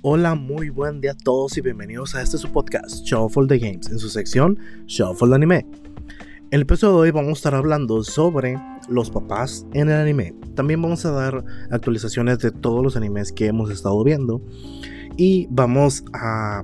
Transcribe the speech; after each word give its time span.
Hola, 0.00 0.36
muy 0.36 0.70
buen 0.70 1.00
día 1.00 1.10
a 1.10 1.14
todos 1.14 1.58
y 1.58 1.60
bienvenidos 1.60 2.14
a 2.14 2.22
este 2.22 2.38
su 2.38 2.52
podcast, 2.52 3.04
Shuffle 3.04 3.48
the 3.48 3.58
Games, 3.58 3.90
en 3.90 3.98
su 3.98 4.08
sección 4.08 4.56
Shuffle 4.86 5.28
the 5.30 5.34
Anime. 5.34 5.66
El 6.52 6.62
episodio 6.62 6.94
de 6.94 7.00
hoy 7.00 7.10
vamos 7.10 7.30
a 7.30 7.32
estar 7.32 7.54
hablando 7.56 8.04
sobre 8.04 8.56
los 8.88 9.10
papás 9.10 9.66
en 9.72 9.88
el 9.88 9.96
anime. 9.96 10.36
También 10.54 10.80
vamos 10.80 11.04
a 11.04 11.10
dar 11.10 11.44
actualizaciones 11.72 12.38
de 12.38 12.52
todos 12.52 12.80
los 12.84 12.96
animes 12.96 13.32
que 13.32 13.46
hemos 13.46 13.72
estado 13.72 14.04
viendo 14.04 14.40
y 15.16 15.48
vamos 15.50 16.04
a 16.12 16.62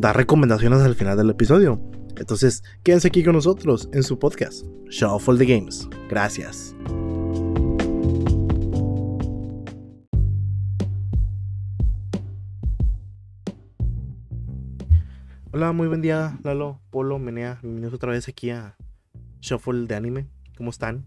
dar 0.00 0.16
recomendaciones 0.16 0.80
al 0.80 0.96
final 0.96 1.16
del 1.16 1.30
episodio. 1.30 1.80
Entonces, 2.16 2.64
quédense 2.82 3.06
aquí 3.06 3.22
con 3.22 3.34
nosotros 3.34 3.90
en 3.92 4.02
su 4.02 4.18
podcast, 4.18 4.66
Shuffle 4.88 5.38
the 5.38 5.46
Games. 5.46 5.88
Gracias. 6.10 6.74
Hola, 15.54 15.72
muy 15.72 15.86
buen 15.86 16.00
día, 16.00 16.38
Lalo, 16.44 16.80
Polo, 16.88 17.18
Menea. 17.18 17.58
Bienvenidos 17.60 17.92
otra 17.92 18.10
vez 18.10 18.26
aquí 18.26 18.48
a 18.48 18.74
Shuffle 19.42 19.86
de 19.86 19.94
Anime. 19.94 20.26
¿Cómo 20.56 20.70
están? 20.70 21.04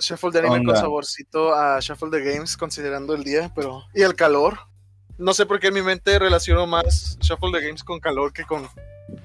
Shuffle 0.00 0.32
de 0.32 0.40
anime 0.40 0.64
con 0.64 0.76
saborcito 0.76 1.54
a 1.54 1.78
Shuffle 1.78 2.10
de 2.10 2.24
Games, 2.24 2.56
considerando 2.56 3.14
el 3.14 3.22
día, 3.22 3.52
pero. 3.54 3.84
Y 3.94 4.02
el 4.02 4.16
calor. 4.16 4.58
No 5.16 5.32
sé 5.32 5.46
por 5.46 5.60
qué 5.60 5.68
en 5.68 5.74
mi 5.74 5.82
mente 5.82 6.18
relaciono 6.18 6.66
más 6.66 7.16
Shuffle 7.20 7.52
de 7.52 7.64
Games 7.64 7.84
con 7.84 8.00
calor 8.00 8.32
que 8.32 8.42
con 8.42 8.68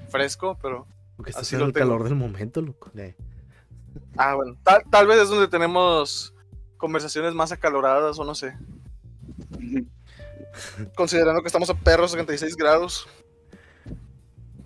fresco, 0.08 0.56
pero. 0.62 0.86
Porque 1.16 1.30
está 1.30 1.42
haciendo 1.42 1.66
el 1.66 1.72
calor 1.72 2.04
del 2.04 2.14
momento, 2.14 2.62
loco. 2.62 2.92
Ah, 4.16 4.36
bueno. 4.36 4.56
Tal, 4.62 4.84
tal 4.88 5.08
vez 5.08 5.18
es 5.22 5.30
donde 5.30 5.48
tenemos 5.48 6.32
conversaciones 6.76 7.34
más 7.34 7.50
acaloradas, 7.50 8.20
o 8.20 8.24
no 8.24 8.36
sé. 8.36 8.56
Considerando 10.94 11.42
que 11.42 11.48
estamos 11.48 11.68
a 11.70 11.74
perros 11.74 12.12
76 12.12 12.56
grados. 12.56 13.08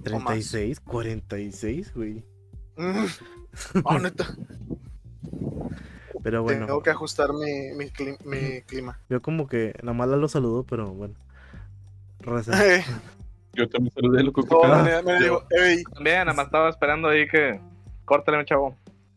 36, 0.03 0.81
46, 0.81 1.95
güey. 1.95 2.25
Mm. 2.77 3.07
Oh, 3.85 3.99
neta. 3.99 4.27
Pero 6.23 6.43
bueno. 6.43 6.67
Tengo 6.67 6.83
que 6.83 6.91
ajustar 6.91 7.31
mi, 7.33 7.73
mi, 7.77 7.91
clima. 8.63 8.99
Yo 9.09 9.21
como 9.23 9.47
que 9.47 9.75
nada 9.83 9.93
más 9.93 10.09
lo 10.09 10.29
saludo, 10.29 10.65
pero 10.65 10.93
bueno. 10.93 11.15
Yo 13.55 13.69
también 13.69 13.93
saludé 13.95 14.23
lo 14.23 14.33
que 14.33 14.43
oh, 14.49 14.83
me, 14.83 15.03
me 15.03 15.21
digo, 15.21 15.45
También, 15.93 16.19
nada 16.19 16.33
más 16.33 16.47
estaba 16.47 16.69
esperando 16.69 17.09
ahí 17.09 17.29
que. 17.29 17.61
Córtale, 18.05 18.39
mi 18.39 18.45
chavo. 18.45 18.77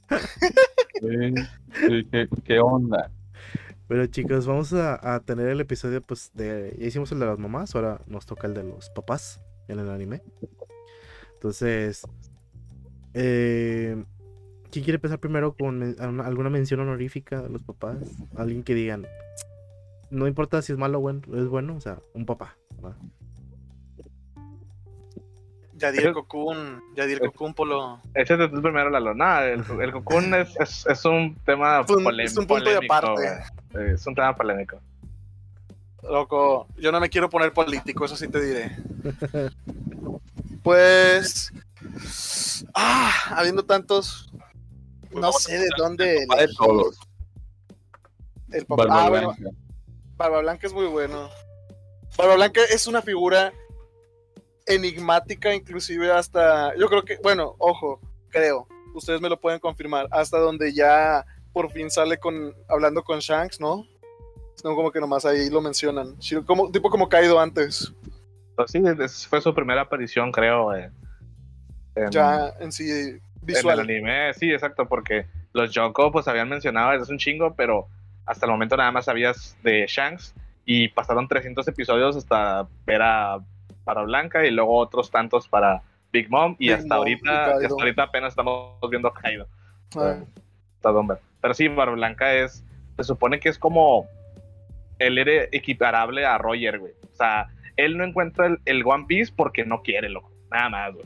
¿Qué, 0.99 2.27
¿Qué, 2.43 2.59
onda? 2.59 3.09
Pero 3.87 4.05
chicos, 4.07 4.45
vamos 4.45 4.73
a, 4.73 5.15
a, 5.15 5.19
tener 5.19 5.47
el 5.47 5.61
episodio, 5.61 6.01
pues, 6.01 6.31
de. 6.33 6.75
Ya 6.77 6.87
hicimos 6.87 7.11
el 7.11 7.19
de 7.19 7.27
las 7.27 7.39
mamás, 7.39 7.75
ahora 7.75 8.01
nos 8.07 8.25
toca 8.25 8.47
el 8.47 8.53
de 8.53 8.63
los 8.63 8.89
papás 8.89 9.41
en 9.67 9.79
el 9.79 9.89
anime. 9.89 10.21
Entonces, 11.45 12.01
eh, 13.13 14.03
¿quién 14.71 14.83
quiere 14.83 14.95
empezar 14.95 15.19
primero 15.19 15.55
con 15.55 15.95
alguna 15.99 16.49
mención 16.49 16.79
honorífica 16.79 17.39
de 17.39 17.49
los 17.49 17.61
papás? 17.61 17.97
Alguien 18.35 18.63
que 18.63 18.73
digan, 18.73 19.05
no 20.09 20.25
importa 20.25 20.63
si 20.63 20.71
es 20.71 20.79
malo 20.79 20.97
o 20.97 21.11
es 21.11 21.47
bueno, 21.47 21.75
o 21.75 21.79
sea, 21.79 21.99
un 22.15 22.25
papá. 22.25 22.57
Yadir 25.75 26.13
Cocoon, 26.13 26.81
Yadir 26.95 27.19
Cocoon 27.19 27.53
Polo. 27.53 28.01
Échate 28.15 28.49
tú 28.49 28.59
primero 28.59 28.89
la 28.89 28.99
lona. 28.99 29.45
El, 29.45 29.63
el 29.79 29.91
Cocoon 29.91 30.33
es, 30.33 30.59
es, 30.59 30.87
es, 30.87 31.05
un 31.05 31.35
tema 31.45 31.85
polémico. 31.85 32.21
Es 32.23 32.37
un 32.37 32.47
punto 32.47 32.71
de 32.71 32.77
aparte. 32.77 33.93
Es 33.93 34.07
un 34.07 34.15
tema 34.15 34.35
polémico. 34.35 34.81
Loco, 36.09 36.67
yo 36.77 36.91
no 36.91 36.99
me 36.99 37.09
quiero 37.09 37.29
poner 37.29 37.53
político, 37.53 38.05
eso 38.05 38.15
sí 38.15 38.27
te 38.29 38.41
diré. 38.41 38.75
Pues. 40.65 41.53
Ah, 42.73 43.13
habiendo 43.37 43.63
tantos. 43.63 44.31
No 45.11 45.31
sé 45.31 45.59
de 45.59 45.67
dónde. 45.77 46.23
El, 46.23 46.27
de 46.27 46.53
todos. 46.57 46.97
El 48.51 48.65
papá. 48.65 48.87
Barba, 48.87 49.05
ah, 49.05 49.09
Blanca. 49.09 49.49
Barba 50.17 50.41
Blanca 50.41 50.65
es 50.65 50.73
muy 50.73 50.87
bueno. 50.87 51.29
Barba 52.17 52.33
Blanca 52.33 52.61
es 52.73 52.87
una 52.87 53.03
figura 53.03 53.53
enigmática, 54.65 55.53
inclusive 55.53 56.11
hasta. 56.11 56.75
Yo 56.77 56.89
creo 56.89 57.05
que. 57.05 57.19
Bueno, 57.21 57.55
ojo, 57.59 58.01
creo. 58.29 58.67
Ustedes 58.95 59.21
me 59.21 59.29
lo 59.29 59.39
pueden 59.39 59.59
confirmar. 59.59 60.07
Hasta 60.09 60.39
donde 60.39 60.73
ya 60.73 61.23
por 61.53 61.71
fin 61.71 61.91
sale 61.91 62.17
con 62.17 62.55
hablando 62.67 63.03
con 63.03 63.19
Shanks, 63.19 63.59
¿no? 63.59 63.85
No 64.63 64.75
como 64.75 64.91
que 64.91 64.99
nomás 64.99 65.25
ahí 65.25 65.47
lo 65.51 65.61
mencionan. 65.61 66.17
Como, 66.47 66.71
tipo 66.71 66.89
como 66.89 67.07
caído 67.07 67.39
antes. 67.39 67.93
Pues 68.55 68.71
sí, 68.71 68.81
fue 69.27 69.41
su 69.41 69.53
primera 69.53 69.81
aparición, 69.81 70.31
creo. 70.31 70.73
en, 70.73 70.91
ya 72.11 72.53
en 72.59 72.71
sí 72.71 73.19
visual. 73.41 73.79
En 73.79 73.89
el 73.89 73.95
anime, 73.95 74.33
sí, 74.33 74.51
exacto, 74.51 74.87
porque 74.87 75.25
los 75.53 75.71
Yoko 75.71 76.11
pues 76.11 76.27
habían 76.27 76.49
mencionado 76.49 76.93
es 76.93 77.09
un 77.09 77.17
chingo, 77.17 77.53
pero 77.55 77.87
hasta 78.25 78.45
el 78.45 78.51
momento 78.51 78.75
nada 78.75 78.91
más 78.91 79.05
sabías 79.05 79.57
de 79.63 79.85
Shanks 79.87 80.33
y 80.65 80.89
pasaron 80.89 81.27
300 81.27 81.67
episodios 81.67 82.15
hasta 82.15 82.67
ver 82.85 83.01
a 83.01 83.39
para 83.83 84.01
Blanca 84.01 84.45
y 84.45 84.51
luego 84.51 84.77
otros 84.77 85.11
tantos 85.11 85.47
para 85.47 85.83
Big 86.11 86.29
Mom 86.29 86.55
y 86.57 86.71
hasta 86.71 86.95
ahorita 86.95 87.55
hasta 87.55 87.67
ahorita 87.67 88.03
apenas 88.03 88.29
estamos 88.29 88.79
viendo 88.89 89.07
a 89.07 89.13
Kaido. 89.13 89.47
Ah. 89.95 90.17
Pero 91.41 91.53
sí, 91.53 91.67
Barba 91.67 91.93
Blanca 91.93 92.33
es 92.33 92.63
se 92.97 93.03
supone 93.03 93.39
que 93.39 93.49
es 93.49 93.59
como 93.59 94.07
él 94.97 95.17
era 95.17 95.47
equiparable 95.51 96.25
a 96.25 96.37
Roger, 96.37 96.79
güey. 96.79 96.93
O 97.11 97.15
sea, 97.15 97.47
él 97.77 97.97
no 97.97 98.03
encuentra 98.03 98.57
el, 98.65 98.83
One 98.85 99.05
Piece 99.07 99.33
porque 99.35 99.65
no 99.65 99.81
quiere, 99.81 100.09
loco. 100.09 100.31
Nada 100.51 100.69
más, 100.69 100.93
güey. 100.93 101.05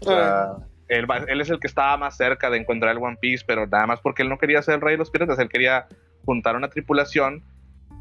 O 0.00 0.04
sea, 0.04 0.56
él, 0.88 1.40
es 1.40 1.50
el 1.50 1.58
que 1.58 1.66
estaba 1.66 1.96
más 1.96 2.16
cerca 2.16 2.50
de 2.50 2.58
encontrar 2.58 2.92
el 2.92 3.02
One 3.02 3.18
Piece, 3.20 3.44
pero 3.46 3.66
nada 3.66 3.86
más 3.86 4.00
porque 4.00 4.22
él 4.22 4.28
no 4.28 4.38
quería 4.38 4.62
ser 4.62 4.74
el 4.74 4.80
rey 4.80 4.92
de 4.92 4.98
los 4.98 5.10
piratas. 5.10 5.38
Él 5.38 5.48
quería 5.48 5.86
juntar 6.24 6.56
una 6.56 6.68
tripulación 6.68 7.42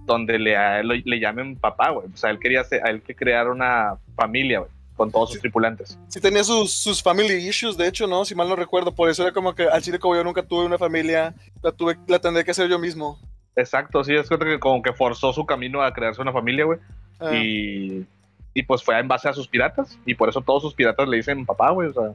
donde 0.05 0.37
le, 0.37 0.83
le, 0.83 1.19
llamen 1.19 1.55
papá, 1.55 1.89
güey. 1.89 2.07
O 2.13 2.17
sea, 2.17 2.29
él 2.29 2.39
quería 2.39 2.63
ser, 2.63 2.81
él 2.85 3.01
que 3.01 3.15
crear 3.15 3.49
una 3.49 3.97
familia, 4.15 4.59
güey, 4.59 4.71
con 4.95 5.11
todos 5.11 5.31
sus 5.31 5.39
tripulantes. 5.39 5.97
Sí, 6.09 6.19
tenía 6.19 6.43
sus, 6.43 6.71
sus 6.73 7.01
family 7.01 7.33
issues, 7.33 7.75
de 7.75 7.87
hecho, 7.87 8.05
¿no? 8.05 8.23
Si 8.23 8.35
mal 8.35 8.47
no 8.47 8.55
recuerdo. 8.55 8.93
Por 8.93 9.09
eso 9.09 9.23
era 9.23 9.31
como 9.31 9.55
que 9.55 9.63
al 9.63 9.81
chile 9.81 9.97
como 9.97 10.15
yo 10.15 10.23
nunca 10.23 10.43
tuve 10.43 10.65
una 10.65 10.77
familia, 10.77 11.33
la, 11.63 11.71
tuve, 11.71 11.97
la 12.07 12.19
tendré 12.19 12.43
que 12.43 12.51
hacer 12.51 12.69
yo 12.69 12.77
mismo. 12.77 13.19
Exacto, 13.55 14.03
sí, 14.03 14.13
es 14.13 14.27
que 14.27 14.59
como 14.59 14.81
que 14.81 14.93
forzó 14.93 15.31
su 15.31 15.45
camino 15.45 15.81
a 15.81 15.93
crearse 15.93 16.21
una 16.21 16.33
familia, 16.33 16.65
güey. 16.65 16.79
Ah. 17.19 17.33
Y, 17.33 18.05
y, 18.53 18.63
pues 18.63 18.83
fue 18.83 18.99
en 18.99 19.07
base 19.07 19.29
a 19.29 19.33
sus 19.33 19.47
piratas. 19.47 19.97
Y 20.05 20.15
por 20.15 20.27
eso 20.29 20.41
todos 20.41 20.61
sus 20.61 20.73
piratas 20.73 21.07
le 21.07 21.17
dicen 21.17 21.45
papá, 21.45 21.71
güey. 21.71 21.89
O 21.89 21.93
sea, 21.93 22.13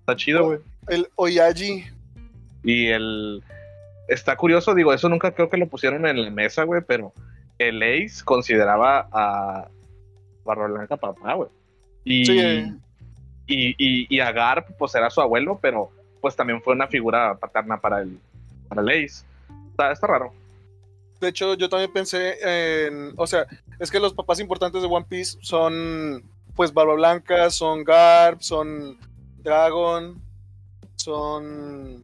está 0.00 0.16
chido, 0.16 0.44
güey. 0.44 0.58
El 0.88 1.08
Oyaji. 1.16 1.84
Y 2.64 2.86
el. 2.88 3.42
Está 4.08 4.36
curioso, 4.36 4.74
digo, 4.74 4.94
eso 4.94 5.08
nunca 5.10 5.32
creo 5.32 5.50
que 5.50 5.58
lo 5.58 5.66
pusieron 5.66 6.06
en 6.06 6.22
la 6.22 6.30
mesa, 6.30 6.62
güey, 6.64 6.80
pero 6.86 7.12
el 7.58 7.82
Ace 7.82 8.24
consideraba 8.24 9.06
a 9.12 9.68
Barba 10.44 10.66
Blanca 10.66 10.96
papá, 10.96 11.34
güey. 11.34 11.50
Y, 12.04 12.24
sí, 12.24 12.38
eh. 12.38 12.72
y, 13.46 13.68
y, 13.76 14.06
y, 14.08 14.20
a 14.20 14.32
Garp, 14.32 14.66
pues 14.78 14.94
era 14.94 15.10
su 15.10 15.20
abuelo, 15.20 15.58
pero 15.60 15.90
pues 16.22 16.34
también 16.34 16.62
fue 16.62 16.72
una 16.72 16.86
figura 16.86 17.36
paterna 17.36 17.78
para 17.78 18.00
el, 18.00 18.18
para 18.68 18.80
el 18.80 18.88
Ace. 18.88 19.26
Está, 19.78 19.92
está 19.92 20.08
raro. 20.08 20.32
De 21.20 21.28
hecho, 21.28 21.54
yo 21.54 21.68
también 21.68 21.92
pensé 21.92 22.36
en. 22.42 23.12
O 23.16 23.28
sea, 23.28 23.46
es 23.78 23.92
que 23.92 24.00
los 24.00 24.12
papás 24.12 24.40
importantes 24.40 24.82
de 24.82 24.88
One 24.88 25.06
Piece 25.08 25.38
son. 25.40 26.24
Pues 26.56 26.74
Barba 26.74 26.94
Blanca, 26.94 27.48
son 27.50 27.84
Garp, 27.84 28.40
son 28.40 28.98
Dragon, 29.38 30.20
son. 30.96 32.02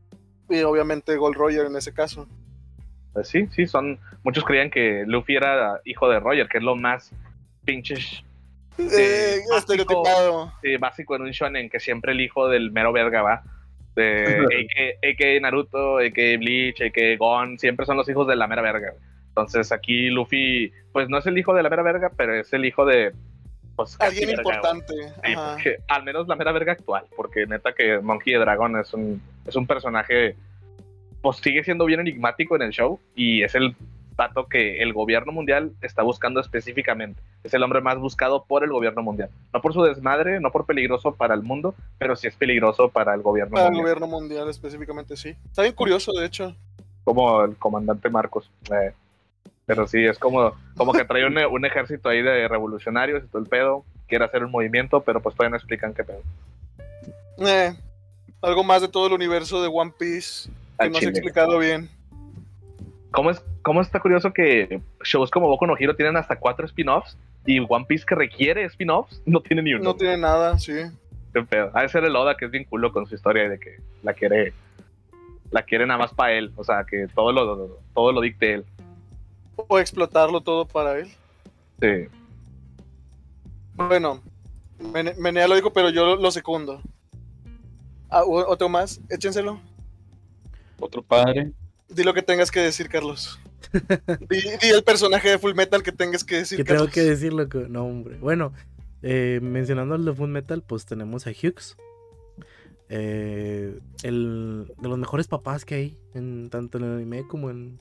Y 0.48 0.62
obviamente 0.62 1.16
Gold 1.16 1.36
Roger 1.36 1.66
en 1.66 1.74
ese 1.74 1.92
caso. 1.92 2.28
Pues 3.12 3.26
sí, 3.26 3.48
sí, 3.50 3.66
son. 3.66 3.98
Muchos 4.22 4.44
creían 4.44 4.70
que 4.70 5.02
Luffy 5.08 5.34
era 5.34 5.80
hijo 5.84 6.08
de 6.08 6.20
Roger, 6.20 6.48
que 6.48 6.58
es 6.58 6.64
lo 6.64 6.76
más 6.76 7.10
pinche. 7.64 7.96
Eh, 8.78 9.40
estereotipado. 9.56 10.52
Sí, 10.62 10.76
básico 10.76 11.16
en 11.16 11.22
un 11.22 11.30
shonen, 11.32 11.68
que 11.68 11.80
siempre 11.80 12.12
el 12.12 12.20
hijo 12.20 12.48
del 12.48 12.70
mero 12.70 12.92
verga 12.92 13.22
va 13.22 13.42
de 13.96 14.98
AK, 15.02 15.42
Naruto, 15.42 15.98
AK 15.98 16.38
Bleach, 16.38 16.82
AK 16.82 17.18
Gon, 17.18 17.58
siempre 17.58 17.86
son 17.86 17.96
los 17.96 18.08
hijos 18.08 18.26
de 18.26 18.36
la 18.36 18.46
mera 18.46 18.62
verga. 18.62 18.94
Entonces 19.28 19.72
aquí 19.72 20.10
Luffy, 20.10 20.72
pues 20.92 21.08
no 21.08 21.18
es 21.18 21.26
el 21.26 21.38
hijo 21.38 21.54
de 21.54 21.62
la 21.62 21.70
mera 21.70 21.82
verga, 21.82 22.10
pero 22.16 22.34
es 22.34 22.52
el 22.52 22.64
hijo 22.64 22.84
de... 22.84 23.12
Pues, 23.76 23.96
Alguien 23.98 24.30
importante. 24.30 24.94
al 25.88 26.04
menos 26.04 26.28
la 26.28 26.36
mera 26.36 26.52
verga 26.52 26.72
actual, 26.72 27.04
porque 27.16 27.44
neta 27.46 27.72
que 27.72 27.98
Monkey 27.98 28.34
Dragon 28.34 28.78
es 28.78 28.94
un, 28.94 29.20
es 29.44 29.56
un 29.56 29.66
personaje, 29.66 30.36
pues 31.20 31.38
sigue 31.38 31.64
siendo 31.64 31.84
bien 31.84 31.98
enigmático 31.98 32.54
en 32.54 32.62
el 32.62 32.70
show 32.70 33.00
y 33.16 33.42
es 33.42 33.56
el 33.56 33.74
dato 34.16 34.46
que 34.46 34.82
el 34.82 34.92
gobierno 34.92 35.32
mundial 35.32 35.72
está 35.80 36.02
buscando 36.02 36.40
específicamente. 36.40 37.20
Es 37.42 37.54
el 37.54 37.62
hombre 37.62 37.80
más 37.80 37.98
buscado 37.98 38.44
por 38.44 38.64
el 38.64 38.70
gobierno 38.70 39.02
mundial. 39.02 39.30
No 39.52 39.60
por 39.60 39.72
su 39.72 39.82
desmadre, 39.82 40.40
no 40.40 40.50
por 40.50 40.66
peligroso 40.66 41.14
para 41.14 41.34
el 41.34 41.42
mundo, 41.42 41.74
pero 41.98 42.16
sí 42.16 42.26
es 42.26 42.34
peligroso 42.34 42.88
para 42.88 43.14
el 43.14 43.22
gobierno 43.22 43.50
mundial. 43.50 43.66
Para 43.66 43.76
el 43.76 43.82
gobierno 43.82 44.06
mundial 44.06 44.48
específicamente, 44.48 45.16
sí. 45.16 45.34
Está 45.46 45.62
bien 45.62 45.74
curioso, 45.74 46.12
de 46.12 46.26
hecho. 46.26 46.54
Como 47.04 47.44
el 47.44 47.56
comandante 47.56 48.08
Marcos. 48.08 48.50
Eh. 48.70 48.92
Pero 49.66 49.86
sí, 49.86 50.04
es 50.04 50.18
como, 50.18 50.52
como 50.76 50.92
que 50.92 51.04
trae 51.04 51.26
un, 51.26 51.38
un, 51.38 51.64
ejército 51.64 52.08
ahí 52.08 52.22
de 52.22 52.48
revolucionarios 52.48 53.24
y 53.24 53.26
todo 53.28 53.42
el 53.42 53.48
pedo. 53.48 53.84
Quiere 54.06 54.24
hacer 54.26 54.44
un 54.44 54.50
movimiento, 54.50 55.02
pero 55.02 55.20
pues 55.20 55.34
todavía 55.34 55.50
no 55.50 55.56
explican 55.56 55.94
qué 55.94 56.04
pedo. 56.04 56.22
Eh, 57.38 57.74
algo 58.42 58.62
más 58.62 58.82
de 58.82 58.88
todo 58.88 59.06
el 59.06 59.14
universo 59.14 59.62
de 59.62 59.68
One 59.72 59.92
Piece 59.98 60.50
que 60.78 60.90
no 60.90 60.98
se 60.98 61.06
ha 61.06 61.10
explicado 61.10 61.58
bien. 61.58 61.88
¿Cómo, 63.10 63.30
es, 63.30 63.42
¿Cómo 63.64 63.80
está 63.80 63.98
curioso 63.98 64.30
que 64.30 64.82
shows 65.02 65.30
como 65.30 65.48
Boku 65.48 65.66
no 65.66 65.74
Hero 65.78 65.96
tienen 65.96 66.18
hasta 66.18 66.36
cuatro 66.36 66.66
spin-offs 66.66 67.16
y 67.46 67.58
One 67.58 67.86
Piece 67.88 68.04
que 68.06 68.14
requiere 68.14 68.62
spin-offs 68.66 69.22
no 69.26 69.40
tiene 69.40 69.62
ni 69.62 69.72
uno? 69.72 69.84
No 69.84 69.96
tiene 69.96 70.18
nada, 70.18 70.58
sí. 70.58 70.74
Qué 71.32 71.42
pedo. 71.42 71.70
Ha 71.72 71.80
de 71.80 71.88
ser 71.88 72.04
el 72.04 72.14
Oda 72.14 72.36
que 72.36 72.44
es 72.44 72.50
bien 72.50 72.64
culo 72.64 72.92
con 72.92 73.06
su 73.06 73.14
historia 73.14 73.48
de 73.48 73.58
que 73.58 73.80
la 74.02 74.12
quiere 74.12 74.52
la 75.50 75.62
quiere 75.62 75.86
nada 75.86 75.98
más 75.98 76.12
para 76.12 76.32
él, 76.32 76.52
o 76.56 76.64
sea, 76.64 76.84
que 76.84 77.06
todo 77.14 77.32
lo, 77.32 77.78
todo 77.94 78.12
lo 78.12 78.20
dicte 78.20 78.54
él. 78.54 78.64
O 79.56 79.78
explotarlo 79.78 80.42
todo 80.42 80.66
para 80.66 80.98
él. 80.98 81.08
Sí. 81.80 82.08
Bueno, 83.74 84.20
Menea 85.16 85.48
lo 85.48 85.54
dijo, 85.54 85.72
pero 85.72 85.88
yo 85.88 86.16
lo, 86.16 86.30
secundo. 86.30 86.82
Ah, 88.10 88.24
¿Otro 88.24 88.68
más? 88.68 89.00
Échenselo. 89.08 89.58
Otro 90.78 91.02
padre. 91.02 91.52
Di 91.88 92.02
lo 92.02 92.12
que 92.12 92.22
tengas 92.22 92.50
que 92.50 92.60
decir, 92.60 92.88
Carlos. 92.88 93.40
Di, 94.28 94.68
el 94.68 94.82
personaje 94.84 95.30
de 95.30 95.38
Full 95.38 95.54
Metal 95.54 95.82
que 95.82 95.92
tengas 95.92 96.24
que 96.24 96.36
decir. 96.36 96.58
Que 96.58 96.64
tengo 96.64 96.88
que 96.88 97.02
decirlo. 97.02 97.46
No, 97.68 97.84
hombre. 97.84 98.18
Bueno, 98.18 98.52
eh, 99.02 99.40
mencionando 99.42 99.94
el 99.94 100.04
de 100.04 100.14
Full 100.14 100.30
Metal, 100.30 100.62
pues 100.62 100.86
tenemos 100.86 101.26
a 101.26 101.30
Hughes. 101.30 101.76
Eh, 102.88 103.78
el, 104.02 104.72
de 104.78 104.88
los 104.88 104.98
mejores 104.98 105.26
papás 105.26 105.64
que 105.64 105.74
hay, 105.74 105.98
en, 106.14 106.50
tanto 106.50 106.78
en 106.78 106.84
el 106.84 106.92
anime 106.94 107.26
como 107.26 107.50
en, 107.50 107.80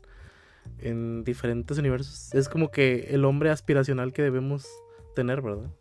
en 0.80 1.24
diferentes 1.24 1.78
universos. 1.78 2.34
Es 2.34 2.50
como 2.50 2.72
que 2.72 3.08
el 3.12 3.26
hombre 3.26 3.50
aspiracional 3.50 4.14
que 4.14 4.22
debemos 4.22 4.68
tener, 5.16 5.42
¿verdad? 5.42 5.72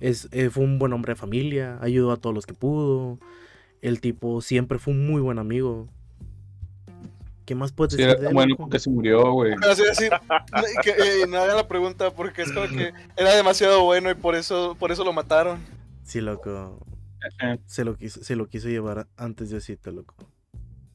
Es, 0.00 0.28
eh, 0.32 0.50
fue 0.50 0.64
un 0.64 0.78
buen 0.78 0.92
hombre 0.92 1.12
de 1.12 1.16
familia, 1.16 1.78
ayudó 1.80 2.12
a 2.12 2.16
todos 2.16 2.34
los 2.34 2.46
que 2.46 2.54
pudo. 2.54 3.18
El 3.80 4.00
tipo 4.00 4.40
siempre 4.40 4.78
fue 4.78 4.94
un 4.94 5.06
muy 5.06 5.20
buen 5.20 5.38
amigo. 5.38 5.88
¿Qué 7.46 7.54
más 7.54 7.70
puedes 7.72 7.96
decir? 7.96 8.10
Era 8.10 8.20
de 8.20 8.34
bueno 8.34 8.56
porque 8.56 8.80
se 8.80 8.90
murió, 8.90 9.32
güey. 9.32 9.54
Que, 10.82 10.90
eh, 10.90 11.26
no 11.28 11.38
haga 11.38 11.54
la 11.54 11.68
pregunta 11.68 12.10
porque 12.10 12.42
es 12.42 12.52
como 12.52 12.66
que 12.66 12.92
era 13.16 13.34
demasiado 13.34 13.84
bueno 13.84 14.10
y 14.10 14.14
por 14.14 14.34
eso, 14.34 14.76
por 14.78 14.90
eso 14.90 15.04
lo 15.04 15.12
mataron. 15.12 15.60
Sí, 16.02 16.20
loco. 16.20 16.84
Se 17.66 17.84
lo 17.84 17.96
quiso, 17.96 18.22
se 18.22 18.34
lo 18.34 18.48
quiso 18.48 18.68
llevar 18.68 19.06
antes 19.16 19.50
de 19.50 19.56
decirte, 19.56 19.92
loco. 19.92 20.14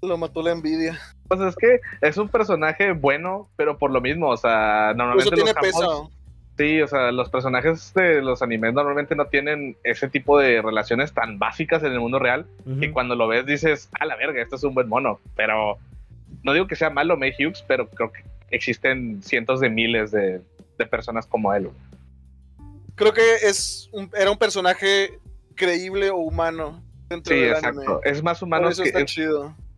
Lo 0.02 0.18
mató 0.18 0.42
la 0.42 0.52
envidia. 0.52 1.00
Pues 1.30 1.40
es 1.40 1.56
que 1.56 1.80
es 2.02 2.18
un 2.18 2.28
personaje 2.28 2.92
bueno, 2.92 3.50
pero 3.56 3.78
por 3.78 3.92
lo 3.92 4.02
mismo, 4.02 4.28
o 4.28 4.38
sea, 4.38 4.94
normalmente. 4.94 5.34
tiene 5.34 5.54
peso. 5.54 6.12
Sí, 6.58 6.82
o 6.82 6.88
sea, 6.88 7.14
los 7.14 7.30
personajes 7.30 7.94
de 7.94 8.22
los 8.22 8.42
animes 8.42 8.74
normalmente 8.74 9.16
no 9.16 9.26
tienen 9.28 9.78
ese 9.86 10.10
tipo 10.10 10.38
de 10.38 10.62
relaciones 10.62 11.14
tan 11.14 11.40
básicas 11.40 11.82
en 11.84 11.94
el 11.94 12.02
mundo 12.02 12.20
real 12.20 12.46
que 12.80 12.92
cuando 12.92 13.16
lo 13.16 13.28
ves 13.28 13.46
dices, 13.46 13.90
a 14.00 14.06
la 14.06 14.18
verga, 14.18 14.42
esto 14.42 14.58
es 14.58 14.64
un 14.66 14.74
buen 14.74 14.90
mono. 14.90 15.20
Pero 15.36 15.80
no 16.44 16.54
digo 16.54 16.68
que 16.68 16.76
sea 16.76 16.90
malo 16.90 17.18
May 17.18 17.34
Hughes, 17.38 17.64
pero 17.68 17.88
creo 17.90 18.12
que 18.12 18.24
existen 18.52 19.22
cientos 19.24 19.60
de 19.60 19.70
miles 19.70 20.12
de, 20.12 20.42
personas 20.90 21.28
como 21.28 21.54
él. 21.54 21.70
Creo 22.96 23.14
que 23.14 23.36
es 23.44 23.88
era 24.18 24.32
un 24.32 24.38
personaje 24.40 25.20
creíble 25.54 26.10
o 26.10 26.18
humano 26.18 26.82
dentro 27.08 27.36
sí, 27.36 27.44
exacto. 27.44 28.02
Es 28.04 28.24
más 28.24 28.42
humano 28.42 28.70
que 28.70 29.06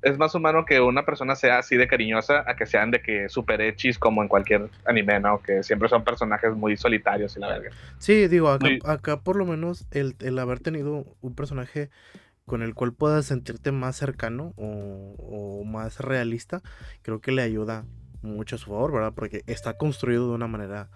es, 0.02 0.18
más 0.18 0.34
humano 0.34 0.64
que 0.66 0.80
una 0.80 1.04
persona 1.04 1.36
sea 1.36 1.60
así 1.60 1.76
de 1.76 1.88
cariñosa 1.88 2.46
a 2.48 2.56
que 2.56 2.66
sean 2.66 2.92
de 2.92 3.02
que 3.02 3.28
super 3.28 3.60
hechis 3.60 4.00
como 4.00 4.22
en 4.22 4.30
cualquier 4.30 4.70
anime, 4.86 5.20
¿no? 5.20 5.42
Que 5.42 5.62
siempre 5.64 5.90
son 5.90 6.06
personajes 6.06 6.54
muy 6.54 6.78
solitarios 6.78 7.36
y 7.36 7.40
la 7.40 7.50
verga. 7.50 7.72
Sí, 8.00 8.28
digo, 8.30 8.50
acá, 8.50 9.20
por 9.20 9.36
lo 9.36 9.46
menos 9.46 9.86
el, 9.92 10.40
haber 10.40 10.60
tenido 10.60 11.06
un 11.22 11.36
personaje 11.36 11.90
con 12.46 12.62
el 12.62 12.74
cual 12.74 12.94
puedas 12.94 13.26
sentirte 13.26 13.72
más 13.72 13.96
cercano 13.96 14.54
o, 14.58 15.16
o, 15.18 15.64
más 15.64 16.00
realista, 16.00 16.62
creo 17.02 17.22
que 17.22 17.32
le 17.32 17.42
ayuda 17.42 17.86
mucho 18.22 18.56
a 18.56 18.60
su 18.60 18.68
favor, 18.68 18.92
¿verdad? 18.92 19.14
Porque 19.16 19.44
está 19.48 19.78
construido 19.78 20.28
de 20.28 20.36
una 20.36 20.48
manera 20.48 20.90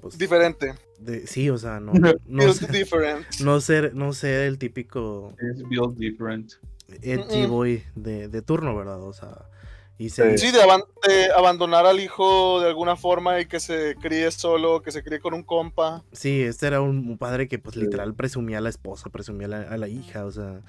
pues, 0.00 0.18
diferente. 0.18 0.74
De, 0.98 1.26
sí, 1.26 1.50
o 1.50 1.58
sea, 1.58 1.80
no, 1.80 1.92
no, 2.26 2.52
ser, 2.52 3.26
no 3.40 3.60
ser, 3.60 3.94
no 3.94 4.12
ser 4.12 4.42
el 4.42 4.58
típico 4.58 5.34
es 5.38 5.62
build 5.68 5.96
different. 5.96 6.52
edgy 7.02 7.46
boy 7.46 7.82
de, 7.94 8.28
de, 8.28 8.42
turno, 8.42 8.76
¿verdad? 8.76 9.02
O 9.02 9.12
sea, 9.12 9.46
y 10.02 10.10
se... 10.10 10.36
sí, 10.36 10.50
de, 10.50 10.60
abandonar 11.36 11.86
al 11.86 12.00
hijo 12.00 12.60
de 12.60 12.68
alguna 12.68 12.96
forma 12.96 13.40
y 13.40 13.46
que 13.46 13.60
se 13.60 13.94
críe 14.00 14.30
solo, 14.32 14.82
que 14.82 14.90
se 14.90 15.04
críe 15.04 15.20
con 15.20 15.32
un 15.32 15.44
compa. 15.44 16.02
Sí, 16.12 16.42
este 16.42 16.66
era 16.66 16.80
un, 16.80 17.16
padre 17.18 17.46
que 17.46 17.58
pues 17.58 17.76
literal 17.76 18.14
presumía 18.14 18.58
a 18.58 18.60
la 18.60 18.68
esposa, 18.68 19.10
presumía 19.10 19.46
a 19.46 19.76
la, 19.76 19.88
hija, 19.88 20.24
o 20.24 20.32
sea, 20.32 20.60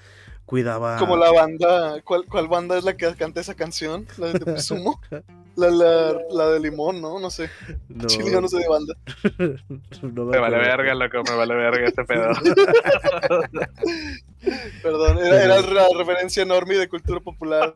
cuidaba. 0.46 0.98
Como 0.98 1.18
la 1.18 1.32
banda, 1.32 2.02
¿cuál, 2.04 2.26
¿cuál, 2.26 2.48
banda 2.48 2.78
es 2.78 2.84
la 2.84 2.96
que 2.96 3.14
canta 3.16 3.42
esa 3.42 3.56
canción? 3.56 4.06
La 4.18 4.28
de 4.28 4.40
Presumo. 4.40 5.00
La, 5.56 5.70
la, 5.70 6.18
la, 6.32 6.50
de 6.50 6.60
limón, 6.60 7.00
¿no? 7.00 7.20
No 7.20 7.30
sé. 7.30 7.48
No. 7.88 8.08
Chile, 8.08 8.42
no 8.42 8.48
sé 8.48 8.58
de 8.58 8.68
banda. 8.68 8.96
no 10.02 10.26
me, 10.26 10.40
vale 10.40 10.58
verga, 10.58 10.96
loco, 10.96 11.22
me 11.30 11.36
vale 11.36 11.54
verga 11.54 11.90
este 11.90 12.04
pedo. 12.06 12.32
Perdón, 14.82 15.20
era, 15.20 15.44
era, 15.44 15.62
la 15.62 15.86
referencia 15.96 16.42
enorme 16.42 16.74
de 16.74 16.90
cultura 16.90 17.20
popular. 17.20 17.76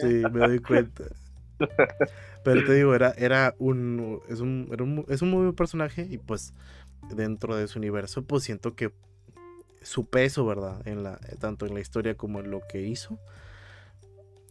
Sí, 0.00 0.22
me 0.32 0.38
doy 0.38 0.58
cuenta. 0.60 1.04
Pero 2.44 2.64
te 2.64 2.72
digo, 2.72 2.94
era, 2.94 3.12
era 3.18 3.54
un, 3.58 4.22
es 4.30 4.40
un, 4.40 4.70
era 4.72 4.82
un, 4.82 5.04
es 5.10 5.20
un 5.20 5.30
muy 5.30 5.42
buen 5.42 5.54
personaje 5.54 6.06
y 6.08 6.16
pues 6.16 6.54
dentro 7.10 7.56
de 7.56 7.68
su 7.68 7.78
universo, 7.78 8.22
pues 8.22 8.44
siento 8.44 8.74
que 8.74 8.90
su 9.82 10.06
peso, 10.06 10.46
¿verdad? 10.46 10.86
En 10.86 11.02
la, 11.02 11.18
tanto 11.40 11.66
en 11.66 11.74
la 11.74 11.80
historia 11.80 12.16
como 12.16 12.40
en 12.40 12.50
lo 12.50 12.60
que 12.68 12.82
hizo, 12.82 13.18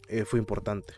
eh, 0.08 0.24
fue 0.24 0.38
importante. 0.38 0.94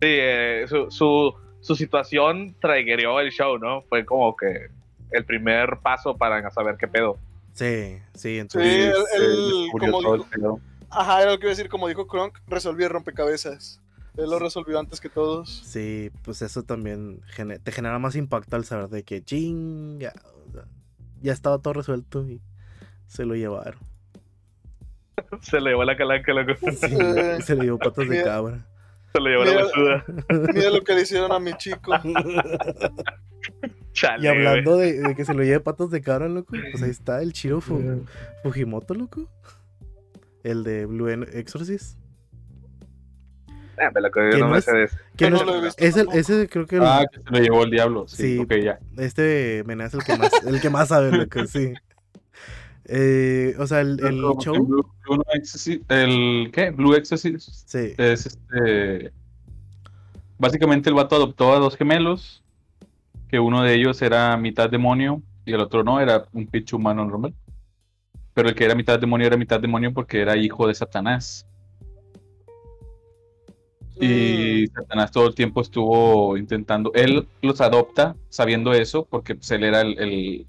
Sí, 0.00 0.08
eh, 0.08 0.64
su, 0.68 0.90
su, 0.90 1.34
su, 1.60 1.76
situación 1.76 2.56
traigereó 2.60 3.20
el 3.20 3.30
show, 3.30 3.58
¿no? 3.58 3.82
Fue 3.82 4.04
como 4.04 4.34
que 4.36 4.68
el 5.10 5.24
primer 5.24 5.78
paso 5.82 6.16
para 6.16 6.48
saber 6.50 6.76
qué 6.76 6.88
pedo. 6.88 7.18
Sí, 7.52 7.98
sí, 8.14 8.38
entonces. 8.38 8.94
Sí, 8.94 9.22
el, 9.22 9.68
como 9.70 10.14
dijo, 10.14 10.60
ajá, 10.88 11.22
era 11.22 11.32
lo 11.32 11.38
que 11.38 11.46
iba 11.46 11.52
a 11.52 11.56
decir, 11.56 11.68
como 11.68 11.88
dijo 11.88 12.06
Kronk, 12.06 12.38
resolvió 12.46 12.86
el 12.86 12.92
rompecabezas. 12.92 13.80
Él 14.16 14.30
lo 14.30 14.38
resolvió 14.38 14.78
antes 14.78 15.00
que 15.00 15.08
todos. 15.08 15.62
Sí, 15.64 16.10
pues 16.22 16.42
eso 16.42 16.62
también 16.62 17.20
te 17.62 17.72
genera 17.72 17.98
más 17.98 18.16
impacto 18.16 18.56
al 18.56 18.64
saber 18.64 18.88
de 18.88 19.04
que 19.04 19.22
ching, 19.22 19.98
ya, 19.98 20.12
ya 21.20 21.32
estaba 21.32 21.58
todo 21.58 21.74
resuelto 21.74 22.26
y 22.28 22.40
se 23.10 23.26
lo 23.26 23.34
llevaron. 23.34 23.80
se 25.42 25.60
le 25.60 25.70
llevó 25.70 25.84
la 25.84 25.96
calanca, 25.96 26.32
loco. 26.32 26.54
Sí, 26.70 26.76
se 27.42 27.56
le 27.56 27.64
llevó 27.64 27.78
patas 27.78 28.08
de 28.08 28.22
cabra. 28.22 28.64
Se 29.12 29.20
le 29.20 29.30
llevó 29.30 29.44
la 29.44 29.64
basuda. 29.64 30.04
Mira 30.54 30.70
lo 30.70 30.82
que 30.82 30.94
le 30.94 31.02
hicieron 31.02 31.32
a 31.32 31.40
mi 31.40 31.52
chico. 31.54 31.92
y 34.20 34.26
hablando 34.26 34.76
de, 34.76 35.14
que 35.16 35.24
se 35.24 35.34
lo 35.34 35.42
lleve 35.42 35.58
patas 35.58 35.90
de 35.90 36.00
cabra, 36.00 36.28
loco, 36.28 36.54
pues 36.70 36.82
ahí 36.84 36.90
está 36.90 37.20
el 37.20 37.32
Chiro 37.32 37.60
Fujimoto, 37.60 38.94
loco. 38.94 39.28
El 40.44 40.62
de 40.62 40.86
Blue 40.86 41.08
Exorcist. 41.08 41.98
Ah, 43.76 43.90
me 43.92 44.00
lo 44.02 44.10
que 44.10 44.20
no, 44.38 44.48
me 44.48 44.60
sé 44.60 44.88
no, 45.18 45.30
no 45.30 45.44
lo 45.44 45.66
es 45.66 45.96
el, 45.96 46.06
ese 46.12 46.48
creo 46.48 46.66
que... 46.66 46.78
Ah, 46.82 47.02
que 47.10 47.18
se 47.18 47.30
lo 47.30 47.38
llevó 47.38 47.64
el 47.64 47.70
diablo. 47.70 48.06
Sí, 48.06 48.38
sí 48.38 48.62
ya. 48.62 48.78
Este 48.98 49.64
Mena 49.66 49.86
es 49.86 49.94
el 49.94 50.04
que 50.04 50.16
más, 50.16 50.30
el 50.44 50.60
que 50.60 50.70
más 50.70 50.88
sabe, 50.88 51.10
loco, 51.10 51.46
sí. 51.46 51.72
Eh, 52.86 53.54
o 53.58 53.66
sea, 53.66 53.80
el, 53.80 53.98
el 54.04 54.20
show. 54.38 54.54
El, 54.54 54.62
Blue, 54.62 54.86
el, 55.88 56.50
¿qué? 56.52 56.70
Blue 56.70 56.94
Exorcist. 56.94 57.48
Sí. 57.66 57.94
Es 57.98 58.26
este. 58.26 59.12
Básicamente 60.38 60.88
el 60.88 60.94
vato 60.94 61.16
adoptó 61.16 61.52
a 61.52 61.58
dos 61.58 61.76
gemelos. 61.76 62.42
Que 63.28 63.38
uno 63.38 63.62
de 63.62 63.74
ellos 63.74 64.02
era 64.02 64.36
mitad 64.36 64.68
demonio 64.68 65.22
y 65.44 65.52
el 65.52 65.60
otro 65.60 65.84
no, 65.84 66.00
era 66.00 66.26
un 66.32 66.46
pitch 66.46 66.72
humano 66.72 67.04
normal. 67.04 67.34
Pero 68.34 68.48
el 68.48 68.54
que 68.54 68.64
era 68.64 68.74
mitad 68.74 68.98
demonio 68.98 69.26
era 69.26 69.36
mitad 69.36 69.60
demonio 69.60 69.92
porque 69.92 70.20
era 70.20 70.36
hijo 70.36 70.66
de 70.66 70.74
Satanás. 70.74 71.46
Y 74.00 74.64
mm. 74.64 74.74
Satanás 74.74 75.12
todo 75.12 75.28
el 75.28 75.34
tiempo 75.34 75.60
estuvo 75.60 76.36
intentando. 76.36 76.90
Él 76.94 77.28
los 77.42 77.60
adopta 77.60 78.16
sabiendo 78.30 78.72
eso, 78.72 79.04
porque 79.04 79.34
pues, 79.34 79.50
él 79.50 79.62
era 79.64 79.82
el, 79.82 79.98
el 79.98 80.46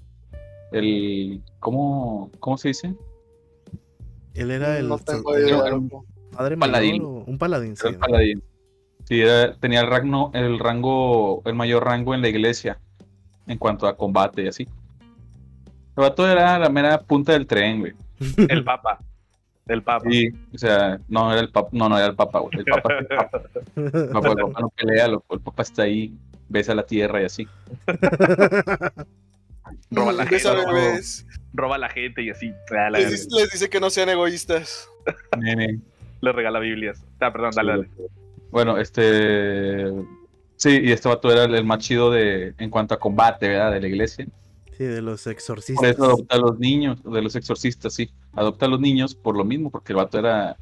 ¿cómo, 1.60 2.30
¿cómo 2.40 2.58
se 2.58 2.68
dice? 2.68 2.94
Él 4.34 4.50
era 4.50 4.78
el, 4.78 4.88
padre 4.88 6.56
paladín. 6.56 7.04
un 7.04 7.38
paladín, 7.38 7.76
sí. 7.76 7.92
paladín. 7.98 8.42
Sí, 9.04 9.22
tenía 9.60 9.80
el 9.80 9.88
rango, 9.88 10.30
el 10.32 10.58
rango, 10.58 11.42
el 11.44 11.54
mayor 11.54 11.84
rango 11.84 12.14
en 12.14 12.22
la 12.22 12.28
iglesia 12.28 12.78
en 13.46 13.58
cuanto 13.58 13.86
a 13.86 13.96
combate 13.96 14.44
y 14.44 14.48
así. 14.48 14.68
El 15.96 16.02
vato 16.04 16.26
era 16.26 16.58
la 16.58 16.68
mera 16.70 17.00
punta 17.00 17.32
del 17.32 17.46
tren, 17.46 17.80
güey. 17.80 17.92
El 18.48 18.64
papa. 18.64 18.98
El 19.66 19.82
papa. 19.82 20.08
Sí, 20.10 20.28
o 20.54 20.58
sea, 20.58 20.98
no 21.08 21.30
era 21.32 21.40
el 21.40 21.50
papa, 21.50 21.68
no, 21.72 21.88
no 21.88 21.96
era 21.96 22.08
el 22.08 22.16
papa, 22.16 22.40
güey. 22.40 22.58
El 22.58 22.64
papa, 22.64 22.98
el 22.98 23.06
papa. 23.06 23.42
No, 23.76 23.84
el 24.30 24.36
papá 24.36 24.60
no 24.60 24.68
pelea, 24.70 25.06
loco. 25.08 25.34
El 25.34 25.40
papá 25.40 25.62
está 25.62 25.82
ahí, 25.82 26.12
besa 26.48 26.74
la 26.74 26.84
tierra 26.84 27.22
y 27.22 27.24
así. 27.26 27.46
Roba 29.90 30.12
la 30.12 30.26
gente. 30.26 30.48
Roba 31.54 31.78
la 31.78 31.88
gente 31.90 32.22
y 32.22 32.30
así. 32.30 32.52
la 32.70 32.90
Les, 32.90 33.10
dice- 33.10 33.28
les 33.36 33.50
dice 33.50 33.68
que 33.70 33.80
no 33.80 33.90
sean 33.90 34.08
egoístas. 34.08 34.88
Nene. 35.38 35.80
Le 36.20 36.32
regala 36.32 36.58
Biblias. 36.60 37.04
Ah, 37.20 37.32
perdón, 37.32 37.50
dale, 37.54 37.72
dale. 37.72 37.88
Bueno, 38.50 38.78
este. 38.78 39.92
Sí, 40.56 40.78
y 40.82 40.92
este 40.92 41.08
vato 41.08 41.30
era 41.32 41.44
el, 41.44 41.54
el 41.56 41.64
más 41.64 41.78
chido 41.80 42.10
de, 42.10 42.54
en 42.58 42.70
cuanto 42.70 42.94
a 42.94 42.98
combate, 43.00 43.48
¿verdad? 43.48 43.72
De 43.72 43.80
la 43.80 43.88
iglesia. 43.88 44.26
Sí, 44.78 44.84
de 44.84 45.02
los 45.02 45.24
Por 45.24 45.32
exorcistas. 45.32 45.90
eso 45.90 46.04
adopta 46.04 46.36
a 46.36 46.38
los 46.38 46.58
niños, 46.58 47.02
de 47.02 47.20
los 47.20 47.34
exorcistas, 47.36 47.92
sí. 47.94 48.10
Adopta 48.34 48.66
a 48.66 48.68
los 48.68 48.80
niños 48.80 49.14
por 49.14 49.36
lo 49.36 49.44
mismo, 49.44 49.70
porque 49.70 49.92
el 49.92 49.96
vato 49.96 50.18
era. 50.18 50.56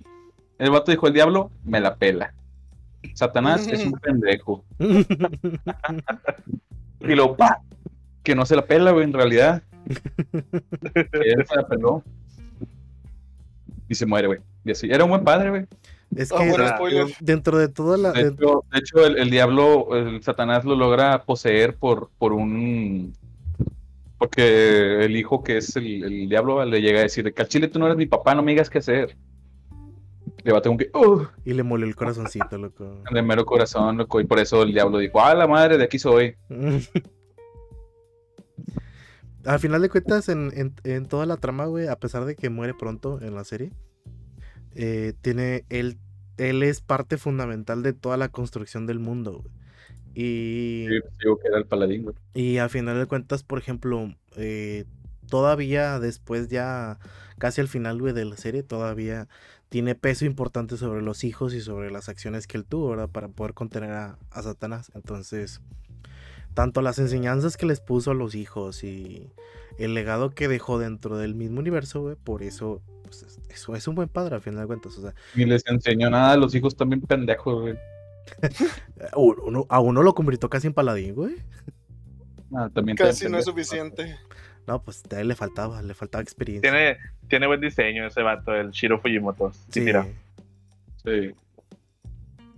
El 0.59 0.71
vato 0.71 0.90
dijo: 0.90 1.07
el 1.07 1.12
diablo 1.12 1.50
me 1.64 1.81
la 1.81 1.97
pela. 1.97 2.33
Satanás 3.14 3.67
es 3.69 3.85
un 3.85 3.93
pendejo. 4.00 4.64
Y 7.02 7.14
lo 7.14 7.35
pa 7.35 7.61
que 8.22 8.34
no 8.34 8.44
se 8.46 8.56
la 8.56 8.66
pela, 8.66 8.90
güey, 8.92 9.04
en 9.04 9.12
realidad. 9.12 9.62
Que 9.86 10.42
él 11.12 11.46
se 11.48 11.56
la 11.56 11.66
peló. 11.66 12.02
Y 13.88 13.94
se 13.94 14.06
muere, 14.06 14.26
güey. 14.28 14.40
Y 14.64 14.70
así. 14.72 14.88
Era 14.90 15.04
un 15.04 15.10
buen 15.10 15.24
padre, 15.24 15.50
güey. 15.50 15.66
es 16.16 16.30
Ah, 16.32 16.36
que 16.38 16.48
bueno, 16.50 16.64
era- 16.88 17.06
dentro 17.20 17.58
de 17.58 17.68
toda 17.68 17.96
la... 17.96 18.12
De 18.12 18.28
hecho, 18.28 18.64
de 18.72 18.78
hecho, 18.78 19.06
el, 19.06 19.18
el 19.18 19.30
diablo, 19.30 19.96
el 19.96 20.22
Satanás 20.22 20.64
lo 20.64 20.76
logra 20.76 21.22
poseer 21.24 21.74
por, 21.76 22.10
por 22.18 22.32
un. 22.32 23.12
Porque 24.18 25.02
el 25.04 25.16
hijo 25.16 25.42
que 25.42 25.56
es 25.56 25.74
el, 25.76 26.04
el 26.04 26.28
diablo 26.28 26.62
le 26.66 26.82
llega 26.82 26.98
a 27.00 27.02
decir: 27.04 27.32
que 27.32 27.40
al 27.42 27.48
chile 27.48 27.68
tú 27.68 27.78
no 27.78 27.86
eres 27.86 27.96
mi 27.96 28.04
papá, 28.06 28.34
no 28.34 28.42
me 28.42 28.52
digas 28.52 28.68
qué 28.68 28.78
hacer. 28.78 29.16
Le 30.44 30.52
va 30.52 30.58
a 30.58 30.62
tener 30.62 30.76
que. 30.76 30.90
"Uh", 30.96 31.24
Y 31.46 31.54
le 31.54 31.62
molió 31.62 31.86
el 31.86 31.96
corazoncito, 31.96 32.58
loco. 32.58 33.02
de 33.10 33.22
mero 33.22 33.46
corazón, 33.46 33.96
loco. 33.96 34.20
Y 34.20 34.24
por 34.26 34.38
eso 34.38 34.62
el 34.62 34.72
diablo 34.74 34.98
dijo: 34.98 35.20
¡Ah, 35.22 35.34
la 35.34 35.46
madre, 35.46 35.78
de 35.78 35.84
aquí 35.84 35.98
soy! 35.98 36.34
Al 39.44 39.59
final 39.59 39.80
de 39.82 39.88
cuentas, 39.88 40.28
en, 40.28 40.50
en- 40.54 40.75
en 40.85 41.06
toda 41.06 41.26
la 41.26 41.37
trama, 41.38 41.66
güey, 41.66 41.88
a 41.88 41.97
pesar 41.97 42.25
de 42.25 42.37
que 42.37 42.50
muere 42.50 42.75
pronto 42.75 43.20
en 43.23 43.35
la 43.35 43.44
serie, 43.44 43.73
eh, 44.75 45.14
tiene 45.23 45.64
él, 45.68 45.99
él 46.37 46.62
es 46.62 46.80
parte 46.80 47.16
fundamental 47.18 47.82
de 47.82 47.92
toda 47.92 48.16
la 48.16 48.28
construcción 48.28 48.87
del 48.87 48.99
mundo, 48.99 49.42
güey. 49.42 49.54
Y, 50.14 50.87
Sí, 50.88 50.94
digo 51.23 51.38
que 51.38 51.49
era 51.49 51.59
el 51.59 51.66
paladín, 51.66 52.02
güey. 52.02 52.16
y 52.35 52.59
al 52.59 52.68
final 52.70 52.99
de 52.99 53.06
cuentas, 53.06 53.42
por 53.44 53.59
ejemplo, 53.59 54.14
eh, 54.37 54.85
todavía 55.28 56.00
después 56.00 56.49
ya, 56.49 56.99
casi 57.38 57.61
al 57.61 57.68
final, 57.68 58.00
güey, 58.00 58.12
de 58.12 58.25
la 58.25 58.37
serie, 58.37 58.62
todavía 58.64 59.28
tiene 59.68 59.94
peso 59.94 60.25
importante 60.25 60.76
sobre 60.76 61.00
los 61.00 61.23
hijos 61.23 61.54
y 61.54 61.61
sobre 61.61 61.92
las 61.92 62.09
acciones 62.09 62.49
que 62.49 62.56
él 62.59 62.64
tuvo, 62.64 62.90
¿verdad? 62.90 63.09
Para 63.09 63.28
poder 63.28 63.54
contener 63.54 63.92
a, 63.92 64.18
a 64.30 64.42
Satanás. 64.42 64.90
Entonces, 64.97 65.61
tanto 66.54 66.83
las 66.83 66.99
enseñanzas 66.99 67.57
que 67.57 67.66
les 67.66 67.80
puso 67.80 68.11
a 68.11 68.14
los 68.14 68.35
hijos 68.35 68.83
y 68.85 69.30
el 69.78 69.95
legado 69.95 70.30
que 70.30 70.49
dejó 70.49 70.78
dentro 70.78 71.16
del 71.16 71.35
mismo 71.35 71.61
universo, 71.61 72.02
güey, 72.02 72.16
por 72.16 72.42
eso, 72.42 72.83
pues, 73.04 73.23
es- 73.23 73.40
eso 73.49 73.75
es 73.76 73.88
un 73.88 73.95
buen 73.95 74.09
padre, 74.09 74.35
al 74.35 74.42
final 74.42 74.61
de 74.61 74.66
cuentas. 74.66 74.97
O 74.99 75.00
sea, 75.02 75.14
Ni 75.35 75.45
les 75.45 75.66
enseñó 75.66 76.11
nada 76.11 76.33
a 76.33 76.37
los 76.37 76.54
hijos 76.54 76.76
también 76.76 77.00
pendejos, 77.00 77.61
güey. 77.62 77.75
a 79.12 79.16
uno, 79.19 79.66
a 79.69 79.80
uno 79.80 80.02
lo 80.02 80.14
convirtió 80.14 80.49
casi 80.50 80.66
en 80.66 80.75
paladín, 80.75 81.14
güey. 81.14 81.37
Ah, 82.54 82.69
también 82.73 82.97
Casi 82.97 83.28
no 83.28 83.38
es 83.38 83.45
suficiente. 83.45 84.16
No, 84.66 84.83
pues 84.83 85.02
a 85.11 85.21
él 85.21 85.28
le 85.28 85.35
faltaba, 85.37 85.80
le 85.83 85.95
faltaba 85.95 86.21
experiencia. 86.23 86.71
Tiene, 86.71 86.99
tiene 87.28 87.47
buen 87.47 87.61
diseño 87.61 88.07
ese 88.07 88.23
vato, 88.23 88.54
el 88.54 88.71
Shiro 88.73 89.00
Fujimoto. 89.00 89.52
Sí, 89.52 89.59
Sí. 89.71 89.85
tira. 89.85 90.07
Sí. 91.04 91.33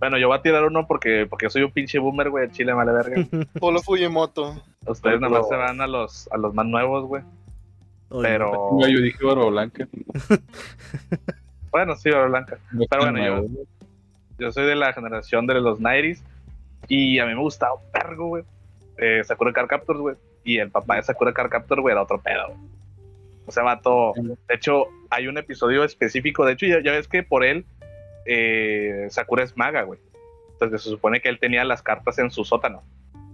Bueno, 0.03 0.17
yo 0.17 0.27
voy 0.27 0.37
a 0.37 0.41
tirar 0.41 0.65
uno 0.65 0.85
porque, 0.85 1.25
porque 1.29 1.49
soy 1.49 1.63
un 1.63 1.71
pinche 1.71 1.97
boomer, 1.97 2.29
güey. 2.29 2.43
el 2.43 2.51
Chile 2.51 2.73
vale 2.73 2.91
verga. 2.91 3.25
Polo 3.61 3.81
Fujimoto. 3.81 4.61
Ustedes 4.85 5.21
nada 5.21 5.39
más 5.39 5.47
se 5.47 5.55
van 5.55 5.79
a 5.79 5.87
los, 5.87 6.27
a 6.29 6.35
los 6.35 6.53
más 6.53 6.65
nuevos, 6.65 7.05
güey. 7.05 7.23
Pero. 8.21 8.77
Yo 8.81 8.99
dije 8.99 9.25
oro 9.25 9.49
blanca. 9.49 9.87
Bueno, 11.71 11.95
sí, 11.95 12.09
oro 12.09 12.27
blanca. 12.27 12.57
Pero 12.89 13.01
bueno, 13.01 13.17
yo, 13.17 13.47
yo. 13.47 13.63
yo 14.39 14.51
soy 14.51 14.65
de 14.65 14.75
la 14.75 14.91
generación 14.91 15.47
de 15.47 15.53
los 15.55 15.79
90s 15.79 16.21
y 16.89 17.17
a 17.19 17.25
mí 17.25 17.33
me 17.33 17.39
gustaba 17.39 17.75
un 17.75 17.91
vergo, 17.93 18.27
güey. 18.27 18.43
Eh, 18.97 19.23
Sakura 19.23 19.53
Car 19.53 19.67
Captors, 19.67 19.99
güey. 19.99 20.15
Y 20.43 20.57
el 20.57 20.69
papá 20.69 20.97
de 20.97 21.03
Sakura 21.03 21.33
Car 21.33 21.47
Captor, 21.47 21.79
güey, 21.79 21.93
era 21.93 22.03
otro 22.03 22.19
pedo, 22.19 22.49
güey. 22.49 22.59
O 23.45 23.51
sea, 23.53 23.63
vato. 23.63 24.13
De 24.17 24.55
hecho, 24.55 24.87
hay 25.09 25.27
un 25.27 25.37
episodio 25.37 25.85
específico. 25.85 26.45
De 26.45 26.53
hecho, 26.53 26.65
ya, 26.65 26.81
ya 26.83 26.91
ves 26.91 27.07
que 27.07 27.23
por 27.23 27.45
él, 27.45 27.65
eh, 28.25 29.07
Sakura 29.09 29.43
es 29.43 29.55
maga, 29.57 29.83
güey. 29.83 29.99
Entonces 30.53 30.83
se 30.83 30.89
supone 30.89 31.21
que 31.21 31.29
él 31.29 31.39
tenía 31.39 31.63
las 31.63 31.81
cartas 31.81 32.19
en 32.19 32.31
su 32.31 32.45
sótano. 32.45 32.83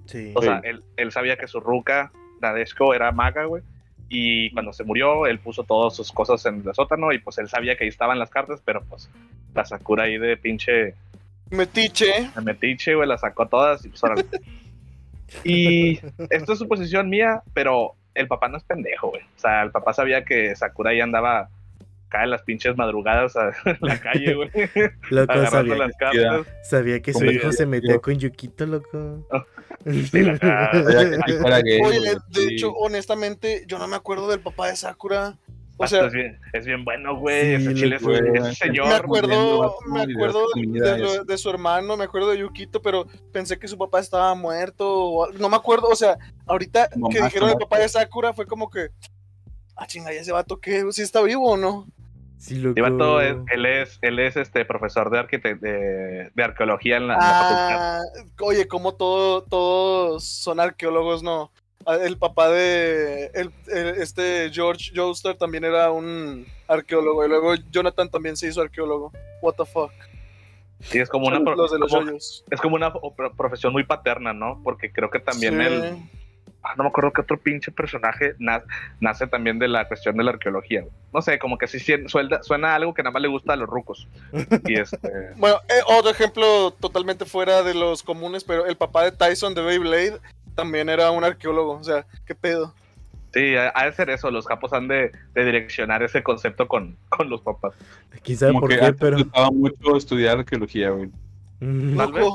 Sí. 0.05 0.31
O 0.35 0.41
sea, 0.41 0.61
él, 0.63 0.83
él 0.97 1.11
sabía 1.11 1.37
que 1.37 1.47
su 1.47 1.59
ruca, 1.59 2.11
Nadeshko, 2.41 2.93
era 2.93 3.11
maga, 3.11 3.45
güey. 3.45 3.63
Y 4.09 4.51
cuando 4.51 4.73
se 4.73 4.83
murió, 4.83 5.27
él 5.27 5.39
puso 5.39 5.63
todas 5.63 5.95
sus 5.95 6.11
cosas 6.11 6.43
en 6.47 6.63
el 6.65 6.73
sótano 6.73 7.11
y 7.13 7.19
pues 7.19 7.37
él 7.37 7.47
sabía 7.47 7.77
que 7.77 7.83
ahí 7.83 7.89
estaban 7.89 8.17
las 8.17 8.31
cartas, 8.31 8.61
pero 8.65 8.83
pues 8.83 9.09
la 9.53 9.65
Sakura 9.65 10.05
ahí 10.05 10.17
de 10.17 10.35
pinche 10.35 10.95
Metiche. 11.51 12.29
de 12.35 12.41
metiche, 12.41 12.95
güey, 12.95 13.07
las 13.07 13.21
sacó 13.21 13.47
todas 13.47 13.83
y 13.85 13.89
pues 13.89 14.03
órale. 14.03 14.25
Y 15.43 15.99
esto 16.31 16.53
es 16.53 16.59
suposición 16.59 17.07
mía, 17.07 17.43
pero 17.53 17.93
el 18.15 18.27
papá 18.27 18.47
no 18.47 18.57
es 18.57 18.63
pendejo, 18.63 19.09
güey. 19.09 19.21
O 19.21 19.39
sea, 19.39 19.61
el 19.61 19.69
papá 19.69 19.93
sabía 19.93 20.25
que 20.25 20.55
Sakura 20.55 20.89
ahí 20.89 21.01
andaba 21.01 21.49
acá 22.09 22.23
en 22.23 22.31
las 22.31 22.41
pinches 22.41 22.75
madrugadas 22.75 23.35
a 23.35 23.51
la 23.81 23.99
calle, 23.99 24.33
güey, 24.33 24.49
Loco, 25.11 25.31
agarrando 25.31 25.49
sabía, 25.75 25.75
las 25.77 25.95
cartas. 25.97 26.47
sabía 26.63 27.01
que 27.01 27.13
su 27.13 27.19
Sí, 27.19 27.27
hijo 27.27 27.51
se 27.51 27.63
yo- 27.63 27.69
metía 27.69 27.99
con 27.99 28.15
Yukito, 28.19 28.65
loco. 28.65 29.27
Sí, 29.85 30.21
la- 30.23 31.61
gay, 31.63 31.79
Oye, 31.81 31.99
de 32.01 32.17
sí. 32.41 32.47
hecho, 32.55 32.71
honestamente, 32.73 33.63
yo 33.67 33.77
no 33.79 33.87
me 33.87 33.95
acuerdo 33.95 34.29
del 34.29 34.39
papá 34.41 34.67
de 34.67 34.75
Sakura. 34.75 35.37
O 35.77 35.87
sea, 35.87 36.07
es, 36.07 36.11
bien, 36.11 36.37
es 36.51 36.65
bien 36.65 36.83
bueno, 36.83 37.15
güey. 37.17 37.55
Sí, 37.57 37.63
ese 37.67 37.73
chile 37.75 37.95
es 37.95 38.01
ese 38.03 38.55
señor. 38.55 38.87
me 38.87 38.95
acuerdo, 38.95 39.77
me 39.87 40.01
acuerdo 40.01 40.47
de 40.55 40.97
lo- 40.97 41.23
de 41.23 41.37
su 41.37 41.49
hermano, 41.49 41.95
me 41.95 42.03
acuerdo 42.03 42.31
de 42.31 42.39
Yukito, 42.39 42.81
pero 42.81 43.05
pensé 43.31 43.57
que 43.57 43.67
su 43.69 43.77
papá 43.77 43.99
estaba 44.01 44.35
muerto. 44.35 44.89
o 44.91 45.31
no 45.31 45.47
me 45.47 45.55
acuerdo, 45.55 45.87
o 45.87 45.95
sea, 45.95 46.17
ahorita 46.47 46.89
Mamá 46.97 47.13
que 47.13 47.21
dijeron 47.23 47.49
el 47.51 47.55
papá 47.57 47.79
de 47.79 47.87
Sakura 47.87 48.33
fue 48.33 48.45
como 48.45 48.69
que, 48.69 48.89
ah, 49.77 49.87
chinga, 49.87 50.13
¿y 50.13 50.17
ese 50.17 50.33
vato 50.33 50.59
qué? 50.59 50.83
¿Si 50.91 51.01
está 51.03 51.21
vivo 51.21 51.51
o 51.51 51.55
no? 51.57 51.87
Sí, 52.39 52.55
loco. 52.55 52.81
Vato, 52.81 53.21
es- 53.21 53.35
él 53.51 53.65
es, 53.65 53.99
él 54.01 54.17
es 54.19 54.37
este 54.37 54.63
profesor 54.65 55.09
de, 55.11 55.19
arquite- 55.19 55.59
de, 55.59 56.31
de 56.33 56.43
arqueología 56.43 56.97
en 56.97 57.07
la, 57.07 57.13
en 57.15 57.19
la 57.19 57.25
facultad. 57.25 58.01
Ah, 58.01 58.01
oye, 58.41 58.67
como 58.67 58.93
todo, 58.95 59.43
todos 59.43 60.23
son 60.23 60.59
arqueólogos, 60.61 61.21
¿no? 61.21 61.51
Ah, 61.85 61.97
El 62.01 62.17
papá 62.17 62.49
de 62.49 63.25
el, 63.33 63.51
el- 63.67 64.01
este 64.01 64.49
George 64.53 64.91
Joestar 64.95 65.35
también 65.35 65.65
era 65.65 65.91
un 65.91 66.45
arqueólogo. 66.67 67.25
Y 67.25 67.29
luego 67.29 67.55
Jonathan 67.71 68.09
también 68.09 68.37
se 68.37 68.47
hizo 68.47 68.61
arqueólogo. 68.61 69.11
What 69.41 69.55
the 69.55 69.65
fuck. 69.65 69.91
Sí, 70.81 70.97
es 70.99 71.09
como 71.09 71.27
una, 71.27 71.41
pro- 71.41 71.55
los 71.57 71.71
de 71.73 71.79
los 71.79 71.91
como- 71.91 72.05
yoyos. 72.05 72.45
es 72.49 72.61
como 72.61 72.75
una 72.77 72.93
profesión 73.37 73.73
muy 73.73 73.83
paterna, 73.83 74.31
¿no? 74.31 74.61
Porque 74.63 74.93
creo 74.93 75.09
que 75.09 75.19
también 75.19 75.55
Sí. 75.57 75.65
él, 75.65 75.97
ah, 76.63 76.73
no 76.77 76.83
me 76.83 76.89
acuerdo 76.89 77.11
qué 77.13 77.21
otro 77.21 77.37
pinche 77.37 77.71
personaje 77.71 78.35
na- 78.39 78.63
nace 78.99 79.27
también 79.27 79.59
de 79.59 79.67
la 79.67 79.87
cuestión 79.87 80.17
de 80.17 80.23
la 80.23 80.31
arqueología. 80.31 80.81
güey. 80.81 80.93
No 81.13 81.21
sé, 81.21 81.39
como 81.39 81.57
que 81.57 81.67
sí 81.67 81.79
suelda- 82.07 82.43
suena 82.43 82.75
algo 82.75 82.93
que 82.93 83.01
nada 83.03 83.11
más 83.13 83.21
le 83.21 83.27
gusta 83.27 83.53
a 83.53 83.55
los 83.55 83.69
rucos. 83.69 84.07
Y 84.65 84.73
este, 84.79 84.99
Bueno, 85.37 85.57
eh, 85.69 85.81
otro 85.87 86.11
ejemplo 86.11 86.71
totalmente 86.79 87.25
fuera 87.25 87.63
de 87.63 87.73
los 87.73 88.03
comunes, 88.03 88.43
pero 88.43 88.65
el 88.65 88.77
papá 88.77 89.03
de 89.03 89.11
Tyson 89.11 89.53
de 89.55 89.61
Beyblade 89.61 90.19
también 90.55 90.89
era 90.89 91.11
un 91.11 91.23
arqueólogo. 91.23 91.73
O 91.73 91.83
sea, 91.83 92.05
¿qué 92.25 92.35
pedo? 92.35 92.73
sí, 93.31 93.53
ha 93.55 93.85
de 93.85 93.91
ser 93.93 94.09
eso. 94.09 94.31
Los 94.31 94.47
japos 94.47 94.73
han 94.73 94.87
de, 94.87 95.11
de 95.35 95.45
direccionar 95.45 96.01
ese 96.01 96.23
concepto 96.23 96.67
con, 96.67 96.97
con 97.09 97.29
los 97.29 97.41
papás. 97.41 97.73
Quién 98.23 98.37
sabe 98.39 98.51
Como 98.53 98.61
por 98.61 98.69
que 98.71 98.79
qué, 98.79 98.85
antes 98.85 98.99
pero. 98.99 99.17
me 99.17 99.23
gustaba 99.23 99.51
mucho 99.51 99.95
estudiar 99.97 100.39
arqueología, 100.39 100.89
güey. 100.89 101.09
Tal 101.95 102.11
vez. 102.11 102.25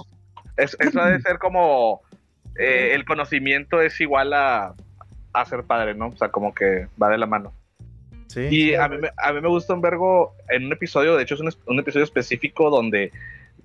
Es- 0.57 0.77
eso 0.79 1.01
ha 1.01 1.11
de 1.11 1.21
ser 1.21 1.39
como 1.41 2.01
eh, 2.59 2.93
el 2.95 3.05
conocimiento 3.05 3.81
es 3.81 4.01
igual 4.01 4.33
a, 4.33 4.75
a 5.33 5.45
ser 5.47 5.65
padre, 5.65 5.95
¿no? 5.95 6.09
O 6.09 6.17
sea, 6.17 6.29
como 6.29 6.55
que 6.55 6.87
va 7.03 7.09
de 7.11 7.19
la 7.19 7.27
mano. 7.27 7.53
Sí. 8.29 8.49
Y 8.51 8.75
a 8.75 8.89
mí, 8.89 8.97
me- 8.99 9.11
a 9.17 9.33
mí 9.33 9.41
me 9.41 9.49
gusta 9.49 9.75
un 9.75 9.81
vergo 9.81 10.35
en 10.49 10.67
un 10.67 10.73
episodio, 10.73 11.17
de 11.17 11.23
hecho 11.23 11.35
es 11.35 11.59
un, 11.67 11.79
episodio 11.79 12.05
específico 12.05 12.69
donde 12.71 13.13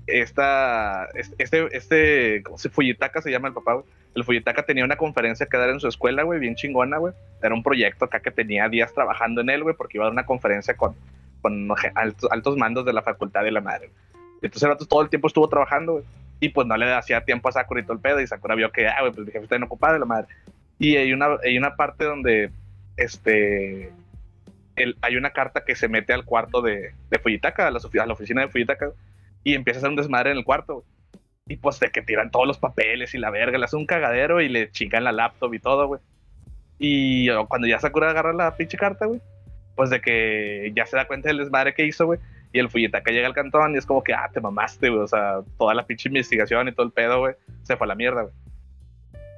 esta, 0.08 1.08
este, 1.38 1.68
este, 1.76 2.42
¿cómo 2.44 2.58
se 2.58 2.70
Fuyitaka 2.70 3.22
se 3.22 3.32
llama 3.32 3.48
el 3.48 3.54
papá, 3.54 3.74
güey? 3.74 3.86
El 4.16 4.24
Fuyitaka 4.24 4.64
tenía 4.64 4.84
una 4.84 4.96
conferencia 4.96 5.46
que 5.46 5.58
dar 5.58 5.70
en 5.70 5.80
su 5.80 5.88
escuela, 5.88 6.24
güey, 6.24 6.40
bien 6.40 6.56
chingona, 6.56 6.98
güey. 6.98 7.14
Era 7.44 7.54
un 7.54 7.62
proyecto 7.64 8.06
acá 8.06 8.20
que 8.20 8.32
tenía 8.32 8.68
días 8.70 8.94
trabajando 8.94 9.42
en 9.42 9.50
él, 9.52 9.64
güey, 9.64 9.76
porque 9.76 9.98
iba 9.98 10.06
a 10.06 10.08
dar 10.08 10.14
una 10.14 10.26
conferencia 10.26 10.76
con, 10.76 10.96
con 11.42 11.68
altos, 11.96 12.30
altos 12.32 12.58
mandos 12.58 12.86
de 12.86 12.94
la 12.94 13.04
facultad 13.04 13.44
de 13.44 13.52
la 13.52 13.62
madre. 13.62 13.88
güey. 13.90 14.09
Entonces 14.42 14.64
el 14.64 14.70
vato 14.70 14.86
todo 14.86 15.02
el 15.02 15.10
tiempo 15.10 15.28
estuvo 15.28 15.48
trabajando, 15.48 15.94
güey. 15.94 16.06
Y 16.42 16.50
pues 16.50 16.66
no 16.68 16.78
le 16.78 16.94
hacía 16.94 17.26
tiempo 17.26 17.50
a 17.50 17.52
Sakura 17.52 17.82
y 17.82 17.84
todo 17.84 17.94
el 17.94 18.00
pedo. 18.00 18.22
Y 18.22 18.28
Sakura 18.28 18.56
vio 18.56 18.72
que, 18.72 18.88
ah, 18.88 19.02
güey, 19.02 19.12
pues 19.12 19.26
mi 19.26 19.32
jefe 19.32 19.44
está 19.44 19.56
bien 19.56 19.64
ocupado 19.64 19.94
de 19.94 20.00
la 20.00 20.06
madre. 20.06 20.28
Y 20.78 20.96
hay 20.96 21.12
una, 21.12 21.38
hay 21.44 21.58
una 21.58 21.76
parte 21.76 22.06
donde, 22.06 22.52
este, 22.96 23.92
el, 24.78 24.98
hay 25.02 25.18
una 25.18 25.32
carta 25.32 25.66
que 25.66 25.76
se 25.76 25.90
mete 25.90 26.14
al 26.14 26.24
cuarto 26.24 26.62
de, 26.62 26.94
de 27.10 27.42
a 27.58 27.72
la, 27.72 27.80
a 27.80 28.06
la 28.06 28.14
oficina 28.14 28.42
de 28.42 28.48
Fujitaka, 28.48 28.92
y 29.44 29.56
empieza 29.56 29.78
a 29.78 29.80
hacer 29.80 29.90
un 29.90 29.96
desmadre 29.98 30.32
en 30.32 30.38
el 30.38 30.46
cuarto. 30.46 30.86
Y 31.48 31.58
pues 31.58 31.80
de 31.80 31.90
que 31.90 32.02
tiran 32.02 32.32
todos 32.32 32.48
los 32.48 32.58
papeles 32.58 33.14
y 33.14 33.18
la 33.18 33.32
verga, 33.32 33.58
le 33.58 33.66
hace 33.66 33.76
un 33.76 33.86
cagadero 33.86 34.40
y 34.40 34.50
le 34.50 34.72
chingan 34.72 35.04
la 35.04 35.12
laptop 35.12 35.54
y 35.54 35.60
todo, 35.60 35.88
güey. 35.88 36.00
Y 36.78 37.30
cuando 37.48 37.68
ya 37.68 37.80
Sakura 37.80 38.12
agarra 38.12 38.34
la 38.34 38.56
pinche 38.56 38.78
carta, 38.78 39.06
güey, 39.06 39.20
pues 39.76 39.90
de 39.90 40.00
que 40.00 40.72
ya 40.76 40.86
se 40.86 40.96
da 40.96 41.08
cuenta 41.08 41.28
del 41.28 41.40
desmadre 41.40 41.74
que 41.74 41.86
hizo, 41.86 42.06
güey. 42.06 42.20
Y 42.52 42.60
el 42.60 42.70
Fujitaka 42.70 43.12
llega 43.12 43.28
al 43.28 43.34
cantón 43.34 43.76
y 43.76 43.78
es 43.78 43.86
como 43.86 44.04
que, 44.04 44.14
ah, 44.14 44.30
te 44.34 44.42
mamaste, 44.42 44.90
güey. 44.90 45.02
O 45.02 45.08
sea, 45.08 45.42
toda 45.58 45.74
la 45.74 45.86
pinche 45.86 46.10
investigación 46.10 46.68
y 46.68 46.72
todo 46.72 46.86
el 46.86 46.92
pedo, 46.92 47.20
güey, 47.20 47.36
se 47.64 47.78
fue 47.78 47.86
a 47.86 47.90
la 47.90 47.96
mierda, 47.96 48.24
güey. 48.24 48.34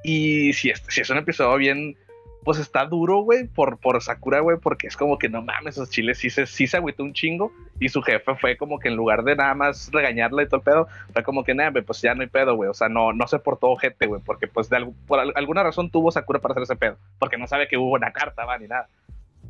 Y 0.03 0.53
si 0.53 0.69
es, 0.69 0.81
si 0.87 1.01
es 1.01 1.09
un 1.09 1.17
episodio 1.17 1.57
bien, 1.57 1.95
pues 2.43 2.57
está 2.57 2.85
duro, 2.85 3.19
güey, 3.19 3.47
por, 3.47 3.77
por 3.77 4.01
Sakura, 4.01 4.39
güey, 4.39 4.57
porque 4.57 4.87
es 4.87 4.97
como 4.97 5.19
que 5.19 5.29
no 5.29 5.43
mames, 5.43 5.75
esos 5.75 5.89
chiles 5.89 6.17
sí 6.17 6.29
se, 6.29 6.47
sí 6.47 6.65
se 6.65 6.77
agüitó 6.77 7.03
un 7.03 7.13
chingo. 7.13 7.51
Y 7.79 7.89
su 7.89 8.01
jefe 8.01 8.35
fue 8.35 8.57
como 8.57 8.79
que 8.79 8.89
en 8.89 8.95
lugar 8.95 9.23
de 9.23 9.35
nada 9.35 9.53
más 9.53 9.89
regañarla 9.91 10.43
y 10.43 10.45
todo 10.47 10.57
el 10.57 10.63
pedo, 10.63 10.87
fue 11.13 11.23
como 11.23 11.43
que, 11.43 11.53
nada, 11.53 11.71
pues 11.81 12.01
ya 12.01 12.15
no 12.15 12.21
hay 12.21 12.29
pedo, 12.29 12.55
güey. 12.55 12.69
O 12.69 12.73
sea, 12.73 12.89
no, 12.89 13.13
no 13.13 13.27
se 13.27 13.39
portó 13.39 13.75
gente, 13.75 14.07
güey, 14.07 14.21
porque 14.23 14.47
pues 14.47 14.69
de 14.69 14.91
por 15.05 15.19
alguna 15.19 15.63
razón 15.63 15.91
tuvo 15.91 16.11
Sakura 16.11 16.39
para 16.39 16.53
hacer 16.53 16.63
ese 16.63 16.75
pedo, 16.75 16.97
porque 17.19 17.37
no 17.37 17.47
sabe 17.47 17.67
que 17.67 17.77
hubo 17.77 17.93
una 17.93 18.11
carta, 18.11 18.45
va, 18.45 18.57
ni 18.57 18.67
nada. 18.67 18.87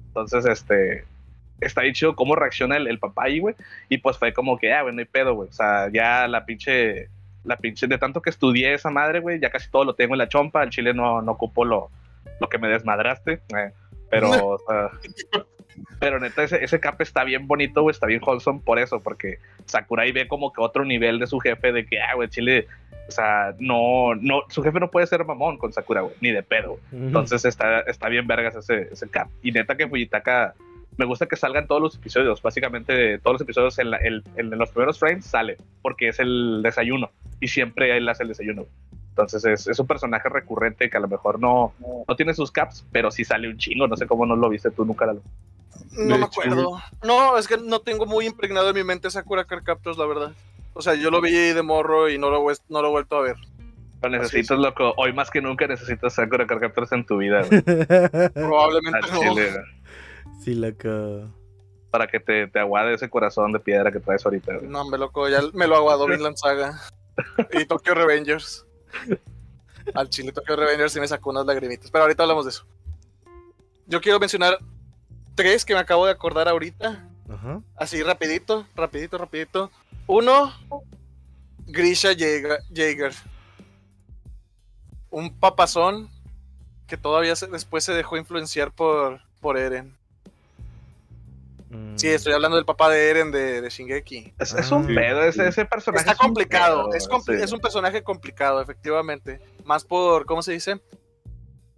Entonces, 0.07 0.45
este, 0.45 1.05
está 1.61 1.81
bien 1.81 1.93
chido 1.93 2.15
cómo 2.15 2.35
reacciona 2.35 2.77
el, 2.77 2.99
papá 2.99 3.25
ahí, 3.25 3.39
güey. 3.39 3.55
Y 3.89 3.99
pues 3.99 4.17
fue 4.17 4.33
como 4.33 4.57
que, 4.57 4.73
ah, 4.73 4.81
güey, 4.81 4.93
no 4.93 4.99
hay 4.99 5.05
pedo, 5.05 5.33
güey. 5.35 5.49
O 5.49 5.53
sea, 5.53 5.89
ya 5.91 6.27
la 6.27 6.45
pinche, 6.45 7.09
la 7.43 7.57
pinche, 7.57 7.87
de 7.87 7.97
tanto 7.97 8.21
que 8.21 8.29
estudié 8.29 8.73
esa 8.73 8.89
madre, 8.89 9.19
güey, 9.19 9.39
ya 9.39 9.49
casi 9.49 9.69
todo 9.69 9.85
lo 9.85 9.95
tengo 9.95 10.15
en 10.15 10.19
la 10.19 10.29
chompa. 10.29 10.63
El 10.63 10.69
chile 10.71 10.93
no, 10.93 11.21
no 11.21 11.31
ocupo 11.33 11.63
lo, 11.63 11.89
lo 12.39 12.49
que 12.49 12.57
me 12.57 12.67
desmadraste. 12.67 13.41
Eh, 13.55 13.71
pero, 14.09 14.29
o 14.55 14.59
sea, 14.67 14.91
pero 15.99 16.19
neta, 16.19 16.43
ese, 16.43 16.63
ese 16.63 16.79
cap 16.79 16.99
está 17.01 17.23
bien 17.23 17.47
bonito, 17.47 17.81
güey, 17.81 17.91
está 17.91 18.07
bien 18.07 18.21
wholesome 18.25 18.61
por 18.63 18.79
eso, 18.79 18.99
porque 18.99 19.39
Sakurai 19.65 20.11
ve 20.11 20.27
como 20.27 20.51
que 20.51 20.61
otro 20.61 20.83
nivel 20.83 21.19
de 21.19 21.27
su 21.27 21.39
jefe 21.39 21.71
de 21.71 21.85
que, 21.85 22.01
ah, 22.01 22.15
güey, 22.15 22.27
Chile, 22.29 22.67
o 23.07 23.11
sea, 23.11 23.55
no, 23.59 24.15
no, 24.15 24.43
su 24.49 24.63
jefe 24.63 24.79
no 24.79 24.89
puede 24.89 25.07
ser 25.07 25.25
mamón 25.25 25.57
con 25.57 25.73
Sakura, 25.73 26.01
güey, 26.01 26.15
ni 26.21 26.31
de 26.31 26.43
pedo. 26.43 26.79
Entonces 26.91 27.45
está, 27.45 27.81
está 27.81 28.09
bien 28.09 28.27
vergas 28.27 28.55
ese, 28.55 28.89
ese 28.91 29.09
cap. 29.09 29.27
Y 29.43 29.51
neta 29.51 29.75
que 29.75 29.87
Fujitaka 29.87 30.55
me 30.97 31.05
gusta 31.05 31.25
que 31.25 31.35
salgan 31.35 31.67
todos 31.67 31.81
los 31.81 31.95
episodios. 31.95 32.41
Básicamente, 32.41 33.19
todos 33.19 33.35
los 33.35 33.41
episodios 33.41 33.79
en, 33.79 33.93
en, 34.35 34.49
los 34.51 34.69
primeros 34.69 34.99
frames 34.99 35.25
sale, 35.25 35.57
porque 35.81 36.09
es 36.09 36.19
el 36.19 36.61
desayuno. 36.63 37.11
Y 37.39 37.47
siempre 37.47 37.95
él 37.97 38.07
hace 38.09 38.23
el 38.23 38.29
desayuno. 38.29 38.65
Entonces 39.09 39.43
es, 39.45 39.67
es, 39.67 39.79
un 39.79 39.87
personaje 39.87 40.29
recurrente 40.29 40.89
que 40.89 40.97
a 40.97 41.01
lo 41.01 41.07
mejor 41.07 41.39
no, 41.39 41.73
no 42.07 42.15
tiene 42.15 42.33
sus 42.33 42.51
caps, 42.51 42.85
pero 42.91 43.11
sí 43.11 43.25
sale 43.25 43.49
un 43.49 43.57
chingo. 43.57 43.87
No 43.87 43.97
sé 43.97 44.07
cómo 44.07 44.25
no 44.25 44.35
lo 44.35 44.49
viste 44.49 44.71
tú 44.71 44.85
nunca. 44.85 45.05
Lo... 45.05 45.21
No 45.91 46.17
me 46.17 46.25
acuerdo. 46.25 46.81
No, 47.03 47.37
es 47.37 47.47
que 47.47 47.57
no 47.57 47.79
tengo 47.79 48.05
muy 48.05 48.25
impregnado 48.25 48.69
en 48.69 48.75
mi 48.75 48.83
mente 48.83 49.09
Sakura 49.09 49.45
Card 49.45 49.63
Captors, 49.63 49.97
la 49.97 50.05
verdad. 50.05 50.31
O 50.73 50.81
sea, 50.81 50.95
yo 50.95 51.11
lo 51.11 51.19
vi 51.19 51.31
de 51.31 51.61
morro 51.61 52.09
y 52.09 52.17
no 52.17 52.29
lo, 52.29 52.45
no 52.69 52.81
lo 52.81 52.87
he 52.87 52.91
vuelto 52.91 53.17
a 53.17 53.21
ver. 53.21 53.35
Lo 54.01 54.09
necesitas, 54.09 54.57
loco. 54.57 54.93
Hoy 54.97 55.13
más 55.13 55.29
que 55.29 55.41
nunca 55.41 55.67
necesitas 55.67 56.13
Sakura 56.13 56.47
Card 56.47 56.61
Captors 56.61 56.91
en 56.91 57.05
tu 57.05 57.17
vida. 57.17 57.41
Probablemente 58.33 58.99
no. 59.11 59.35
Sí, 60.43 60.55
loco. 60.55 61.29
Para 61.91 62.07
que 62.07 62.19
te, 62.19 62.47
te, 62.47 62.59
aguade 62.59 62.93
ese 62.93 63.09
corazón 63.09 63.51
de 63.51 63.59
piedra 63.59 63.91
que 63.91 63.99
traes 63.99 64.25
ahorita. 64.25 64.53
No, 64.63 64.85
me 64.89 64.97
loco, 64.97 65.29
ya 65.29 65.41
me 65.53 65.67
lo 65.67 65.75
aguadó 65.75 66.07
Vinland 66.07 66.37
Saga. 66.37 66.81
y 67.53 67.65
Tokyo 67.65 67.93
Revengers. 67.93 68.65
Al 69.93 70.09
chile 70.09 70.31
Tokyo 70.31 70.55
Revengers 70.55 70.93
sí 70.93 70.99
me 70.99 71.07
sacó 71.07 71.29
unas 71.29 71.45
lagrimitas. 71.45 71.91
Pero 71.91 72.03
ahorita 72.03 72.23
hablamos 72.23 72.45
de 72.45 72.51
eso. 72.51 72.65
Yo 73.85 74.01
quiero 74.01 74.19
mencionar 74.19 74.57
tres 75.35 75.65
que 75.65 75.73
me 75.73 75.79
acabo 75.79 76.05
de 76.05 76.11
acordar 76.11 76.47
ahorita. 76.47 77.07
Así 77.75 78.03
rapidito, 78.03 78.65
rapidito, 78.75 79.17
rapidito. 79.17 79.71
Uno, 80.07 80.53
Grisha 81.67 82.09
Jaeger. 82.13 83.13
Un 85.09 85.37
papazón 85.39 86.09
que 86.87 86.97
todavía 86.97 87.33
después 87.51 87.83
se 87.83 87.93
dejó 87.93 88.17
influenciar 88.17 88.71
por, 88.71 89.21
por 89.39 89.57
Eren. 89.57 89.97
Sí, 91.95 92.07
estoy 92.07 92.33
hablando 92.33 92.57
del 92.57 92.65
papá 92.65 92.89
de 92.89 93.09
Eren 93.09 93.31
de, 93.31 93.67
Shingeki. 93.69 94.33
Es, 94.39 94.71
un 94.71 94.83
ah, 94.83 94.87
pedo, 94.87 95.23
ese, 95.23 95.65
personaje. 95.65 96.09
Está 96.09 96.15
complicado, 96.15 96.93
es, 96.93 97.07
es, 97.29 97.51
un 97.51 97.59
personaje 97.59 98.03
complicado, 98.03 98.61
efectivamente. 98.61 99.39
Más 99.65 99.85
por, 99.85 100.25
¿cómo 100.25 100.41
se 100.41 100.53
dice? 100.53 100.81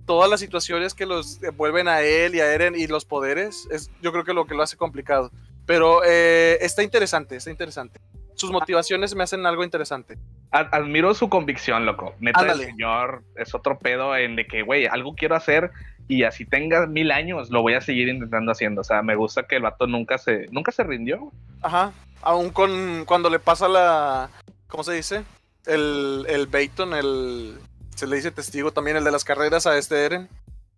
Todas 0.05 0.29
las 0.29 0.39
situaciones 0.39 0.93
que 0.93 1.05
los 1.05 1.39
vuelven 1.55 1.87
a 1.87 2.01
él 2.01 2.35
y 2.35 2.39
a 2.39 2.53
Eren 2.53 2.75
y 2.75 2.87
los 2.87 3.05
poderes, 3.05 3.67
es 3.71 3.91
yo 4.01 4.11
creo 4.11 4.23
que 4.23 4.33
lo 4.33 4.45
que 4.45 4.55
lo 4.55 4.63
hace 4.63 4.77
complicado. 4.77 5.31
Pero 5.65 6.01
eh, 6.05 6.57
está 6.61 6.83
interesante, 6.83 7.35
está 7.35 7.51
interesante. 7.51 7.99
Sus 8.35 8.51
motivaciones 8.51 9.15
me 9.15 9.23
hacen 9.23 9.45
algo 9.45 9.63
interesante. 9.63 10.17
Admiro 10.51 11.13
su 11.13 11.29
convicción, 11.29 11.85
loco. 11.85 12.15
Neta, 12.19 12.51
el 12.51 12.59
señor 12.59 13.23
es 13.35 13.53
otro 13.53 13.77
pedo 13.77 14.15
en 14.15 14.35
de 14.35 14.45
que, 14.45 14.63
güey, 14.63 14.85
algo 14.85 15.15
quiero 15.15 15.35
hacer 15.35 15.71
y 16.07 16.23
así 16.23 16.45
tenga 16.45 16.85
mil 16.85 17.11
años, 17.11 17.49
lo 17.49 17.61
voy 17.61 17.73
a 17.75 17.81
seguir 17.81 18.07
intentando 18.07 18.51
haciendo. 18.51 18.81
O 18.81 18.83
sea, 18.83 19.01
me 19.01 19.15
gusta 19.15 19.43
que 19.43 19.55
el 19.55 19.63
vato 19.63 19.87
nunca 19.87 20.17
se, 20.17 20.47
nunca 20.51 20.71
se 20.71 20.83
rindió. 20.83 21.31
Ajá. 21.61 21.93
Aún 22.21 22.49
con 22.49 23.05
cuando 23.05 23.29
le 23.29 23.39
pasa 23.39 23.67
la. 23.67 24.29
¿Cómo 24.67 24.83
se 24.83 24.93
dice? 24.93 25.23
El, 25.65 26.25
el 26.27 26.49
el. 26.93 27.57
Se 27.95 28.07
le 28.07 28.15
dice 28.15 28.31
testigo 28.31 28.71
también, 28.71 28.97
el 28.97 29.03
de 29.03 29.11
las 29.11 29.23
carreras 29.23 29.65
a 29.65 29.77
este 29.77 30.05
Eren. 30.05 30.29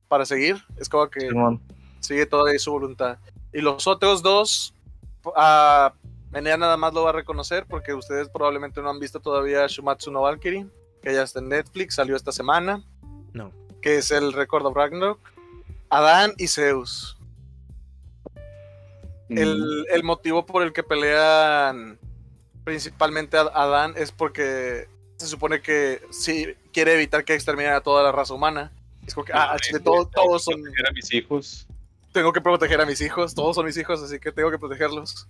Para 0.07 0.25
seguir. 0.25 0.63
Es 0.77 0.89
como 0.89 1.09
que 1.09 1.29
sigue 1.99 2.25
todavía 2.25 2.59
su 2.59 2.71
voluntad. 2.71 3.17
Y 3.51 3.61
los 3.61 3.87
otros 3.87 4.21
dos. 4.21 4.73
A 5.35 5.93
Menea 6.31 6.57
nada 6.57 6.77
más 6.77 6.93
lo 6.93 7.03
va 7.03 7.09
a 7.09 7.13
reconocer 7.13 7.65
porque 7.67 7.93
ustedes 7.93 8.29
probablemente 8.29 8.81
no 8.81 8.89
han 8.89 8.99
visto 8.99 9.19
todavía 9.19 9.65
Shumatsu 9.65 10.11
no 10.11 10.21
Valkyrie, 10.21 10.67
que 11.01 11.13
ya 11.13 11.23
está 11.23 11.39
en 11.39 11.49
Netflix, 11.49 11.95
salió 11.95 12.15
esta 12.15 12.31
semana. 12.31 12.83
No 13.33 13.64
que 13.85 13.97
es 13.97 14.09
el 14.09 14.33
récord 14.33 14.65
of 14.65 14.75
Ragnarok, 14.75 15.19
Adán 15.91 16.33
y 16.39 16.47
Zeus. 16.47 17.19
Mm. 19.29 19.37
El, 19.37 20.03
motivo 20.03 20.43
por 20.43 20.63
el 20.63 20.73
que 20.73 20.81
pelean 20.81 21.99
principalmente 22.63 23.37
Adán 23.37 23.93
es 23.95 24.11
porque 24.11 24.87
se 25.17 25.27
supone 25.27 25.61
que 25.61 26.01
sí 26.09 26.47
quiere 26.73 26.95
evitar 26.95 27.23
que 27.23 27.35
exterminen 27.35 27.73
a 27.73 27.81
toda 27.81 28.01
la 28.01 28.11
raza 28.11 28.33
humana. 28.33 28.71
Es 29.05 29.13
como 29.13 29.23
que, 29.23 29.33
ah, 29.35 29.55
todos 29.83 30.43
son. 30.43 30.63
a 30.65 30.91
mis 30.91 31.13
hijos. 31.13 31.67
Tengo 32.11 32.33
que 32.33 32.41
proteger 32.41 32.81
a 32.81 32.87
mis 32.87 33.01
hijos, 33.01 33.35
todos 33.35 33.55
son 33.55 33.67
mis 33.67 33.77
hijos, 33.77 34.01
así 34.01 34.17
que 34.17 34.31
tengo 34.31 34.49
que 34.49 34.57
protegerlos. 34.57 35.27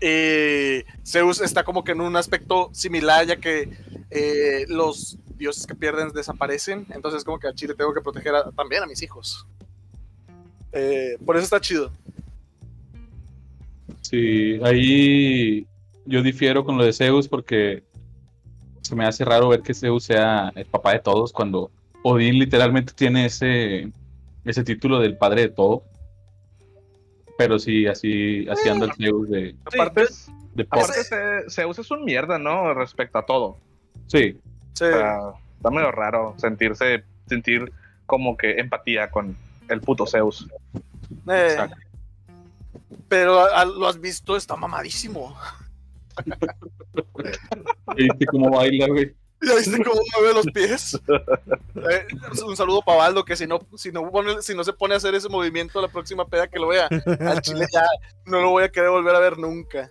Y 0.00 0.82
Zeus 1.06 1.42
está 1.42 1.62
como 1.62 1.84
que 1.84 1.92
en 1.92 2.00
un 2.00 2.16
aspecto 2.16 2.70
similar, 2.72 3.26
ya 3.26 3.36
que 3.36 3.68
eh, 4.08 4.64
los 4.68 5.18
dioses 5.36 5.66
que 5.66 5.74
pierden 5.74 6.10
desaparecen. 6.10 6.86
Entonces, 6.90 7.24
como 7.24 7.38
que 7.38 7.48
a 7.48 7.54
Chile 7.54 7.74
tengo 7.74 7.92
que 7.94 8.00
proteger 8.00 8.34
también 8.56 8.82
a 8.82 8.86
mis 8.86 9.02
hijos. 9.02 9.46
Eh, 10.72 11.16
por 11.24 11.36
eso 11.36 11.44
está 11.44 11.60
chido. 11.60 11.90
Sí, 14.02 14.60
ahí 14.62 15.66
yo 16.04 16.22
difiero 16.22 16.64
con 16.64 16.76
lo 16.76 16.84
de 16.84 16.92
Zeus 16.92 17.28
porque 17.28 17.82
se 18.82 18.94
me 18.94 19.04
hace 19.04 19.24
raro 19.24 19.48
ver 19.48 19.62
que 19.62 19.74
Zeus 19.74 20.04
sea 20.04 20.52
el 20.54 20.66
papá 20.66 20.92
de 20.92 21.00
todos 21.00 21.32
cuando 21.32 21.70
Odín 22.02 22.38
literalmente 22.38 22.92
tiene 22.92 23.26
ese, 23.26 23.90
ese 24.44 24.64
título 24.64 25.00
del 25.00 25.16
padre 25.16 25.42
de 25.42 25.48
todo. 25.48 25.82
Pero 27.36 27.58
sí, 27.58 27.86
así, 27.86 28.46
así 28.48 28.68
anda 28.68 28.86
el 28.86 28.92
Zeus 28.94 29.28
de. 29.28 29.56
Aparte, 29.64 30.06
de 30.54 31.44
Zeus 31.50 31.78
es 31.78 31.90
un 31.90 32.04
mierda, 32.04 32.38
¿no? 32.38 32.72
Respecto 32.74 33.18
a 33.18 33.26
todo. 33.26 33.58
Sí. 34.06 34.38
Está, 34.84 35.70
medio 35.70 35.90
raro 35.90 36.34
sentirse, 36.36 37.04
sentir 37.28 37.72
como 38.06 38.36
que 38.36 38.58
empatía 38.60 39.10
con 39.10 39.36
el 39.68 39.80
puto 39.80 40.06
Zeus. 40.06 40.46
Eh, 41.28 41.56
pero 43.08 43.46
lo 43.64 43.88
has 43.88 44.00
visto, 44.00 44.36
está 44.36 44.56
mamadísimo. 44.56 45.36
¿Viste 47.96 48.26
cómo 48.26 48.50
baila, 48.50 48.86
güey? 48.88 49.14
¿Ya 49.42 49.54
viste 49.54 49.84
cómo 49.84 50.00
mueve 50.16 50.34
los 50.34 50.46
pies? 50.46 50.98
Eh, 51.76 52.06
un 52.46 52.56
saludo 52.56 52.80
para 52.82 52.98
Baldo, 52.98 53.24
que 53.24 53.36
si 53.36 53.46
no, 53.46 53.60
si, 53.76 53.92
no 53.92 54.10
si 54.40 54.54
no 54.54 54.64
se 54.64 54.72
pone 54.72 54.94
a 54.94 54.96
hacer 54.96 55.14
ese 55.14 55.28
movimiento 55.28 55.80
la 55.80 55.88
próxima 55.88 56.26
peda 56.26 56.48
que 56.48 56.58
lo 56.58 56.68
vea, 56.68 56.88
al 57.20 57.40
chile 57.42 57.66
ya 57.72 57.84
no 58.24 58.40
lo 58.40 58.50
voy 58.50 58.64
a 58.64 58.70
querer 58.70 58.90
volver 58.90 59.14
a 59.14 59.20
ver 59.20 59.38
nunca. 59.38 59.90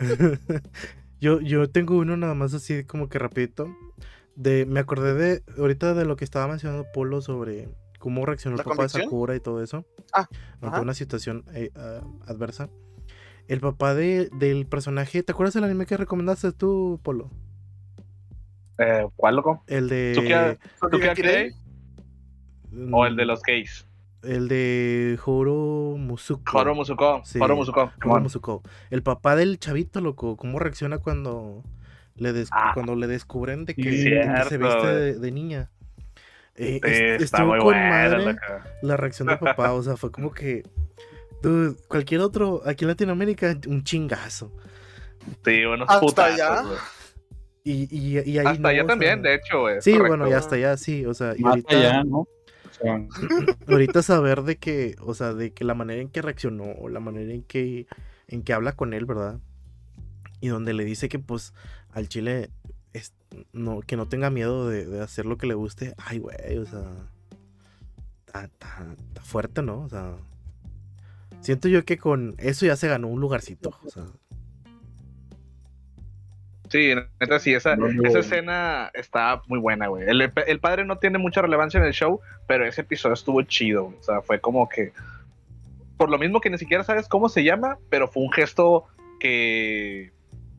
Yo, 1.20 1.40
yo 1.40 1.68
tengo 1.70 1.98
uno 1.98 2.16
nada 2.16 2.34
más 2.34 2.54
así 2.54 2.84
como 2.84 3.08
que 3.08 3.18
rapidito. 3.18 3.68
De, 4.36 4.64
me 4.64 4.80
acordé 4.80 5.14
de 5.14 5.42
ahorita 5.58 5.94
de 5.94 6.04
lo 6.06 6.16
que 6.16 6.24
estaba 6.24 6.48
mencionando 6.48 6.86
Polo 6.92 7.20
sobre 7.20 7.68
cómo 7.98 8.24
reaccionó 8.24 8.56
el 8.56 8.64
papá 8.64 8.84
de 8.84 8.88
Sakura 8.88 9.36
y 9.36 9.40
todo 9.40 9.62
eso. 9.62 9.84
Ah, 10.12 10.28
ante 10.62 10.80
una 10.80 10.94
situación 10.94 11.44
eh, 11.54 11.70
ah, 11.76 12.00
adversa. 12.26 12.70
El 13.48 13.60
papá 13.60 13.94
de, 13.94 14.30
del 14.32 14.66
personaje, 14.66 15.22
¿te 15.22 15.32
acuerdas 15.32 15.54
del 15.54 15.64
anime 15.64 15.84
que 15.84 15.96
recomendaste 15.96 16.52
tú, 16.52 17.00
Polo? 17.02 17.30
Eh, 18.78 19.06
¿Cuál 19.16 19.36
loco? 19.36 19.62
El 19.66 19.88
de. 19.88 20.56
¿O 22.92 23.04
el 23.04 23.16
de 23.16 23.24
los 23.26 23.42
gays? 23.42 23.86
El 24.22 24.48
de 24.48 25.18
Horo 25.24 25.96
Musuko. 25.98 26.58
Horo 26.58 26.74
Musuko. 26.74 27.22
Sí, 27.24 27.38
Horo 27.40 27.56
Musuko. 27.56 27.90
Horo 28.04 28.20
Musuko. 28.20 28.62
El 28.90 29.02
papá 29.02 29.34
del 29.36 29.58
chavito, 29.58 30.00
loco. 30.00 30.36
¿Cómo 30.36 30.58
reacciona 30.58 30.98
cuando 30.98 31.62
le, 32.16 32.32
des- 32.32 32.50
Ah. 32.52 32.72
cuando 32.74 32.96
le 32.96 33.06
descubren 33.06 33.64
de 33.64 33.74
que, 33.74 33.82
Sí, 33.82 34.10
de 34.10 34.20
que 34.20 34.44
se 34.48 34.58
viste 34.58 34.86
de, 34.86 35.14
de 35.18 35.30
niña? 35.32 35.70
Eh, 36.56 36.80
Sí, 36.84 36.90
est- 36.90 37.22
está 37.22 37.38
estuvo 37.38 37.46
muy 37.54 37.58
con 37.60 37.74
madre 37.74 38.24
loco. 38.26 38.40
la 38.82 38.96
reacción 38.98 39.28
del 39.28 39.38
papá. 39.38 39.72
O 39.72 39.82
sea, 39.82 39.96
fue 39.96 40.10
como 40.10 40.30
que. 40.34 40.64
Dude, 41.42 41.74
cualquier 41.88 42.20
otro, 42.20 42.60
aquí 42.66 42.84
en 42.84 42.88
Latinoamérica, 42.88 43.56
un 43.66 43.82
chingazo. 43.82 44.52
Sí, 45.42 45.64
unos 45.64 45.88
Hasta 45.88 46.00
putazos, 46.00 46.34
allá. 46.34 46.62
Y, 47.64 47.88
y, 47.94 48.18
y 48.18 48.38
ahí 48.38 48.46
Hasta 48.46 48.58
no, 48.60 48.68
allá 48.68 48.82
o 48.84 48.86
también, 48.86 49.22
de 49.22 49.34
hecho, 49.36 49.60
güey. 49.60 49.78
es 49.78 49.84
Sí, 49.84 49.92
correcto. 49.92 50.16
bueno, 50.16 50.28
y 50.30 50.32
hasta 50.34 50.56
allá 50.56 50.76
sí, 50.76 51.04
o 51.06 51.14
sea, 51.14 51.34
y 51.36 51.44
ahorita, 51.44 51.76
allá, 51.76 52.04
¿no? 52.04 52.26
Ahorita 53.66 54.02
saber 54.02 54.42
de 54.42 54.56
que, 54.56 54.96
o 55.00 55.14
sea, 55.14 55.34
de 55.34 55.52
que 55.52 55.64
la 55.64 55.74
manera 55.74 56.00
en 56.00 56.08
que 56.08 56.22
reaccionó, 56.22 56.64
o 56.64 56.88
la 56.88 57.00
manera 57.00 57.32
en 57.32 57.42
que, 57.42 57.86
en 58.28 58.42
que 58.42 58.52
habla 58.52 58.72
con 58.72 58.94
él, 58.94 59.04
¿verdad? 59.06 59.38
Y 60.40 60.48
donde 60.48 60.72
le 60.72 60.84
dice 60.84 61.08
que 61.08 61.18
pues 61.18 61.52
al 61.90 62.08
chile 62.08 62.50
es- 62.92 63.14
no, 63.52 63.80
que 63.80 63.96
no 63.96 64.08
tenga 64.08 64.30
miedo 64.30 64.68
de, 64.68 64.86
de 64.86 65.00
hacer 65.00 65.26
lo 65.26 65.36
que 65.36 65.46
le 65.46 65.54
guste. 65.54 65.94
Ay, 65.98 66.18
güey, 66.18 66.58
o 66.58 66.66
sea, 66.66 66.82
está 68.42 68.94
fuerte, 69.22 69.62
¿no? 69.62 69.82
O 69.82 69.88
sea, 69.88 70.16
siento 71.40 71.68
yo 71.68 71.84
que 71.84 71.98
con 71.98 72.34
eso 72.38 72.66
ya 72.66 72.76
se 72.76 72.88
ganó 72.88 73.08
un 73.08 73.20
lugarcito, 73.20 73.76
o 73.84 73.90
sea, 73.90 74.06
Sí, 76.70 76.94
neta, 77.20 77.40
sí, 77.40 77.52
esa, 77.52 77.74
No, 77.74 77.88
no. 77.88 78.08
esa 78.08 78.20
escena 78.20 78.90
está 78.94 79.42
muy 79.48 79.58
buena, 79.58 79.88
güey. 79.88 80.08
El, 80.08 80.32
el 80.46 80.60
padre 80.60 80.84
no 80.84 80.98
tiene 80.98 81.18
mucha 81.18 81.42
relevancia 81.42 81.78
en 81.78 81.84
el 81.84 81.92
show, 81.92 82.20
pero 82.46 82.64
ese 82.64 82.82
episodio 82.82 83.14
estuvo 83.14 83.42
chido. 83.42 83.86
güey. 83.86 83.98
O 83.98 84.02
sea, 84.02 84.22
fue 84.22 84.40
como 84.40 84.68
que. 84.68 84.92
Por 85.96 86.10
lo 86.10 86.18
mismo 86.18 86.40
que 86.40 86.48
ni 86.48 86.58
siquiera 86.58 86.84
sabes 86.84 87.08
cómo 87.08 87.28
se 87.28 87.42
llama, 87.44 87.78
pero 87.90 88.06
fue 88.06 88.22
un 88.22 88.32
gesto 88.32 88.86
que. 89.18 90.12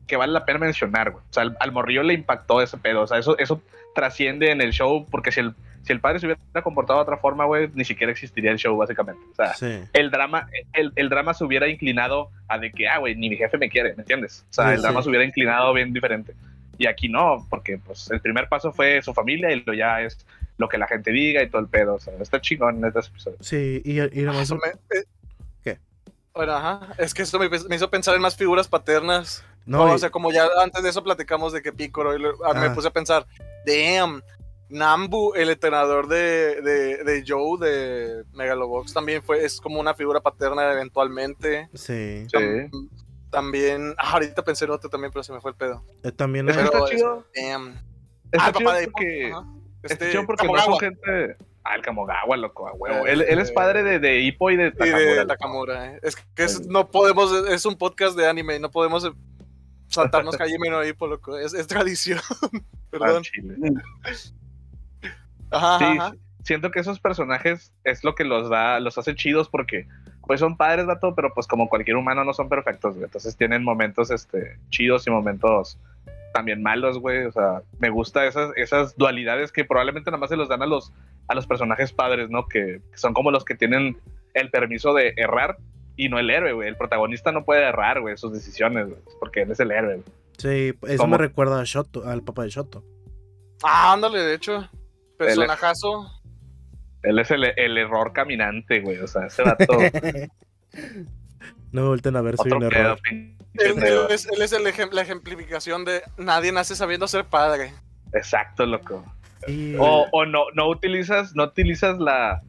que 0.06 0.16
vale 0.16 0.34
la 0.34 0.44
pena 0.44 0.58
mencionar, 0.58 1.12
güey. 1.12 1.24
O 1.30 1.32
sea, 1.32 1.44
al, 1.44 1.56
al 1.58 1.72
morrillo 1.72 2.02
le 2.02 2.12
impactó 2.12 2.60
ese 2.60 2.76
pedo. 2.76 3.00
O 3.00 3.06
sea, 3.06 3.18
eso, 3.18 3.38
eso 3.38 3.62
trasciende 3.94 4.50
en 4.50 4.60
el 4.60 4.72
show, 4.72 5.06
porque 5.10 5.32
si 5.32 5.40
el, 5.40 5.54
si 5.82 5.92
el 5.92 6.00
padre 6.00 6.18
se 6.20 6.26
hubiera 6.26 6.40
comportado 6.62 6.98
de 7.00 7.02
otra 7.02 7.16
forma, 7.16 7.44
güey, 7.44 7.68
ni 7.74 7.84
siquiera 7.84 8.12
existiría 8.12 8.50
el 8.52 8.58
show, 8.58 8.76
básicamente. 8.76 9.20
O 9.32 9.34
sea, 9.34 9.54
sí. 9.54 9.80
el 9.92 10.10
drama, 10.10 10.48
el, 10.72 10.92
el 10.96 11.08
drama 11.08 11.34
se 11.34 11.44
hubiera 11.44 11.68
inclinado 11.68 12.30
a 12.48 12.58
de 12.58 12.70
que, 12.72 12.88
ah, 12.88 12.98
güey, 12.98 13.14
ni 13.16 13.28
mi 13.30 13.36
jefe 13.36 13.58
me 13.58 13.68
quiere, 13.68 13.94
¿me 13.94 14.02
entiendes? 14.02 14.44
O 14.50 14.52
sea, 14.52 14.68
Sí, 14.68 14.74
el 14.74 14.82
drama 14.82 15.00
sí. 15.00 15.04
se 15.04 15.10
hubiera 15.10 15.24
inclinado 15.24 15.72
bien 15.72 15.92
diferente. 15.92 16.34
Y 16.78 16.86
aquí 16.86 17.08
no, 17.08 17.46
porque 17.50 17.78
pues 17.78 18.10
el 18.10 18.20
primer 18.20 18.48
paso 18.48 18.72
fue 18.72 19.02
su 19.02 19.12
familia 19.12 19.52
y 19.52 19.62
lo 19.64 19.74
ya 19.74 20.00
es 20.00 20.24
lo 20.58 20.68
que 20.68 20.78
la 20.78 20.86
gente 20.86 21.10
diga 21.10 21.42
y 21.42 21.48
todo 21.50 21.60
el 21.60 21.68
pedo. 21.68 21.94
O 21.94 21.98
sea, 22.00 22.14
está 22.20 22.40
chingón 22.40 22.78
en 22.78 22.84
este 22.86 23.00
episodio. 23.00 23.36
Sí, 23.40 23.82
y, 23.84 24.00
y 24.00 24.26
Eso 24.40 24.56
me- 24.56 24.98
eh, 24.98 25.04
¿Qué? 25.62 25.78
Bueno, 26.34 26.52
ajá. 26.54 26.94
Es 26.98 27.12
que 27.14 27.22
esto 27.22 27.38
me, 27.38 27.48
me 27.48 27.76
hizo 27.76 27.90
pensar 27.90 28.14
en 28.14 28.20
más 28.22 28.36
figuras 28.36 28.68
paternas. 28.68 29.44
no, 29.66 29.78
No, 29.86 29.92
y- 29.92 29.94
o 29.94 29.98
sea, 29.98 30.10
como 30.10 30.32
ya 30.32 30.46
antes 30.62 30.82
de 30.82 30.88
eso 30.90 31.02
platicamos 31.04 31.52
de 31.52 31.62
que 31.62 31.72
Picoro, 31.72 32.16
y 32.16 32.20
lo- 32.20 32.34
ah, 32.44 32.54
me 32.54 32.66
Ah. 32.66 32.74
puse 32.74 32.88
a 32.88 32.92
pensar, 32.92 33.26
damn, 33.66 34.22
Nambu, 34.72 35.34
el 35.34 35.50
entrenador 35.50 36.08
de, 36.08 36.60
de, 36.62 37.04
de 37.04 37.24
Joe 37.26 37.58
de 37.60 38.24
Megalobox, 38.32 38.92
también 38.92 39.22
fue, 39.22 39.44
es 39.44 39.60
como 39.60 39.78
una 39.78 39.94
figura 39.94 40.20
paterna 40.20 40.72
eventualmente. 40.72 41.68
sí. 41.74 42.26
Sí. 42.28 42.28
Tam- 42.32 42.88
También, 43.30 43.94
ah, 43.98 44.12
ahorita 44.12 44.42
pensé 44.44 44.64
en 44.66 44.72
otro 44.72 44.90
también, 44.90 45.10
pero 45.12 45.22
se 45.22 45.32
me 45.32 45.40
fue 45.40 45.52
el 45.52 45.56
pedo. 45.56 45.82
Eh, 46.02 46.12
También 46.12 46.48
Es 46.48 46.56
que 46.56 46.62
hay- 46.62 46.68
Pero 46.70 46.84
está 46.84 46.96
chido. 46.96 47.26
Está 47.32 48.44
ah, 48.44 48.48
el 48.48 48.52
chido 48.54 48.64
papá 48.64 48.78
de 48.78 48.88
porque, 48.88 49.30
Ajá. 49.32 49.46
está 49.82 49.94
Este, 49.94 50.10
chido 50.10 50.26
porque 50.26 50.46
no 50.48 50.58
son 50.58 50.78
gente... 50.78 51.36
Ah, 51.64 51.76
el 51.76 51.82
Kamogawa, 51.82 52.36
loco, 52.36 52.66
a 52.66 52.72
huevo. 52.72 53.06
Eh, 53.06 53.12
él, 53.12 53.22
él 53.22 53.38
es 53.38 53.52
padre 53.52 53.82
de, 53.84 54.00
de 54.00 54.18
Hippo 54.18 54.50
y 54.50 54.56
de 54.56 54.66
Y 54.68 54.70
Takamura. 54.72 54.98
de. 55.14 55.26
Takamura. 55.26 55.92
eh. 55.94 56.00
Es 56.02 56.16
que 56.16 56.42
es- 56.44 56.66
no 56.66 56.90
podemos, 56.90 57.32
es 57.48 57.64
un 57.64 57.76
podcast 57.78 58.16
de 58.16 58.26
anime, 58.28 58.58
no 58.58 58.70
podemos 58.70 59.08
saltarnos 59.86 60.38
Hajime 60.40 60.70
no 60.70 60.84
Ippo, 60.84 61.06
loco. 61.06 61.38
Es, 61.38 61.54
es 61.54 61.66
tradición. 61.68 62.18
Ah, 62.94 62.98
Perdón. 62.98 63.22
chile. 63.22 63.54
Ajá, 65.52 65.78
Sí, 65.78 65.84
ajá, 65.84 66.12
siento 66.42 66.70
que 66.70 66.80
esos 66.80 67.00
personajes 67.00 67.72
es 67.84 68.04
lo 68.04 68.14
que 68.14 68.24
los 68.24 68.50
da, 68.50 68.80
los 68.80 68.98
hace 68.98 69.14
chidos 69.14 69.48
porque 69.48 69.86
pues 70.26 70.40
son 70.40 70.56
padres, 70.56 70.86
vato, 70.86 71.14
pero 71.14 71.32
pues 71.34 71.46
como 71.46 71.68
cualquier 71.68 71.96
humano 71.96 72.24
no 72.24 72.32
son 72.32 72.48
perfectos, 72.48 72.94
güey. 72.94 73.04
Entonces 73.04 73.36
tienen 73.36 73.64
momentos 73.64 74.10
este, 74.10 74.58
chidos 74.70 75.06
y 75.06 75.10
momentos 75.10 75.78
también 76.32 76.62
malos, 76.62 76.98
güey. 76.98 77.24
O 77.24 77.32
sea, 77.32 77.62
me 77.78 77.90
gusta 77.90 78.26
esas, 78.26 78.50
esas 78.56 78.96
dualidades 78.96 79.52
que 79.52 79.64
probablemente 79.64 80.10
nada 80.10 80.20
más 80.20 80.30
se 80.30 80.36
los 80.36 80.48
dan 80.48 80.62
a 80.62 80.66
los, 80.66 80.92
a 81.28 81.34
los 81.34 81.46
personajes 81.46 81.92
padres, 81.92 82.30
¿no? 82.30 82.46
Que, 82.46 82.80
que 82.90 82.98
son 82.98 83.14
como 83.14 83.30
los 83.30 83.44
que 83.44 83.54
tienen 83.54 83.98
el 84.34 84.50
permiso 84.50 84.94
de 84.94 85.12
errar 85.16 85.58
y 85.96 86.08
no 86.08 86.18
el 86.18 86.30
héroe, 86.30 86.52
güey. 86.52 86.68
El 86.68 86.76
protagonista 86.76 87.32
no 87.32 87.44
puede 87.44 87.62
errar, 87.62 88.00
güey, 88.00 88.16
sus 88.16 88.32
decisiones, 88.32 88.88
güey, 88.88 89.00
porque 89.18 89.42
él 89.42 89.50
es 89.50 89.60
el 89.60 89.72
héroe, 89.72 89.96
güey. 89.96 90.06
Sí, 90.38 90.74
eso 90.88 91.02
¿Cómo? 91.02 91.12
me 91.12 91.18
recuerda 91.18 91.60
a 91.60 91.64
Shoto, 91.64 92.08
al 92.08 92.22
papá 92.22 92.44
de 92.44 92.50
Shoto. 92.50 92.82
Ah, 93.62 93.92
ándale, 93.92 94.20
de 94.20 94.34
hecho. 94.34 94.68
Personajazo. 95.26 96.10
Él 97.02 97.18
es 97.18 97.30
el, 97.30 97.44
el 97.44 97.78
error 97.78 98.12
caminante, 98.12 98.80
güey. 98.80 98.98
O 98.98 99.06
sea, 99.06 99.26
ese 99.26 99.42
vato. 99.42 99.66
no 101.72 101.82
me 101.82 101.88
vuelten 101.88 102.16
a 102.16 102.22
ver, 102.22 102.36
soy 102.36 102.52
un 102.52 102.62
error. 102.64 102.98
Él, 103.54 103.74
es, 104.10 104.26
él 104.26 104.42
es 104.42 104.52
el 104.52 104.66
ejem- 104.66 104.92
la 104.92 105.02
ejemplificación 105.02 105.84
de 105.84 106.02
nadie 106.16 106.52
nace 106.52 106.74
sabiendo 106.76 107.06
ser 107.08 107.24
padre. 107.24 107.72
Exacto, 108.14 108.64
loco. 108.66 109.04
Sí, 109.46 109.74
O, 109.78 110.06
o 110.12 110.24
no, 110.24 110.44
no 110.54 110.68
utilizas, 110.68 111.34
no 111.34 111.44
utilizas 111.44 111.98
la. 111.98 112.42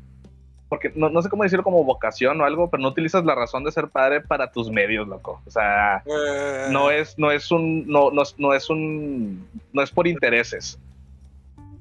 Porque 0.69 0.91
no, 0.95 1.09
no 1.09 1.21
sé 1.21 1.29
cómo 1.29 1.43
decirlo 1.43 1.63
como 1.63 1.83
vocación 1.83 2.39
o 2.41 2.45
algo, 2.45 2.69
pero 2.69 2.81
no 2.81 2.89
utilizas 2.89 3.23
la 3.25 3.35
razón 3.35 3.63
de 3.63 3.71
ser 3.71 3.89
padre 3.89 4.21
para 4.21 4.51
tus 4.51 4.71
medios, 4.71 5.07
loco. 5.07 5.41
O 5.45 5.51
sea, 5.51 6.03
Eh, 6.05 6.67
no 6.71 6.89
es, 6.89 7.17
no 7.17 7.31
es 7.31 7.51
un, 7.51 7.87
no, 7.87 8.09
no, 8.11 8.23
es- 8.23 8.35
no 8.39 8.53
es 8.53 8.69
un, 8.69 9.47
no 9.71 9.81
es 9.83 9.91
por 9.91 10.07
intereses. 10.07 10.79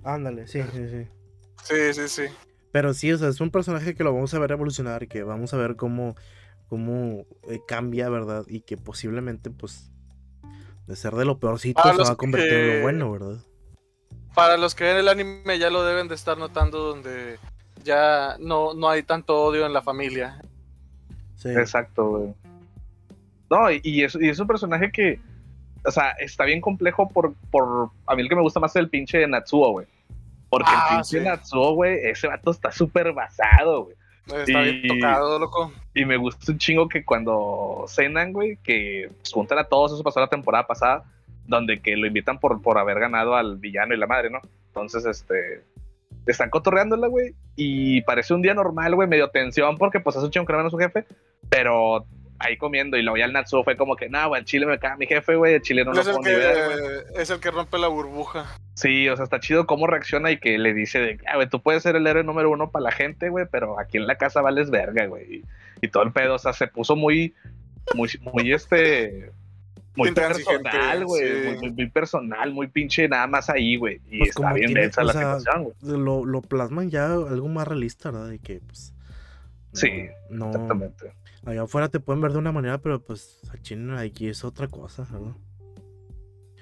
Ándale, 0.05 0.47
sí, 0.47 0.63
sí, 0.73 0.89
sí. 0.89 1.07
Sí, 1.63 1.95
sí, 1.95 2.09
sí. 2.09 2.23
Pero 2.73 2.95
sí, 2.95 3.13
o 3.13 3.19
sea, 3.19 3.29
es 3.29 3.41
un 3.41 3.51
personaje 3.51 3.95
que 3.95 4.03
lo 4.03 4.15
vamos 4.15 4.33
a 4.35 4.39
ver 4.39 4.53
evolucionar, 4.53 5.07
que 5.07 5.23
vamos 5.23 5.53
a 5.55 5.59
ver 5.59 5.77
cómo, 5.77 6.17
cómo 6.69 7.27
eh, 7.49 7.61
cambia, 7.69 8.09
¿verdad? 8.09 8.45
Y 8.49 8.61
que 8.63 8.77
posiblemente, 8.77 9.51
pues, 9.51 9.91
de 10.87 10.97
ser 10.97 11.15
de 11.15 11.25
lo 11.25 11.39
peorcito 11.39 11.83
se 11.83 12.03
va 12.03 12.11
a 12.11 12.17
convertir 12.17 12.53
en 12.53 12.77
lo 12.77 12.83
bueno, 12.83 13.13
¿verdad? 13.13 13.39
Para 14.35 14.57
los 14.57 14.75
que 14.75 14.85
ven 14.85 14.97
el 14.97 15.09
anime 15.09 15.59
ya 15.59 15.71
lo 15.71 15.85
deben 15.85 16.09
de 16.09 16.15
estar 16.15 16.39
notando 16.39 16.79
donde 16.79 17.39
ya 17.85 18.37
no, 18.41 18.73
no 18.75 18.89
hay 18.89 19.03
tanto 19.03 19.43
odio 19.43 19.67
en 19.67 19.75
la 19.75 19.83
familia. 19.83 20.41
Sí. 21.37 21.51
Exacto, 21.51 22.09
güey. 22.09 22.35
No, 23.51 23.71
y, 23.71 23.81
y 23.85 24.03
es, 24.05 24.17
y 24.19 24.31
es 24.31 24.39
un 24.39 24.47
personaje 24.47 24.91
que, 24.91 25.21
o 25.85 25.91
sea, 25.91 26.11
está 26.13 26.45
bien 26.45 26.61
complejo 26.61 27.09
por, 27.09 27.35
por, 27.51 27.91
a 28.07 28.15
mí 28.15 28.23
el 28.23 28.29
que 28.29 28.37
me 28.37 28.43
gusta 28.43 28.61
más 28.61 28.73
es 28.75 28.81
el 28.81 28.89
pinche 28.91 29.27
Natsuo, 29.27 29.71
güey. 29.73 29.87
Porque 30.49 30.71
Ah, 30.73 30.87
el 30.91 30.97
pinche 30.97 31.19
sí. 31.19 31.25
Natsuo, 31.25 31.75
güey, 31.75 31.99
ese 32.05 32.29
vato 32.29 32.51
está 32.51 32.71
súper 32.71 33.13
basado, 33.13 33.85
güey. 33.85 33.97
Está 34.27 34.63
Y- 34.63 34.81
bien 34.81 35.01
tocado, 35.01 35.39
loco. 35.39 35.73
Y 35.95 36.05
me 36.05 36.17
gusta 36.17 36.53
un 36.53 36.59
chingo 36.59 36.89
que 36.89 37.05
cuando 37.05 37.85
cenan, 37.89 38.33
güey, 38.33 38.57
que 38.63 39.11
juntan 39.33 39.59
a 39.59 39.65
todos, 39.65 39.93
eso 39.93 40.03
pasó 40.03 40.21
la 40.21 40.29
temporada 40.29 40.67
pasada, 40.67 41.05
donde 41.47 41.81
que 41.81 41.97
lo 41.97 42.07
invitan 42.07 42.39
por, 42.39 42.63
por 42.63 42.79
haber 42.79 43.01
ganado 43.01 43.35
al 43.35 43.57
villano 43.57 43.95
y 43.95 43.97
la 43.99 44.07
madre, 44.07 44.31
¿no? 44.31 44.41
Entonces, 44.69 45.05
este, 45.05 45.65
están 46.27 46.51
cotorreándola, 46.51 47.09
güey, 47.09 47.35
y 47.57 48.01
parece 48.03 48.33
un 48.33 48.43
día 48.43 48.55
normal, 48.55 48.95
güey, 48.95 49.09
medio 49.09 49.29
tensión, 49.31 49.77
porque 49.77 50.01
pues 50.01 50.17
hace 50.17 50.27
un 50.27 50.31
chingo 50.31 50.47
que 50.47 50.53
no 50.53 50.71
su 50.71 50.79
jefe, 50.79 51.05
pero 51.49 52.07
ahí 52.43 52.57
comiendo, 52.57 52.97
y 52.97 53.03
luego 53.03 53.17
ya 53.17 53.25
el 53.25 53.33
Natsuo 53.33 53.65
fue 53.65 53.77
como 53.77 53.97
que, 53.97 54.09
no, 54.09 54.29
güey, 54.29 54.41
el 54.41 54.45
chile 54.47 54.67
me 54.67 54.79
caga 54.79 54.97
mi 54.97 55.07
jefe, 55.07 55.37
güey, 55.37 55.55
el 55.55 55.63
chile 55.63 55.85
no 55.85 55.93
lo 55.93 56.01
es, 56.01 56.07
el 56.07 56.15
puedo 56.17 56.29
ni 56.29 56.35
ver, 56.35 56.67
güey". 56.67 57.05
que, 57.15 57.23
es 57.23 57.31
el 57.31 57.41
que 57.41 57.51
rompe 57.51 57.79
la 57.79 57.89
burbuja. 57.89 58.47
Sí, 58.75 59.09
o 59.09 59.17
sea, 59.17 59.25
está 59.25 59.39
chido 59.41 59.67
cómo 59.67 59.87
reacciona 59.87 60.31
y 60.31 60.39
que 60.39 60.59
le 60.59 60.75
dice 60.75 60.99
de, 60.99 61.19
ah, 61.29 61.37
güey, 61.37 61.49
tú 61.49 61.61
puedes 61.63 61.83
ser 61.83 61.97
el 61.97 62.07
héroe 62.07 62.25
número 62.25 62.51
uno 62.51 62.71
para 62.71 62.85
la 62.85 62.93
gente, 62.93 63.29
güey, 63.29 63.47
pero 63.51 63.79
aquí 63.79 63.99
en 63.99 64.07
la 64.07 64.17
casa 64.17 64.41
vales 64.41 64.71
verga, 64.71 65.07
güey. 65.07 65.37
Y, 65.37 65.45
y 65.83 65.89
todo 65.89 66.03
el 66.03 66.13
pedo, 66.13 66.35
o 66.35 66.39
sea, 66.39 66.53
se 66.53 66.67
puso 66.69 66.97
muy, 66.97 67.35
muy, 67.95 68.09
muy 68.33 68.53
este, 68.53 69.31
muy 69.95 70.11
personal, 70.13 71.05
güey, 71.05 71.23
sí. 71.29 71.35
muy, 71.49 71.57
muy- 71.59 71.71
muy 71.73 71.91
personal, 71.91 72.51
muy 72.53 72.67
pinche 72.69 73.07
nada 73.09 73.27
más 73.27 73.51
ahí, 73.51 73.77
güey. 73.77 74.01
Y 74.11 74.19
Pues 74.21 74.31
está 74.31 74.53
bien 74.55 74.67
tiene- 74.69 74.81
densa 74.83 75.03
o 75.03 75.05
la 75.05 75.13
sea, 75.13 75.39
situación, 75.39 75.65
güey. 75.65 75.99
Lo, 75.99 76.25
lo 76.25 76.41
plasman 76.41 76.91
ya 76.91 77.07
algo 77.13 77.49
más 77.49 77.69
realista, 77.69 78.11
¿verdad? 78.11 78.29
De 78.31 78.39
que, 78.39 78.61
pues. 78.67 78.95
no- 79.73 79.79
Sí, 79.79 79.91
No, 80.31 80.47
Exactamente. 80.47 81.13
Allá 81.45 81.63
afuera 81.63 81.89
te 81.89 82.01
pueden 82.01 82.21
ver 82.21 82.33
de 82.33 82.39
una 82.39 82.53
manera, 82.53 82.79
pero 82.79 83.03
pues 83.03 83.41
aquí, 83.53 83.77
aquí 83.97 84.29
es 84.29 84.45
otra 84.45 84.69
cosa, 84.69 85.07
¿verdad? 85.11 85.35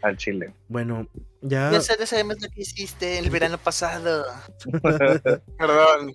Al 0.02 0.16
chile. 0.16 0.54
Bueno, 0.68 1.06
ya, 1.42 1.70
Ya 1.70 1.80
sabemos 1.80 2.40
lo 2.40 2.48
que 2.48 2.62
hiciste 2.62 3.18
el 3.18 3.28
verano 3.28 3.58
pasado. 3.58 4.24
Perdón. 5.58 6.12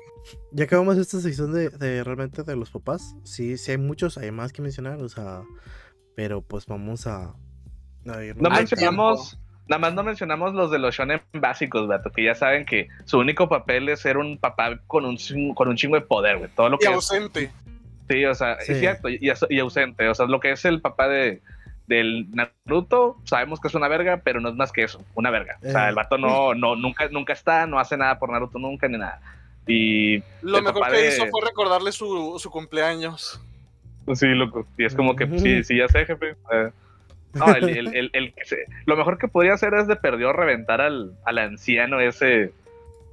ya 0.51 0.63
acabamos 0.63 0.97
esta 0.97 1.19
sección 1.19 1.53
de, 1.53 1.69
de 1.69 2.03
realmente 2.03 2.41
de 2.41 2.55
los 2.55 2.71
papás. 2.71 3.15
Sí, 3.23 3.57
sí 3.57 3.71
hay 3.71 3.77
muchos, 3.77 4.17
hay 4.17 4.31
más 4.31 4.51
que 4.51 4.63
mencionar, 4.63 5.01
o 5.01 5.09
sea, 5.09 5.43
pero 6.15 6.41
pues 6.41 6.65
vamos 6.65 7.05
a, 7.05 7.35
a 8.07 8.23
irnos. 8.23 8.41
No 8.41 8.49
mencionamos, 8.49 9.39
Nada 9.67 9.79
más 9.79 9.93
no 9.95 10.03
mencionamos 10.03 10.53
los 10.53 10.69
de 10.69 10.77
los 10.77 10.93
shonen 10.93 11.21
básicos, 11.33 11.87
vato, 11.87 12.11
que 12.11 12.23
ya 12.23 12.35
saben 12.35 12.65
que 12.65 12.87
su 13.05 13.17
único 13.17 13.49
papel 13.49 13.89
es 13.89 13.99
ser 13.99 14.17
un 14.17 14.37
papá 14.37 14.79
con 14.85 15.05
un, 15.05 15.17
con 15.55 15.67
un 15.67 15.75
chingo 15.75 15.95
de 15.95 16.01
poder, 16.01 16.37
güey. 16.37 16.51
Todo 16.55 16.69
lo 16.69 16.77
que 16.77 16.85
y 16.85 16.93
ausente. 16.93 17.51
Sí, 18.09 18.25
o 18.25 18.35
sea, 18.35 18.53
es 18.53 18.79
cierto, 18.79 19.09
y, 19.09 19.19
y, 19.49 19.59
ausente. 19.59 20.07
O 20.07 20.15
sea, 20.15 20.25
lo 20.25 20.39
que 20.39 20.51
es 20.51 20.65
el 20.65 20.81
papá 20.81 21.07
de, 21.07 21.41
del 21.87 22.27
Naruto, 22.31 23.17
sabemos 23.23 23.59
que 23.59 23.67
es 23.67 23.75
una 23.75 23.87
verga, 23.87 24.21
pero 24.23 24.39
no 24.39 24.49
es 24.49 24.55
más 24.55 24.71
que 24.71 24.83
eso, 24.83 25.03
una 25.13 25.29
verga. 25.29 25.57
O 25.63 25.71
sea, 25.71 25.89
el 25.89 25.95
vato 25.95 26.17
no, 26.17 26.53
no, 26.53 26.75
nunca, 26.75 27.07
nunca 27.09 27.33
está, 27.33 27.67
no 27.67 27.79
hace 27.79 27.97
nada 27.97 28.19
por 28.19 28.31
Naruto 28.31 28.59
nunca, 28.59 28.87
ni 28.87 28.97
nada. 28.97 29.19
Y 29.67 30.21
lo 30.41 30.61
mejor 30.61 30.91
que 30.91 31.07
hizo 31.07 31.25
fue 31.27 31.41
recordarle 31.43 31.91
su, 31.91 32.37
su 32.39 32.49
cumpleaños. 32.51 33.41
Sí, 34.13 34.27
loco. 34.27 34.67
Y 34.77 34.85
es 34.85 34.95
como 34.95 35.15
que, 35.15 35.27
sí, 35.39 35.63
sí, 35.63 35.77
ya 35.77 35.87
sé, 35.87 36.05
jefe. 36.05 36.35
No, 37.33 37.53
el, 37.53 37.69
el, 37.69 38.09
el, 38.13 38.33
lo 38.85 38.95
mejor 38.95 39.17
que 39.17 39.27
podría 39.27 39.53
hacer 39.53 39.73
es 39.73 39.87
de 39.87 39.95
perdió 39.95 40.31
reventar 40.31 40.79
al, 40.79 41.13
al 41.25 41.37
anciano 41.37 41.99
ese 41.99 42.53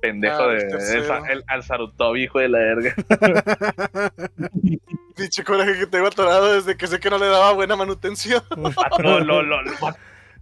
pendejo 0.02 0.42
ah, 0.42 0.48
de 0.48 1.32
el, 1.32 1.44
al 1.46 1.62
Sarutobi, 1.62 2.24
hijo 2.24 2.40
de 2.40 2.48
la 2.48 2.58
verga. 2.58 2.94
Dicho 5.16 5.44
coraje 5.44 5.78
que 5.78 5.86
tengo 5.86 6.08
atorado 6.08 6.54
desde 6.54 6.76
que 6.76 6.88
sé 6.88 6.98
que 6.98 7.08
no 7.08 7.18
le 7.18 7.26
daba 7.26 7.52
buena 7.52 7.76
manutención. 7.76 8.42
no, 9.02 9.20
lo, 9.20 9.42
lo, 9.42 9.58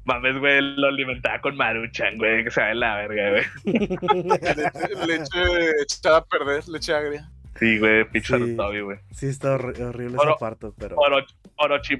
mames, 0.04 0.38
güey, 0.38 0.62
lo 0.76 0.88
alimentaba 0.88 1.40
con 1.42 1.56
maruchan, 1.56 2.16
güey, 2.16 2.42
que 2.42 2.50
se 2.50 2.62
de 2.62 2.74
la 2.74 2.96
verga, 2.96 3.30
güey. 3.30 3.44
leche 5.06 5.70
echada 5.82 6.18
a 6.18 6.24
perder, 6.24 6.66
leche 6.68 6.94
agria. 6.94 7.30
Sí, 7.58 7.78
güey, 7.78 8.06
pinche 8.06 8.38
sí, 8.38 8.54
güey. 8.56 8.98
Sí, 9.10 9.26
está 9.26 9.56
horrible 9.56 10.16
esa 10.16 10.36
parte, 10.36 10.68
pero. 10.78 10.96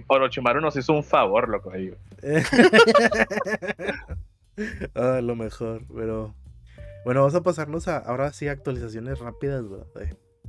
Orochimaru 0.09 0.62
nos 0.62 0.75
hizo 0.77 0.94
un 0.94 1.05
favor, 1.05 1.51
loco, 1.51 1.70
ahí, 1.70 1.92
ah, 4.94 5.20
lo 5.23 5.37
mejor, 5.37 5.83
pero. 5.94 6.35
Bueno, 7.05 7.21
vamos 7.21 7.35
a 7.35 7.43
pasarnos 7.43 7.89
a 7.89 7.99
ahora 7.99 8.33
sí 8.33 8.49
actualizaciones 8.49 9.19
rápidas, 9.19 9.65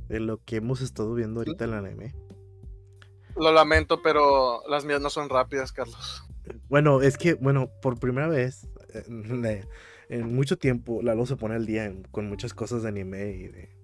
De, 0.08 0.20
lo 0.20 0.38
que 0.44 0.56
hemos 0.56 0.80
estado 0.82 1.14
viendo 1.14 1.40
ahorita 1.40 1.64
en 1.64 1.70
el 1.70 1.76
anime. 1.76 2.14
Lo 3.36 3.50
lamento, 3.52 4.02
pero 4.02 4.62
las 4.68 4.84
mías 4.84 5.00
no 5.00 5.08
son 5.08 5.30
rápidas, 5.30 5.72
Carlos. 5.72 6.24
Bueno, 6.68 7.00
es 7.00 7.16
que, 7.16 7.34
bueno, 7.34 7.70
por 7.80 7.98
primera 7.98 8.28
vez 8.28 8.68
en, 10.08 10.34
mucho 10.34 10.58
tiempo, 10.58 11.00
Lalo 11.02 11.24
se 11.24 11.36
pone 11.36 11.54
al 11.54 11.64
día 11.64 11.90
con 12.10 12.28
muchas 12.28 12.52
cosas 12.52 12.82
de 12.82 12.88
anime 12.88 13.32
y 13.32 13.48
de 13.48 13.82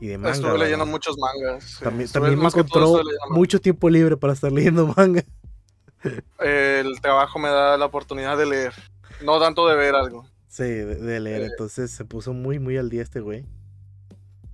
y 0.00 0.06
de 0.08 0.18
manga. 0.18 0.32
Estuve 0.32 0.58
leyendo 0.58 0.86
muchos 0.86 1.16
mangas. 1.18 1.80
También, 1.82 2.08
también 2.10 2.38
me 2.38 2.46
encontró 2.46 3.00
mucho 3.30 3.60
tiempo 3.60 3.88
libre 3.88 4.16
para 4.16 4.34
estar 4.34 4.52
leyendo 4.52 4.86
manga. 4.96 5.24
El 6.38 7.00
trabajo 7.00 7.38
me 7.38 7.48
da 7.48 7.76
la 7.76 7.86
oportunidad 7.86 8.36
de 8.36 8.46
leer, 8.46 8.74
no 9.22 9.40
tanto 9.40 9.66
de 9.66 9.74
ver 9.74 9.96
algo. 9.96 10.26
Sí, 10.56 10.64
de, 10.64 11.20
leer, 11.20 11.42
eh. 11.42 11.46
entonces 11.50 11.90
se 11.90 12.06
puso 12.06 12.32
muy, 12.32 12.58
muy 12.58 12.78
al 12.78 12.88
día 12.88 13.02
este 13.02 13.20
güey. 13.20 13.44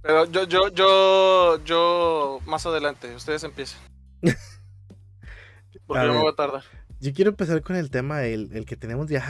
Pero 0.02 0.24
yo, 0.24 0.42
yo, 0.48 0.68
yo, 0.70 1.64
yo, 1.64 2.40
más 2.44 2.66
adelante, 2.66 3.14
ustedes 3.14 3.44
empiecen. 3.44 3.78
Porque 5.86 6.04
yo 6.04 6.12
me 6.12 6.18
voy 6.18 6.32
a 6.32 6.34
tardar. 6.34 6.64
Yo 6.98 7.12
quiero 7.12 7.30
empezar 7.30 7.62
con 7.62 7.76
el 7.76 7.88
tema, 7.92 8.24
el, 8.24 8.50
el 8.52 8.66
que 8.66 8.74
tenemos 8.74 9.06
ya 9.06 9.20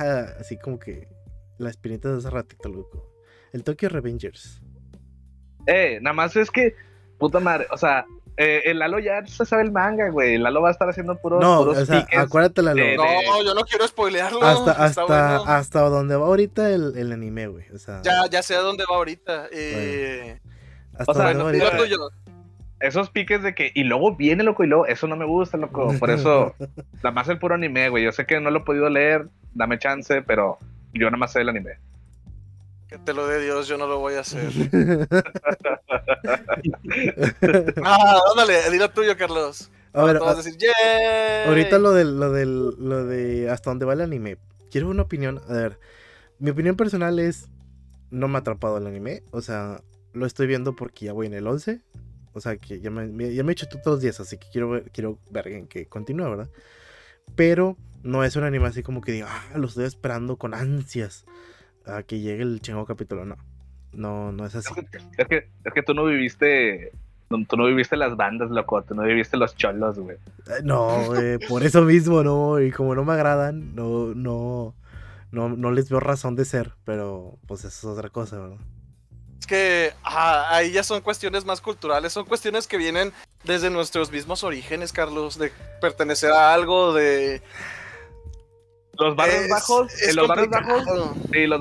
así 0.40 0.56
como 0.58 0.78
que 0.78 1.08
la 1.58 1.68
espinita 1.68 2.10
de 2.10 2.16
hace 2.16 2.30
ratito, 2.30 2.70
loco. 2.70 3.06
El 3.52 3.64
Tokyo 3.64 3.90
Revengers. 3.90 4.62
Eh, 5.66 5.98
nada 6.00 6.14
más 6.14 6.34
es 6.36 6.50
que, 6.50 6.74
puta 7.18 7.38
madre, 7.38 7.66
o 7.70 7.76
sea, 7.76 8.06
eh, 8.36 8.62
el 8.66 8.78
Lalo 8.78 8.98
ya 8.98 9.24
se 9.26 9.44
sabe 9.44 9.62
el 9.62 9.72
manga, 9.72 10.08
güey. 10.10 10.34
El 10.34 10.42
Lalo 10.42 10.62
va 10.62 10.68
a 10.68 10.72
estar 10.72 10.88
haciendo 10.88 11.16
puros. 11.16 11.40
No, 11.40 11.60
o 11.60 11.84
sea, 11.84 12.06
acuérdate, 12.16 12.62
Lalo. 12.62 12.82
No, 12.96 13.42
yo 13.44 13.54
no 13.54 13.62
quiero 13.62 13.86
spoilearlo. 13.86 14.42
Hasta, 14.42 14.72
hasta, 14.72 15.56
hasta 15.56 15.80
donde 15.80 16.16
va 16.16 16.26
ahorita 16.26 16.70
el, 16.70 16.96
el 16.96 17.12
anime, 17.12 17.46
güey. 17.48 17.68
O 17.74 17.78
sea, 17.78 18.00
ya, 18.02 18.26
ya 18.30 18.42
sé 18.42 18.54
a 18.54 18.60
dónde 18.60 18.84
va 18.90 18.96
ahorita. 18.96 19.48
Eh... 19.52 20.40
Hasta 20.94 21.12
o 21.12 21.14
sea, 21.14 21.34
no, 21.34 21.50
Esos 22.80 23.10
piques 23.10 23.42
de 23.42 23.54
que, 23.54 23.70
y 23.74 23.84
luego 23.84 24.16
viene, 24.16 24.42
loco, 24.42 24.64
y 24.64 24.66
luego, 24.66 24.86
eso 24.86 25.06
no 25.06 25.16
me 25.16 25.24
gusta, 25.24 25.56
loco. 25.56 25.94
Por 25.98 26.10
eso, 26.10 26.54
nada 26.96 27.12
más 27.12 27.28
el 27.28 27.38
puro 27.38 27.54
anime, 27.54 27.88
güey. 27.88 28.04
Yo 28.04 28.12
sé 28.12 28.26
que 28.26 28.40
no 28.40 28.50
lo 28.50 28.60
he 28.60 28.62
podido 28.62 28.88
leer, 28.88 29.28
dame 29.54 29.78
chance, 29.78 30.22
pero 30.22 30.58
yo 30.92 31.06
nada 31.06 31.18
más 31.18 31.32
sé 31.32 31.40
el 31.40 31.48
anime. 31.48 31.78
Que 32.92 32.98
te 32.98 33.14
lo 33.14 33.26
dé 33.26 33.42
Dios, 33.42 33.66
yo 33.68 33.78
no 33.78 33.86
lo 33.86 34.00
voy 34.00 34.16
a 34.16 34.20
hacer. 34.20 34.52
ah, 37.82 38.20
ándale, 38.30 38.70
dilo 38.70 38.90
tuyo, 38.90 39.16
Carlos. 39.16 39.70
A 39.94 40.04
ver, 40.04 40.18
ahorita 40.18 41.78
lo 41.78 41.92
del, 41.92 42.20
lo 42.20 42.32
del, 42.32 42.74
lo 42.78 43.06
de 43.06 43.48
hasta 43.48 43.70
dónde 43.70 43.86
va 43.86 43.94
el 43.94 44.02
anime. 44.02 44.36
Quiero 44.70 44.90
una 44.90 45.04
opinión. 45.04 45.40
A 45.48 45.54
ver, 45.54 45.78
mi 46.38 46.50
opinión 46.50 46.76
personal 46.76 47.18
es, 47.18 47.48
no 48.10 48.28
me 48.28 48.36
ha 48.36 48.40
atrapado 48.40 48.76
el 48.76 48.86
anime. 48.86 49.22
O 49.30 49.40
sea, 49.40 49.82
lo 50.12 50.26
estoy 50.26 50.46
viendo 50.46 50.76
porque 50.76 51.06
ya 51.06 51.14
voy 51.14 51.28
en 51.28 51.34
el 51.34 51.46
11. 51.46 51.80
O 52.34 52.42
sea, 52.42 52.58
que 52.58 52.82
ya 52.82 52.90
me, 52.90 53.34
ya 53.34 53.42
me 53.42 53.52
he 53.52 53.54
hecho 53.54 53.68
todos 53.68 53.86
los 53.86 54.02
días, 54.02 54.20
así 54.20 54.36
que 54.36 54.48
quiero 54.52 54.68
ver, 54.68 54.90
quiero 54.90 55.18
ver 55.30 55.48
en 55.48 55.66
que 55.66 55.86
continúe, 55.86 56.28
¿verdad? 56.28 56.50
Pero 57.36 57.78
no 58.02 58.22
es 58.22 58.36
un 58.36 58.44
anime 58.44 58.66
así 58.66 58.82
como 58.82 59.00
que 59.00 59.12
digo, 59.12 59.28
ah, 59.30 59.56
lo 59.56 59.66
estoy 59.66 59.86
esperando 59.86 60.36
con 60.36 60.52
ansias 60.52 61.24
a 61.86 62.02
que 62.02 62.20
llegue 62.20 62.42
el 62.42 62.60
chingo 62.60 62.84
capítulo, 62.84 63.24
no. 63.24 63.36
No, 63.92 64.32
no 64.32 64.46
es 64.46 64.54
así. 64.54 64.72
Es 65.18 65.28
que, 65.28 65.48
es 65.64 65.72
que 65.74 65.82
tú 65.82 65.92
no 65.94 66.04
viviste 66.04 66.92
tú 67.48 67.56
no 67.56 67.66
viviste 67.66 67.96
las 67.96 68.16
bandas, 68.16 68.50
loco, 68.50 68.82
tú 68.82 68.94
no 68.94 69.02
viviste 69.02 69.36
los 69.36 69.56
cholos, 69.56 69.98
güey. 69.98 70.16
Eh, 70.46 70.62
no, 70.62 71.06
güey, 71.06 71.38
por 71.48 71.62
eso 71.62 71.82
mismo, 71.82 72.22
no, 72.22 72.60
y 72.60 72.70
como 72.70 72.94
no 72.94 73.04
me 73.04 73.14
agradan, 73.14 73.74
no, 73.74 74.14
no, 74.14 74.74
no, 75.30 75.48
no 75.48 75.70
les 75.70 75.88
veo 75.88 76.00
razón 76.00 76.36
de 76.36 76.44
ser, 76.44 76.72
pero 76.84 77.38
pues 77.46 77.64
eso 77.64 77.68
es 77.92 77.98
otra 77.98 78.10
cosa, 78.10 78.38
¿verdad? 78.38 78.58
Es 79.40 79.46
que 79.46 79.92
ahí 80.04 80.70
ya 80.72 80.84
son 80.84 81.00
cuestiones 81.00 81.44
más 81.44 81.60
culturales, 81.60 82.12
son 82.12 82.26
cuestiones 82.26 82.66
que 82.66 82.76
vienen 82.76 83.12
desde 83.42 83.70
nuestros 83.70 84.12
mismos 84.12 84.44
orígenes, 84.44 84.92
Carlos, 84.92 85.36
de 85.36 85.50
pertenecer 85.80 86.30
a 86.30 86.54
algo, 86.54 86.92
de 86.92 87.42
los 88.98 89.16
barrios 89.16 89.48
bajos, 89.48 90.02
en 90.02 90.16
los 90.16 90.28
barrios 90.28 90.48
bajos, 90.50 90.84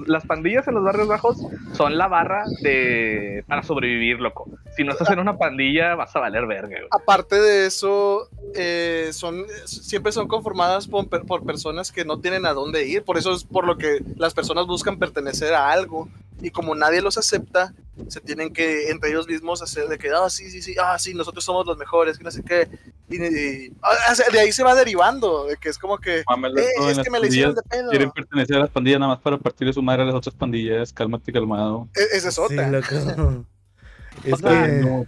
las 0.08 0.26
pandillas 0.26 0.68
en 0.68 0.76
los 0.76 0.84
barrios 0.84 1.08
bajos 1.08 1.38
son 1.74 1.98
la 1.98 2.08
barra 2.08 2.44
de 2.62 3.44
para 3.48 3.64
sobrevivir, 3.64 4.20
loco. 4.20 4.50
Si 4.76 4.84
no 4.84 4.92
estás 4.92 5.10
en 5.10 5.20
una 5.20 5.38
pandilla, 5.38 5.96
vas 5.96 6.16
a 6.16 6.20
valer 6.20 6.46
verga. 6.46 6.78
Aparte 6.92 7.40
de 7.42 7.66
eso, 7.66 8.30
eh, 8.56 9.10
son 9.14 9.46
siempre 9.66 10.12
son 10.12 10.28
conformadas 10.28 10.88
por, 10.88 11.08
por, 11.08 11.46
personas 11.46 11.92
que 11.92 12.06
no 12.06 12.20
tienen 12.20 12.46
a 12.46 12.54
dónde 12.54 12.86
ir. 12.86 13.04
Por 13.04 13.18
eso 13.18 13.34
es 13.34 13.44
por 13.44 13.66
lo 13.66 13.78
que 13.78 14.04
las 14.18 14.34
personas 14.34 14.68
buscan 14.68 15.00
pertenecer 15.00 15.54
a 15.54 15.72
algo. 15.72 16.10
Y 16.42 16.50
como 16.50 16.76
nadie 16.76 17.02
los 17.02 17.18
acepta, 17.18 17.74
se 18.08 18.20
tienen 18.22 18.52
que 18.52 18.90
entre 18.90 19.10
ellos 19.10 19.28
mismos 19.28 19.62
hacer 19.62 19.88
de 19.88 19.98
que, 19.98 20.10
ah, 20.10 20.30
sí, 20.30 20.50
sí, 20.50 20.62
sí, 20.62 20.76
ah, 20.82 20.98
sí, 20.98 21.14
nosotros 21.14 21.44
somos 21.44 21.66
los 21.66 21.78
mejores, 21.78 22.18
que 22.18 22.24
no 22.24 22.32
sé 22.32 22.44
qué. 22.44 22.68
Y, 23.10 23.72
ah, 23.82 24.14
de 24.32 24.40
ahí 24.40 24.52
se 24.52 24.64
va 24.64 24.74
derivando, 24.74 25.46
de 25.46 25.58
que 25.58 25.70
es 25.70 25.78
como 25.78 25.98
que, 25.98 26.20
eh, 26.20 26.24
es 26.90 27.00
que 27.00 27.10
me 27.10 27.20
le 27.20 27.28
hicieron 27.28 27.56
de 27.56 27.62
pedo. 27.64 27.90
Quieren 27.90 28.12
pertenecer 28.12 28.56
a 28.56 28.60
las 28.60 28.70
pandillas 28.70 29.00
nada 29.00 29.14
más 29.14 29.22
para 29.22 29.38
partir 29.38 29.68
de 29.68 29.74
su 29.74 29.82
madre 29.82 30.04
a 30.04 30.06
las 30.06 30.16
otras 30.16 30.36
pandillas, 30.36 30.92
cálmate 30.94 31.32
calmado. 31.32 31.88
E, 31.96 32.18
esa 32.18 32.30
es 32.30 32.40
otra. 32.40 32.68
es 34.24 34.42
que... 34.42 35.06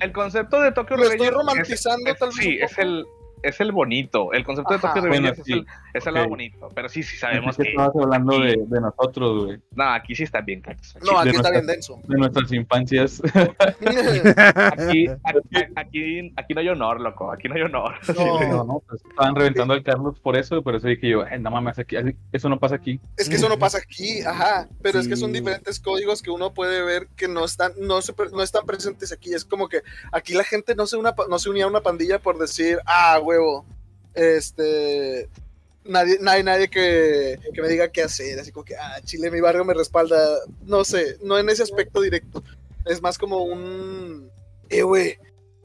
El 0.00 0.12
concepto 0.12 0.60
de 0.60 0.72
Tokyo 0.72 0.96
Lo 0.96 1.10
estoy 1.10 1.30
romantizando 1.30 2.14
tal 2.14 2.28
vez. 2.28 2.36
Sí, 2.38 2.58
es 2.60 2.78
el, 2.78 3.04
es 3.42 3.60
el 3.60 3.72
bonito. 3.72 4.32
El 4.32 4.44
concepto 4.44 4.74
de 4.74 4.80
Tokyo 4.80 5.02
Revengers 5.02 5.38
es, 5.38 5.48
el, 5.48 5.66
es 5.94 6.06
el 6.06 6.14
lado 6.14 6.28
bonito. 6.28 6.68
Pero 6.74 6.88
sí, 6.88 7.02
sí 7.02 7.16
sabemos 7.16 7.56
que. 7.56 7.70
Estabas 7.70 7.94
hablando 8.00 8.40
de, 8.40 8.56
de, 8.66 8.80
nosotros, 8.80 9.44
güey. 9.44 9.58
No, 9.74 9.84
aquí 9.84 10.14
sí 10.14 10.22
está 10.22 10.40
bien, 10.40 10.60
Cax. 10.60 10.96
No, 11.04 11.18
aquí 11.18 11.30
está 11.30 11.50
bien 11.50 11.66
denso. 11.66 12.00
De 12.04 12.16
nuestras 12.16 12.52
infancias. 12.52 13.22
aquí, 14.76 15.08
aquí, 15.76 16.32
aquí, 16.36 16.54
no 16.54 16.60
hay 16.60 16.68
honor, 16.68 17.00
loco. 17.00 17.32
Aquí 17.32 17.48
no 17.48 17.54
hay 17.54 17.62
honor. 17.62 17.94
No, 18.16 18.64
no, 18.64 18.82
pues, 18.86 19.02
estaban 19.08 19.34
reventando 19.34 19.74
al 19.74 19.82
Carlos 19.82 20.18
por 20.20 20.36
eso. 20.36 20.62
Por 20.62 20.74
eso 20.74 20.88
dije 20.88 21.08
yo, 21.08 21.26
eh, 21.26 21.38
no 21.38 21.50
mames, 21.50 21.78
aquí, 21.78 21.96
eso 22.32 22.48
no 22.48 22.58
pasa 22.58 22.76
aquí. 22.76 23.00
Es 23.16 23.28
que 23.28 23.36
eso 23.36 23.48
no 23.48 23.58
pasa 23.58 23.78
aquí, 23.78 24.22
ajá. 24.22 24.68
Pero 24.82 24.98
es 24.98 25.08
que 25.08 25.16
son 25.16 25.32
diferentes 25.32 25.80
códigos 25.80 26.22
que 26.22 26.30
uno 26.30 26.54
puede 26.54 26.82
ver 26.84 27.08
que 27.16 27.28
no 27.28 27.44
están, 27.44 27.72
no, 27.78 28.00
se, 28.02 28.14
no 28.32 28.42
están 28.42 28.66
presentes 28.66 29.12
aquí. 29.12 29.34
Es 29.34 29.44
como 29.44 29.68
que 29.68 29.82
aquí 30.12 30.34
la 30.34 30.44
gente 30.44 30.74
no 30.74 30.86
se, 30.86 30.96
una, 30.96 31.14
no 31.28 31.38
se 31.38 31.50
unía 31.50 31.64
a 31.64 31.68
una 31.68 31.80
pandilla 31.80 32.18
por 32.20 32.38
decir, 32.38 32.78
ah, 32.86 33.18
huevo, 33.26 33.64
este, 34.14 35.28
nadie, 35.84 36.18
nadie, 36.20 36.42
nadie 36.42 36.68
que, 36.68 37.38
que, 37.52 37.62
me 37.62 37.68
diga 37.68 37.88
qué 37.88 38.02
hacer, 38.02 38.38
así 38.38 38.52
como 38.52 38.64
que, 38.64 38.76
ah, 38.76 39.00
Chile, 39.04 39.30
mi 39.30 39.40
barrio 39.40 39.64
me 39.64 39.74
respalda, 39.74 40.18
no 40.64 40.84
sé, 40.84 41.18
no 41.22 41.38
en 41.38 41.48
ese 41.48 41.62
aspecto 41.62 42.00
directo, 42.00 42.42
es 42.84 43.02
más 43.02 43.18
como 43.18 43.44
un, 43.44 44.30
eh, 44.68 44.82
güey, 44.82 45.18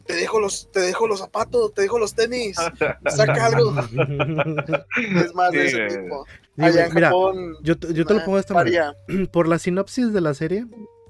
te 0.06 0.16
dejo 0.16 0.40
los, 0.40 0.72
te 0.72 0.80
dejo 0.82 1.08
los 1.08 1.20
zapatos, 1.20 1.74
te 1.74 1.84
dejo 1.84 2.00
los 2.00 2.14
tenis, 2.14 2.58
saca 3.08 3.46
algo. 3.46 3.74
es 4.98 5.34
más 5.34 5.52
de 5.52 5.66
ese 5.66 5.88
tipo. 5.88 6.26
Allá 6.58 6.88
en 6.88 6.92
Japón, 6.92 7.56
yo, 7.62 7.76
yo 7.76 8.06
te 8.06 8.14
lo 8.14 8.24
pongo 8.26 8.36
de 8.36 8.42
esta 8.42 8.54
manera. 8.54 8.96
Por 9.32 9.48
la 9.48 9.60
sinopsis 9.60 10.12
de 10.12 10.22
la 10.22 10.34
serie, 10.34 10.66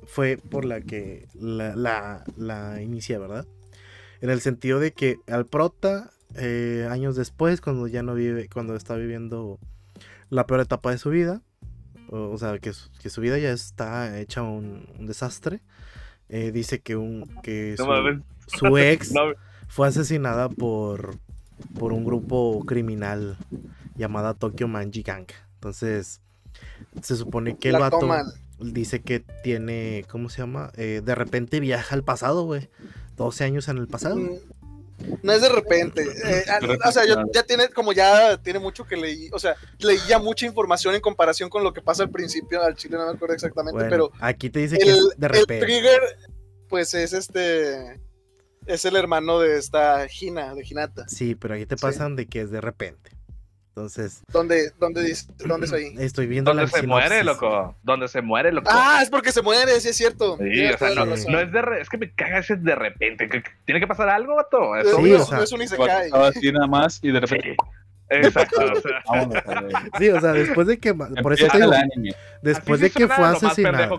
fue 0.06 0.38
por 0.38 0.66
la 0.66 0.82
que 0.82 1.28
la, 1.34 1.76
la, 1.76 2.24
la 2.36 2.82
inicié, 2.82 3.18
¿verdad? 3.18 3.48
En 4.20 4.30
el 4.30 4.42
sentido 4.42 4.80
de 4.80 4.92
que 4.92 5.18
al 5.28 5.46
prota, 5.46 6.12
eh, 6.36 6.88
años 6.90 7.16
después, 7.16 7.62
cuando 7.62 7.88
ya 7.88 8.04
no 8.04 8.14
vive, 8.14 8.50
cuando 8.50 8.76
está 8.76 8.96
viviendo 8.96 9.60
la 10.30 10.46
peor 10.48 10.62
etapa 10.62 10.92
de 10.92 10.98
su 10.98 11.10
vida. 11.10 11.42
O, 12.10 12.38
sea, 12.38 12.60
que, 12.60 12.74
su 12.74 13.22
vida 13.22 13.38
ya 13.38 13.52
está 13.52 14.20
hecha 14.20 14.42
un, 14.42 14.86
desastre. 15.00 15.62
Eh, 16.28 16.52
dice 16.52 16.82
que, 16.82 16.98
un, 16.98 17.30
que 17.42 17.76
su, 18.48 18.78
ex 18.78 19.14
fue 19.68 19.88
asesinada 19.88 20.50
por, 20.50 21.18
por 21.78 21.94
un 21.94 22.04
grupo 22.04 22.66
criminal 22.66 23.38
llamada 23.96 24.34
Tokyo 24.34 24.68
Manji 24.68 25.04
Gang. 25.04 25.28
Entonces, 25.56 26.22
se 27.02 27.16
supone 27.16 27.58
que 27.58 27.70
el 27.70 27.78
vato 27.78 28.00
dice 28.60 29.02
que 29.02 29.24
tiene, 29.44 30.06
¿cómo 30.10 30.30
se 30.30 30.40
llama? 30.40 30.72
Eh, 30.76 31.02
de 31.04 31.16
repente 31.16 31.60
viaja 31.60 31.96
al 31.96 32.04
pasado, 32.04 32.44
güey. 32.44 32.70
12 33.18 33.44
años 33.44 33.68
en 33.68 33.78
el 33.78 33.88
pasado. 33.88 34.18
Mm, 34.18 34.38
no 35.24 35.34
es 35.34 35.42
de 35.42 35.50
repente. 35.50 36.06
Eh, 36.32 36.78
o 36.86 36.92
sea, 36.92 37.04
ya 37.06 37.44
tiene, 37.44 37.70
como 37.70 37.94
ya 37.94 38.38
tiene 38.38 38.60
mucho 38.60 38.86
que 38.86 38.96
leí, 38.96 39.30
o 39.34 39.40
sea, 39.40 39.56
leí 39.80 39.98
ya 40.08 40.20
mucha 40.20 40.46
información 40.46 40.96
en 40.96 41.02
comparación 41.02 41.50
con 41.50 41.64
lo 41.64 41.74
que 41.74 41.82
pasa 41.82 42.04
al 42.04 42.10
principio 42.10 42.62
al 42.62 42.76
Chile, 42.76 42.98
no 42.98 43.06
me 43.06 43.14
acuerdo 43.14 43.36
exactamente, 43.36 43.86
pero. 43.90 44.12
Aquí 44.20 44.50
te 44.50 44.60
dice 44.60 44.78
que 44.78 44.92
es 44.92 45.10
de 45.18 45.28
repente. 45.28 45.60
El 45.60 45.62
trigger, 45.62 46.02
pues 46.70 46.94
es 46.94 47.14
este. 47.14 48.00
Es 48.66 48.86
el 48.86 48.96
hermano 48.96 49.40
de 49.40 49.58
esta 49.58 50.08
Gina, 50.08 50.54
de 50.54 50.64
Hinata. 50.64 51.08
Sí, 51.08 51.36
pero 51.36 51.56
aquí 51.56 51.66
te 51.66 51.76
pasan 51.76 52.16
de 52.16 52.28
que 52.28 52.42
es 52.42 52.52
de 52.52 52.62
repente. 52.62 53.12
Entonces. 53.82 54.24
¿Dónde, 54.32 54.72
dónde, 54.80 55.16
dónde 55.40 55.66
es 55.66 55.74
ahí? 55.74 55.96
Estoy 55.98 56.28
viendo 56.28 56.54
¿Dónde 56.54 56.68
se 56.68 56.86
muere, 56.86 57.24
loco? 57.24 57.76
¿Dónde 57.82 58.08
se 58.08 58.22
muere, 58.22 58.52
loco? 58.52 58.70
Ah, 58.72 59.00
es 59.02 59.10
porque 59.10 59.32
se 59.32 59.42
muere, 59.42 59.80
sí 59.82 59.90
es 59.90 59.98
cierto. 59.98 60.38
Sí, 60.38 60.66
o 60.66 60.78
sea, 60.78 60.94
no, 60.94 61.06
no, 61.06 61.16
es 61.16 61.52
de 61.52 61.62
re... 61.62 61.82
es 61.82 61.90
que 61.90 61.98
me 61.98 62.14
caga 62.14 62.40
ese 62.40 62.56
de 62.58 62.76
repente. 62.76 63.28
¿Tiene 63.66 63.80
que 63.80 63.88
pasar 63.88 64.10
algo, 64.10 64.36
vato? 64.36 64.76
Eso 64.76 64.98
sí, 64.98 65.14
o 65.14 65.26
sea, 65.26 65.38
no 65.38 65.44
es 65.44 65.52
un 65.52 65.62
Isekai. 65.64 66.06
Estaba 66.06 66.28
así 66.28 66.52
nada 66.52 66.68
más 66.68 67.00
y 67.02 67.12
de 67.12 67.20
repente. 67.20 67.58
Exacto. 68.10 68.62
O 68.62 68.82
sea. 68.82 69.92
sí, 69.98 70.10
o 70.10 70.22
sea, 70.22 70.34
después 70.34 70.68
de 70.68 70.78
que. 70.78 70.94
Por 70.94 71.34
eso 71.34 71.48
te 71.48 71.58
digo, 71.58 71.72
Después 72.42 72.80
de 72.82 72.92
que 72.92 73.08
fue 73.08 73.26
asesinada. 73.26 73.90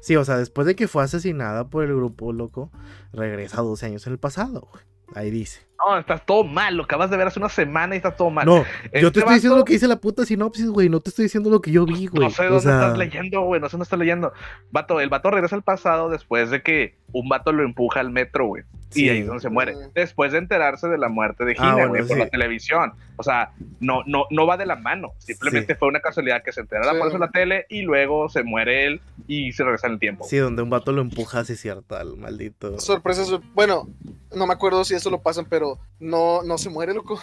Sí, 0.00 0.14
o 0.14 0.24
sea, 0.24 0.36
después 0.38 0.66
de 0.66 0.76
que 0.76 0.86
fue 0.86 1.02
asesinada 1.02 1.68
por 1.68 1.84
el 1.84 1.94
grupo, 1.96 2.32
loco, 2.32 2.70
regresa 3.12 3.62
12 3.62 3.86
años 3.86 4.06
en 4.06 4.12
el 4.12 4.18
pasado, 4.18 4.68
güey. 4.70 4.84
Ahí 5.14 5.30
dice. 5.30 5.60
No, 5.78 5.98
estás 5.98 6.24
todo 6.24 6.44
mal. 6.44 6.76
Lo 6.76 6.84
acabas 6.84 7.10
de 7.10 7.16
ver 7.16 7.26
hace 7.26 7.38
una 7.38 7.48
semana 7.48 7.94
y 7.94 7.98
está 7.98 8.10
todo 8.12 8.30
mal. 8.30 8.46
No, 8.46 8.58
yo 8.58 8.64
te 8.64 9.06
este 9.06 9.18
estoy 9.20 9.34
diciendo 9.34 9.58
lo 9.58 9.64
que 9.64 9.74
dice 9.74 9.88
la 9.88 9.96
puta 9.96 10.24
sinopsis, 10.24 10.68
güey. 10.68 10.88
No 10.88 11.00
te 11.00 11.10
estoy 11.10 11.24
diciendo 11.24 11.50
lo 11.50 11.60
que 11.60 11.70
yo 11.70 11.84
vi, 11.84 12.06
güey. 12.06 12.24
No 12.24 12.30
sé 12.30 12.44
dónde 12.44 12.58
estás 12.58 12.96
leyendo, 12.96 13.42
güey. 13.42 13.60
No 13.60 13.68
sé 13.68 13.72
dónde 13.72 13.84
estás 13.84 13.98
leyendo. 13.98 14.32
Vato, 14.70 15.00
el 15.00 15.08
vato 15.08 15.30
regresa 15.30 15.56
al 15.56 15.62
pasado 15.62 16.08
después 16.08 16.50
de 16.50 16.62
que 16.62 16.96
un 17.12 17.28
vato 17.28 17.52
lo 17.52 17.62
empuja 17.64 18.00
al 18.00 18.10
metro, 18.10 18.46
güey. 18.46 18.64
Y 18.94 19.08
ahí 19.08 19.18
es 19.20 19.26
donde 19.26 19.42
se 19.42 19.50
muere. 19.50 19.74
Después 19.94 20.32
de 20.32 20.38
enterarse 20.38 20.88
de 20.88 20.96
la 20.96 21.08
muerte 21.08 21.44
de 21.44 21.54
ah, 21.58 21.70
Gina, 21.70 21.86
güey, 21.86 22.06
por 22.06 22.18
la 22.18 22.28
televisión. 22.28 22.94
O 23.16 23.22
sea, 23.22 23.52
no, 23.80 24.02
no, 24.06 24.24
no 24.30 24.46
va 24.46 24.56
de 24.56 24.66
la 24.66 24.76
mano. 24.76 25.12
Simplemente 25.18 25.74
fue 25.74 25.88
una 25.88 26.00
casualidad 26.00 26.42
que 26.42 26.52
se 26.52 26.60
entera 26.60 26.92
por 26.92 27.08
eso 27.08 27.16
en 27.16 27.20
la 27.20 27.30
tele 27.30 27.66
y 27.68 27.82
luego 27.82 28.28
se 28.28 28.42
muere 28.42 28.86
él 28.86 29.00
y 29.26 29.52
se 29.52 29.64
regresa 29.64 29.86
en 29.88 29.94
el 29.94 29.98
tiempo. 29.98 30.24
Sí, 30.24 30.36
donde 30.38 30.62
un 30.62 30.70
vato 30.70 30.92
lo 30.92 31.00
empuja, 31.00 31.40
así 31.40 31.56
cierto, 31.56 31.96
al 31.96 32.16
maldito. 32.16 32.78
Sorpresa, 32.78 33.22
bueno, 33.54 33.88
no 34.34 34.46
me 34.46 34.52
acuerdo 34.52 34.84
si 34.84 34.94
eso 34.94 35.10
lo 35.10 35.20
pasan, 35.20 35.46
pero 35.48 35.65
no, 35.98 36.42
no 36.42 36.58
se 36.58 36.70
muere, 36.70 36.94
loco. 36.94 37.20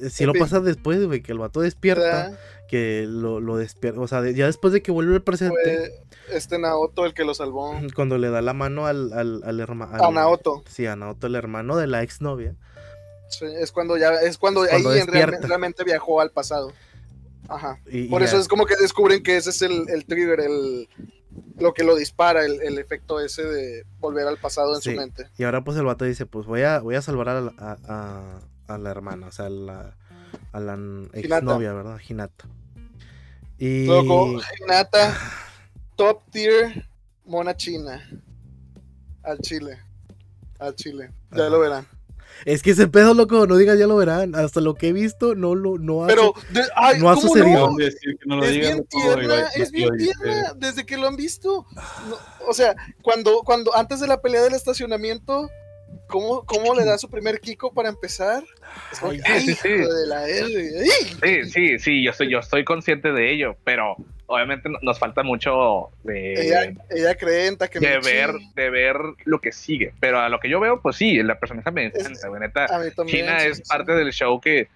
Eh, 0.00 0.10
si 0.10 0.24
lo 0.24 0.32
pasa 0.34 0.60
después, 0.60 1.04
güey, 1.04 1.22
que 1.22 1.32
el 1.32 1.38
vato 1.38 1.60
despierta, 1.60 2.38
que 2.68 3.06
lo, 3.08 3.40
lo 3.40 3.56
despierta, 3.56 4.00
o 4.00 4.08
sea, 4.08 4.28
ya 4.30 4.46
después 4.46 4.72
de 4.72 4.82
que 4.82 4.92
vuelve 4.92 5.14
al 5.14 5.22
presente. 5.22 5.54
Fue 5.62 6.36
este 6.36 6.58
Naoto 6.58 7.04
el 7.04 7.14
que 7.14 7.24
lo 7.24 7.34
salvó. 7.34 7.74
Cuando 7.94 8.18
le 8.18 8.30
da 8.30 8.42
la 8.42 8.52
mano 8.52 8.86
al, 8.86 9.12
al, 9.12 9.42
al 9.44 9.60
hermano. 9.60 10.04
A 10.04 10.10
Naoto. 10.10 10.62
Sí, 10.68 10.86
a 10.86 10.96
Naoto, 10.96 11.26
el 11.26 11.34
hermano 11.34 11.76
de 11.76 11.86
la 11.86 12.02
exnovia. 12.02 12.54
Sí, 13.28 13.44
es 13.44 13.72
cuando 13.72 13.98
ya, 13.98 14.14
es 14.14 14.38
cuando, 14.38 14.62
ahí 14.62 14.82
realmente, 15.46 15.84
viajó 15.84 16.20
al 16.20 16.30
pasado. 16.30 16.72
Ajá. 17.46 17.78
Por 18.08 18.22
eso 18.22 18.38
es 18.38 18.48
como 18.48 18.64
que 18.64 18.74
descubren 18.76 19.22
que 19.22 19.36
ese 19.36 19.50
es 19.50 19.60
el, 19.60 19.86
el 19.90 20.06
trigger, 20.06 20.40
el, 20.40 20.88
lo 21.58 21.74
que 21.74 21.84
lo 21.84 21.96
dispara, 21.96 22.44
el, 22.44 22.60
el, 22.62 22.78
efecto 22.78 23.20
ese 23.20 23.44
de 23.44 23.86
volver 23.98 24.26
al 24.26 24.38
pasado 24.38 24.74
en 24.74 24.80
su 24.80 24.92
mente. 24.92 25.26
Y 25.36 25.44
ahora 25.44 25.64
pues 25.64 25.76
el 25.76 25.84
vato 25.84 26.04
dice, 26.04 26.26
pues 26.26 26.46
voy 26.46 26.62
a, 26.62 26.80
voy 26.80 26.94
a 26.94 27.02
salvar 27.02 27.28
a, 27.28 27.52
a, 27.58 28.40
a, 28.66 28.78
la 28.78 28.90
hermana, 28.90 29.28
o 29.28 29.32
sea, 29.32 29.46
a 29.46 29.50
la, 29.50 29.96
a 30.52 30.60
la 30.60 30.74
exnovia, 31.12 31.72
¿verdad? 31.72 32.00
Hinata. 32.06 32.46
Y... 33.58 33.86
Loco, 33.86 34.40
Hinata, 34.60 35.16
top 35.96 36.22
tier, 36.30 36.88
mona 37.24 37.56
china. 37.56 38.02
Al 39.22 39.38
chile. 39.38 39.78
Al 40.58 40.74
chile. 40.74 41.10
Ya 41.32 41.48
lo 41.48 41.60
verán. 41.60 41.86
Es 42.44 42.62
que 42.62 42.70
ese 42.70 42.88
pedo, 42.88 43.14
loco, 43.14 43.46
no 43.46 43.56
digas 43.56 43.78
ya 43.78 43.86
lo 43.86 43.96
verán. 43.96 44.34
Hasta 44.34 44.60
lo 44.60 44.74
que 44.74 44.88
he 44.88 44.92
visto, 44.92 45.34
no 45.34 45.54
lo 45.54 45.78
no 45.78 46.04
ha, 46.04 46.06
Pero, 46.06 46.34
no 46.98 47.10
ha 47.10 47.16
sucedido. 47.16 47.70
No? 48.26 48.42
es 48.44 48.54
bien 48.54 48.86
tierna, 48.86 49.48
es 49.54 49.70
bien 49.70 49.90
tierna, 49.96 50.54
desde 50.56 50.86
que 50.86 50.96
lo 50.96 51.08
han 51.08 51.16
visto. 51.16 51.66
o 52.46 52.52
sea, 52.52 52.74
cuando, 53.02 53.42
cuando 53.44 53.74
antes 53.76 54.00
de 54.00 54.06
la 54.06 54.20
pelea 54.20 54.42
del 54.42 54.54
estacionamiento, 54.54 55.48
¿Cómo, 56.06 56.44
¿Cómo, 56.46 56.74
le 56.74 56.84
da 56.84 56.96
su 56.96 57.10
primer 57.10 57.40
Kiko 57.40 57.72
para 57.72 57.90
empezar? 57.90 58.42
sí, 58.92 59.20
sí, 59.54 59.54
sí. 59.54 61.44
sí, 61.50 61.78
sí, 61.78 62.02
yo 62.02 62.10
estoy, 62.10 62.30
yo 62.30 62.38
estoy 62.38 62.64
consciente 62.64 63.12
de 63.12 63.32
ello, 63.32 63.56
pero 63.64 63.96
obviamente 64.28 64.68
nos 64.82 64.98
falta 64.98 65.22
mucho 65.22 65.90
de 66.04 66.34
ella, 66.34 66.72
ella 66.90 67.14
cree 67.14 67.56
que 67.70 67.80
de 67.80 67.98
ver 67.98 68.34
de 68.54 68.70
ver 68.70 68.96
lo 69.24 69.40
que 69.40 69.52
sigue 69.52 69.94
pero 70.00 70.20
a 70.20 70.28
lo 70.28 70.38
que 70.38 70.50
yo 70.50 70.60
veo 70.60 70.82
pues 70.82 70.96
sí 70.96 71.22
la 71.22 71.40
personaje 71.40 71.70
me 71.70 71.86
encanta 71.86 72.28
neta 72.38 72.66
China 73.06 73.38
es 73.38 73.62
parte 73.62 73.92
del 73.92 74.12
show 74.12 74.38
que 74.38 74.68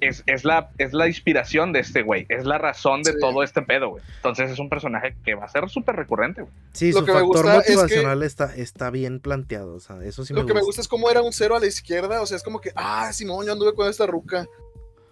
es, 0.00 0.22
es, 0.26 0.44
la, 0.44 0.70
es 0.78 0.92
la 0.92 1.06
inspiración 1.06 1.72
de 1.72 1.80
este 1.80 2.02
güey, 2.02 2.26
es 2.28 2.44
la 2.44 2.58
razón 2.58 3.02
de 3.02 3.14
todo 3.18 3.42
este 3.42 3.62
pedo, 3.62 3.90
güey. 3.90 4.04
Entonces 4.16 4.50
es 4.50 4.58
un 4.58 4.68
personaje 4.68 5.16
que 5.24 5.34
va 5.34 5.44
a 5.44 5.48
ser 5.48 5.68
súper 5.68 5.96
recurrente, 5.96 6.42
güey. 6.42 6.52
Sí, 6.72 6.92
su 6.92 7.04
factor 7.04 7.46
motivacional 7.46 8.22
está, 8.22 8.54
está 8.54 8.90
bien 8.90 9.20
planteado, 9.20 9.74
o 9.74 9.80
sea, 9.80 10.02
eso 10.04 10.24
sí 10.24 10.34
Lo 10.34 10.46
que 10.46 10.54
me 10.54 10.62
gusta 10.62 10.80
es 10.80 10.88
como 10.88 11.10
era 11.10 11.22
un 11.22 11.32
cero 11.32 11.56
a 11.56 11.60
la 11.60 11.66
izquierda, 11.66 12.20
o 12.20 12.26
sea, 12.26 12.36
es 12.36 12.42
como 12.42 12.60
que, 12.60 12.72
ah, 12.74 13.12
Simón, 13.12 13.46
yo 13.46 13.52
anduve 13.52 13.74
con 13.74 13.88
esta 13.88 14.06
ruca. 14.06 14.46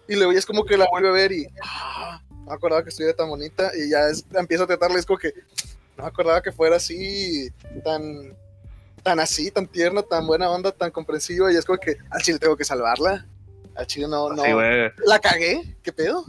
Y 0.05 0.15
luego 0.15 0.33
ya 0.33 0.39
es 0.39 0.45
como 0.45 0.65
que 0.65 0.75
la 0.75 0.85
vuelve 0.91 1.07
a 1.07 1.11
ver 1.13 1.31
y, 1.31 1.47
ah, 1.63 2.21
no 2.29 2.45
me 2.45 2.53
acordaba 2.53 2.83
que 2.83 2.89
estuviera 2.89 3.15
tan 3.15 3.29
bonita 3.29 3.71
y 3.73 3.89
ya 3.89 4.09
es, 4.09 4.25
empieza 4.33 4.65
a 4.65 4.67
tratarle, 4.67 4.99
es 4.99 5.05
como 5.05 5.17
que 5.17 5.33
no 5.95 6.03
me 6.03 6.09
acordaba 6.09 6.41
que 6.41 6.51
fuera 6.51 6.75
así, 6.75 7.49
tan, 7.85 8.35
tan 9.01 9.19
así, 9.21 9.49
tan 9.49 9.65
tierna, 9.65 10.03
tan 10.03 10.27
buena 10.27 10.49
onda, 10.49 10.73
tan 10.73 10.91
comprensiva 10.91 11.53
y 11.53 11.55
es 11.55 11.63
como 11.63 11.79
que 11.79 11.97
al 12.09 12.21
chile 12.21 12.37
tengo 12.37 12.57
que 12.57 12.65
salvarla. 12.65 13.25
Al 13.75 13.87
chile 13.87 14.07
no, 14.07 14.29
no. 14.29 14.43
la 15.05 15.19
cagué, 15.19 15.75
¿qué 15.81 15.91
pedo? 15.91 16.25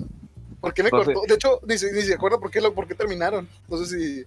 ¿Por 0.60 0.72
qué 0.72 0.82
me 0.82 0.90
pues 0.90 1.04
cortó? 1.04 1.22
De 1.28 1.34
hecho, 1.34 1.60
ni, 1.66 1.74
ni 1.74 2.02
se 2.02 2.14
acuerda 2.14 2.38
por 2.38 2.50
qué, 2.50 2.60
por 2.70 2.86
qué 2.86 2.94
terminaron. 2.94 3.48
No 3.68 3.76
sé 3.78 3.86
si. 3.86 4.24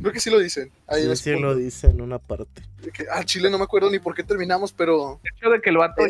Creo 0.00 0.12
que 0.12 0.20
sí 0.20 0.30
lo 0.30 0.38
dicen. 0.38 0.70
Ahí 0.88 1.02
sí, 1.02 1.16
sí 1.16 1.38
lo 1.38 1.54
dicen 1.54 1.92
en 1.92 2.00
una 2.02 2.18
parte. 2.18 2.62
al 3.12 3.24
chile 3.24 3.48
no 3.50 3.56
me 3.56 3.64
acuerdo 3.64 3.88
ni 3.90 3.98
por 3.98 4.14
qué 4.14 4.24
terminamos, 4.24 4.72
pero. 4.72 5.20
El 5.22 5.32
hecho 5.36 5.50
de 5.50 5.60
que 5.60 5.70
el 5.70 5.78
vato 5.78 6.02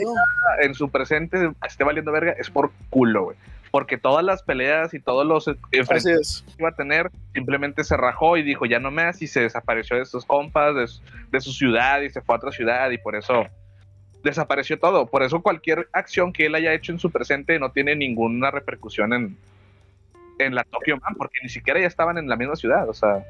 en 0.62 0.74
su 0.74 0.88
presente 0.88 1.52
esté 1.66 1.84
valiendo 1.84 2.10
verga 2.10 2.32
es 2.32 2.50
por 2.50 2.72
culo, 2.90 3.24
güey 3.24 3.36
porque 3.76 3.98
todas 3.98 4.24
las 4.24 4.42
peleas 4.42 4.94
y 4.94 5.00
todos 5.00 5.26
los 5.26 5.48
enfrentamientos 5.70 6.44
que 6.46 6.62
iba 6.62 6.70
a 6.70 6.74
tener, 6.74 7.10
simplemente 7.34 7.84
se 7.84 7.94
rajó 7.94 8.38
y 8.38 8.42
dijo, 8.42 8.64
ya 8.64 8.78
no 8.78 8.90
más, 8.90 9.20
y 9.20 9.26
se 9.26 9.40
desapareció 9.40 9.98
de 9.98 10.06
sus 10.06 10.24
compas, 10.24 10.74
de, 11.30 11.40
su 11.42 11.52
ciudad, 11.52 12.00
y 12.00 12.08
se 12.08 12.22
fue 12.22 12.34
a 12.34 12.38
otra 12.38 12.52
ciudad, 12.52 12.90
y 12.90 12.96
por 12.96 13.16
eso 13.16 13.46
desapareció 14.26 14.78
todo. 14.78 15.06
Por 15.06 15.22
eso 15.22 15.40
cualquier 15.40 15.88
acción 15.92 16.32
que 16.32 16.46
él 16.46 16.54
haya 16.54 16.74
hecho 16.74 16.92
en 16.92 16.98
su 16.98 17.10
presente 17.10 17.58
no 17.58 17.72
tiene 17.72 17.96
ninguna 17.96 18.50
repercusión 18.50 19.12
en, 19.14 19.36
en 20.38 20.54
la 20.54 20.64
Tokyo 20.64 20.98
Man, 20.98 21.14
porque 21.16 21.38
ni 21.42 21.48
siquiera 21.48 21.80
ya 21.80 21.86
estaban 21.86 22.18
en 22.18 22.28
la 22.28 22.36
misma 22.36 22.56
ciudad, 22.56 22.88
o 22.88 22.94
sea... 22.94 23.24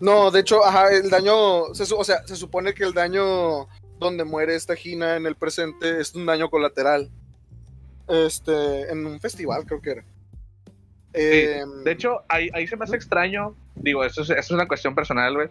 No, 0.00 0.32
de 0.32 0.40
hecho, 0.40 0.64
ajá, 0.64 0.90
el 0.90 1.10
daño, 1.10 1.62
o 1.62 1.74
sea, 1.74 2.26
se 2.26 2.34
supone 2.34 2.74
que 2.74 2.82
el 2.82 2.92
daño 2.92 3.68
donde 4.00 4.24
muere 4.24 4.56
esta 4.56 4.74
Gina 4.74 5.16
en 5.16 5.26
el 5.26 5.36
presente 5.36 6.00
es 6.00 6.12
un 6.16 6.26
daño 6.26 6.50
colateral 6.50 7.08
este, 8.08 8.90
en 8.90 9.06
un 9.06 9.20
festival, 9.20 9.64
creo 9.64 9.80
que 9.80 9.90
era. 9.90 10.04
Em, 11.12 11.84
de 11.84 11.92
hecho, 11.92 12.22
ahí, 12.28 12.48
ahí, 12.52 12.66
se 12.66 12.76
me 12.76 12.84
hace 12.84 12.96
extraño. 12.96 13.54
Digo, 13.74 14.02
eso 14.04 14.22
es, 14.22 14.30
eso 14.30 14.40
es 14.40 14.50
una 14.50 14.66
cuestión 14.66 14.94
personal, 14.94 15.34
güey. 15.34 15.48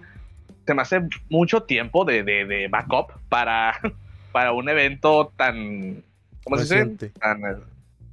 Se 0.66 0.74
me 0.74 0.82
hace 0.82 1.02
mucho 1.30 1.64
tiempo 1.64 2.06
de, 2.06 2.24
de, 2.24 2.46
de 2.46 2.68
backup 2.68 3.12
para, 3.30 3.80
para 4.32 4.52
un 4.52 4.70
evento 4.70 5.32
tan. 5.36 6.04
¿Cómo 6.44 6.58
se 6.58 6.84
dice? 6.84 7.12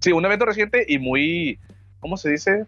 sí, 0.00 0.12
un 0.12 0.24
evento 0.24 0.44
reciente 0.44 0.84
y 0.88 0.98
muy. 0.98 1.58
¿Cómo 2.00 2.16
se 2.16 2.30
dice? 2.30 2.66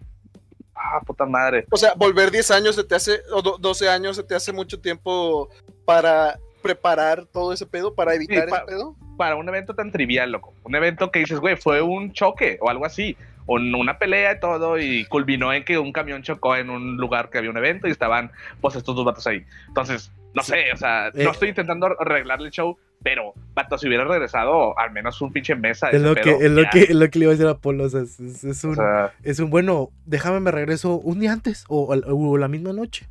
Ah, 0.74 1.00
puta 1.06 1.26
madre. 1.26 1.66
O 1.70 1.76
sea, 1.76 1.94
volver 1.94 2.30
10 2.30 2.50
años 2.52 2.74
se 2.74 2.84
te 2.84 2.94
hace, 2.94 3.20
o 3.32 3.42
12 3.42 3.88
años 3.88 4.16
se 4.16 4.22
te 4.22 4.34
hace 4.34 4.52
mucho 4.52 4.80
tiempo 4.80 5.50
para 5.84 6.38
preparar 6.62 7.26
todo 7.26 7.52
ese 7.52 7.66
pedo, 7.66 7.94
para 7.94 8.14
evitar 8.14 8.48
ese 8.48 8.60
pedo 8.66 8.96
para 9.20 9.36
un 9.36 9.46
evento 9.50 9.74
tan 9.74 9.92
trivial, 9.92 10.32
loco. 10.32 10.54
Un 10.64 10.74
evento 10.74 11.10
que 11.10 11.18
dices, 11.18 11.40
güey, 11.40 11.54
fue 11.54 11.82
un 11.82 12.10
choque 12.14 12.56
o 12.62 12.70
algo 12.70 12.86
así. 12.86 13.18
O 13.52 13.56
una 13.56 13.98
pelea 13.98 14.34
y 14.34 14.38
todo, 14.38 14.78
y 14.78 15.04
culminó 15.06 15.52
en 15.52 15.64
que 15.64 15.76
un 15.76 15.92
camión 15.92 16.22
chocó 16.22 16.54
en 16.54 16.70
un 16.70 16.96
lugar 16.98 17.30
que 17.30 17.38
había 17.38 17.50
un 17.50 17.56
evento 17.56 17.88
y 17.88 17.90
estaban, 17.90 18.30
pues, 18.60 18.76
estos 18.76 18.94
dos 18.94 19.04
vatos 19.04 19.26
ahí. 19.26 19.44
Entonces, 19.66 20.12
no 20.34 20.42
sé, 20.44 20.72
o 20.72 20.76
sea, 20.76 21.10
no 21.12 21.20
eh. 21.20 21.32
estoy 21.32 21.48
intentando 21.48 21.88
arreglarle 21.98 22.46
el 22.46 22.52
show, 22.52 22.78
Pero, 23.02 23.34
pato, 23.52 23.76
si 23.76 23.88
hubiera 23.88 24.04
regresado 24.04 24.78
al 24.78 24.92
menos 24.92 25.20
un 25.20 25.32
pinche 25.32 25.56
mesa. 25.56 25.90
Es 25.90 26.00
lo, 26.00 26.14
que, 26.14 26.30
es, 26.30 26.50
lo 26.50 26.62
que, 26.70 26.82
es 26.82 26.94
lo 26.94 27.10
que 27.10 27.18
le 27.18 27.24
iba 27.24 27.32
a 27.32 27.34
decir 27.34 27.48
a 27.48 27.58
Polo. 27.58 27.84
O 27.84 27.88
sea, 27.88 28.02
es, 28.02 28.20
es, 28.20 28.62
un, 28.62 28.70
O 28.70 28.74
sea, 28.76 29.14
es 29.24 29.40
un 29.40 29.50
bueno, 29.50 29.90
déjame 30.06 30.38
me 30.38 30.52
regreso 30.52 31.00
un 31.00 31.18
día 31.18 31.32
antes 31.32 31.64
o, 31.68 31.92
o 31.92 32.38
la 32.38 32.46
misma 32.46 32.72
noche. 32.72 33.08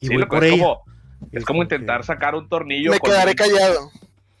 Y 0.00 0.06
sí, 0.06 0.14
voy 0.14 0.24
por 0.24 0.44
es 0.44 0.52
ella. 0.52 0.62
como, 0.62 0.84
es 1.32 1.44
como 1.44 1.62
intentar 1.62 2.04
sacar 2.04 2.34
un 2.34 2.48
tornillo 2.48 2.90
Me 2.90 3.00
con, 3.00 3.10
quedaré 3.10 3.32
un, 3.32 3.36
callado. 3.36 3.90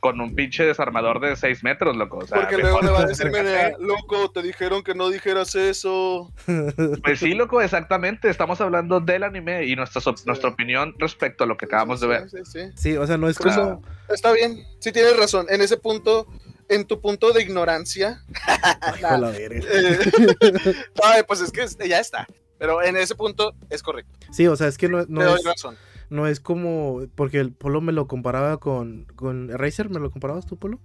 Con 0.04 0.20
un 0.20 0.34
pinche 0.34 0.64
desarmador 0.66 1.18
de 1.18 1.34
6 1.34 1.64
metros, 1.64 1.96
loco. 1.96 2.18
O 2.18 2.26
sea, 2.26 2.42
Porque 2.42 2.58
luego 2.58 2.82
le 2.82 2.90
va 2.90 3.00
a 3.00 3.06
decir, 3.06 3.30
"Mire, 3.30 3.74
loco, 3.78 4.30
te 4.30 4.42
dijeron 4.42 4.82
que 4.82 4.94
no 4.94 5.08
dijeras 5.08 5.54
eso. 5.54 6.30
Pues 7.02 7.20
sí, 7.20 7.32
loco, 7.32 7.62
exactamente. 7.62 8.28
Estamos 8.28 8.60
hablando 8.60 9.00
del 9.00 9.22
anime 9.22 9.64
y 9.64 9.74
nuestra, 9.76 10.02
Sí. 10.02 10.10
nuestra 10.26 10.50
opinión 10.50 10.94
respecto 10.98 11.44
a 11.44 11.46
lo 11.46 11.56
que 11.56 11.64
acabamos 11.64 12.02
de 12.02 12.06
ver. 12.06 12.28
Sí, 12.28 12.36
sí, 12.44 12.52
sí. 12.52 12.72
Sí, 12.76 12.96
o 12.98 13.06
sea, 13.06 13.16
no 13.16 13.30
es 13.30 13.38
Por 13.38 13.54
como. 13.54 13.82
Está 14.10 14.32
bien, 14.32 14.62
sí 14.78 14.92
tienes 14.92 15.16
razón. 15.16 15.46
En 15.48 15.62
ese 15.62 15.78
punto, 15.78 16.26
en 16.68 16.84
tu 16.84 17.00
punto 17.00 17.32
de 17.32 17.40
ignorancia. 17.40 18.22
La 19.00 19.32
eh, 19.38 19.60
ay, 21.02 21.22
pues 21.26 21.40
es 21.40 21.50
que 21.50 21.88
ya 21.88 21.98
está. 21.98 22.26
Pero 22.58 22.82
en 22.82 22.98
ese 22.98 23.14
punto 23.14 23.54
es 23.70 23.82
correcto. 23.82 24.12
Sí, 24.32 24.46
o 24.48 24.54
sea, 24.54 24.68
es 24.68 24.76
que 24.76 24.86
no, 24.86 25.06
Te 25.06 25.10
no, 25.10 25.24
doy 25.24 25.40
es, 25.40 25.46
razón. 25.46 25.78
No 26.10 26.26
es 26.26 26.40
como. 26.40 27.02
Porque 27.14 27.38
el 27.40 27.52
Polo 27.52 27.80
me 27.80 27.92
lo 27.92 28.06
comparaba 28.06 28.58
con. 28.58 29.04
con 29.16 29.48
Razer, 29.50 29.90
¿me 29.90 30.00
lo 30.00 30.10
comparabas 30.10 30.46
tú, 30.46 30.56
Polo? 30.58 30.80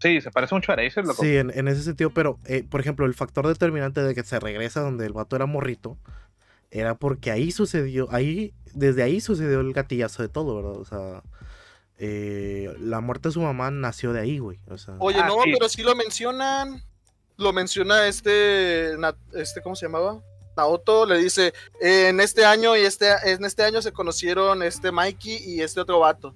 Sí, 0.00 0.20
se 0.20 0.30
parece 0.30 0.54
mucho 0.54 0.72
a 0.72 0.74
Eraser, 0.76 1.04
loco. 1.04 1.22
Sí, 1.22 1.36
en, 1.36 1.50
en 1.54 1.68
ese 1.68 1.82
sentido, 1.82 2.10
pero 2.10 2.38
eh, 2.46 2.64
por 2.68 2.80
ejemplo, 2.80 3.04
el 3.04 3.12
factor 3.14 3.46
determinante 3.46 4.02
de 4.02 4.14
que 4.14 4.22
se 4.22 4.40
regresa 4.40 4.80
donde 4.80 5.04
el 5.06 5.12
vato 5.12 5.36
era 5.36 5.44
morrito 5.46 5.98
era 6.70 6.94
porque 6.94 7.30
ahí 7.30 7.50
sucedió, 7.50 8.08
ahí, 8.12 8.54
desde 8.74 9.02
ahí 9.02 9.20
sucedió 9.20 9.60
el 9.60 9.72
gatillazo 9.72 10.22
de 10.22 10.28
todo, 10.28 10.54
¿verdad? 10.56 10.76
O 10.80 10.84
sea, 10.84 11.22
eh, 11.98 12.72
la 12.78 13.00
muerte 13.00 13.28
de 13.28 13.32
su 13.32 13.40
mamá 13.42 13.70
nació 13.70 14.12
de 14.12 14.20
ahí, 14.20 14.38
güey. 14.38 14.58
O 14.68 14.78
sea, 14.78 14.94
Oye, 15.00 15.18
Ah, 15.20 15.26
no, 15.28 15.42
sí. 15.42 15.52
pero 15.52 15.68
sí 15.68 15.82
lo 15.82 15.94
mencionan. 15.94 16.82
Lo 17.36 17.52
menciona 17.52 18.06
este, 18.06 18.92
este, 19.34 19.62
¿cómo 19.62 19.74
se 19.74 19.86
llamaba? 19.86 20.20
Naoto 20.60 21.06
le 21.06 21.18
dice, 21.18 21.52
en 21.80 22.20
este 22.20 22.44
año 22.44 22.76
y 22.76 22.80
este, 22.80 23.06
en 23.24 23.44
este 23.44 23.62
año 23.62 23.80
se 23.80 23.92
conocieron 23.92 24.62
este 24.62 24.92
Mikey 24.92 25.38
y 25.44 25.62
este 25.62 25.80
otro 25.80 26.00
vato. 26.00 26.34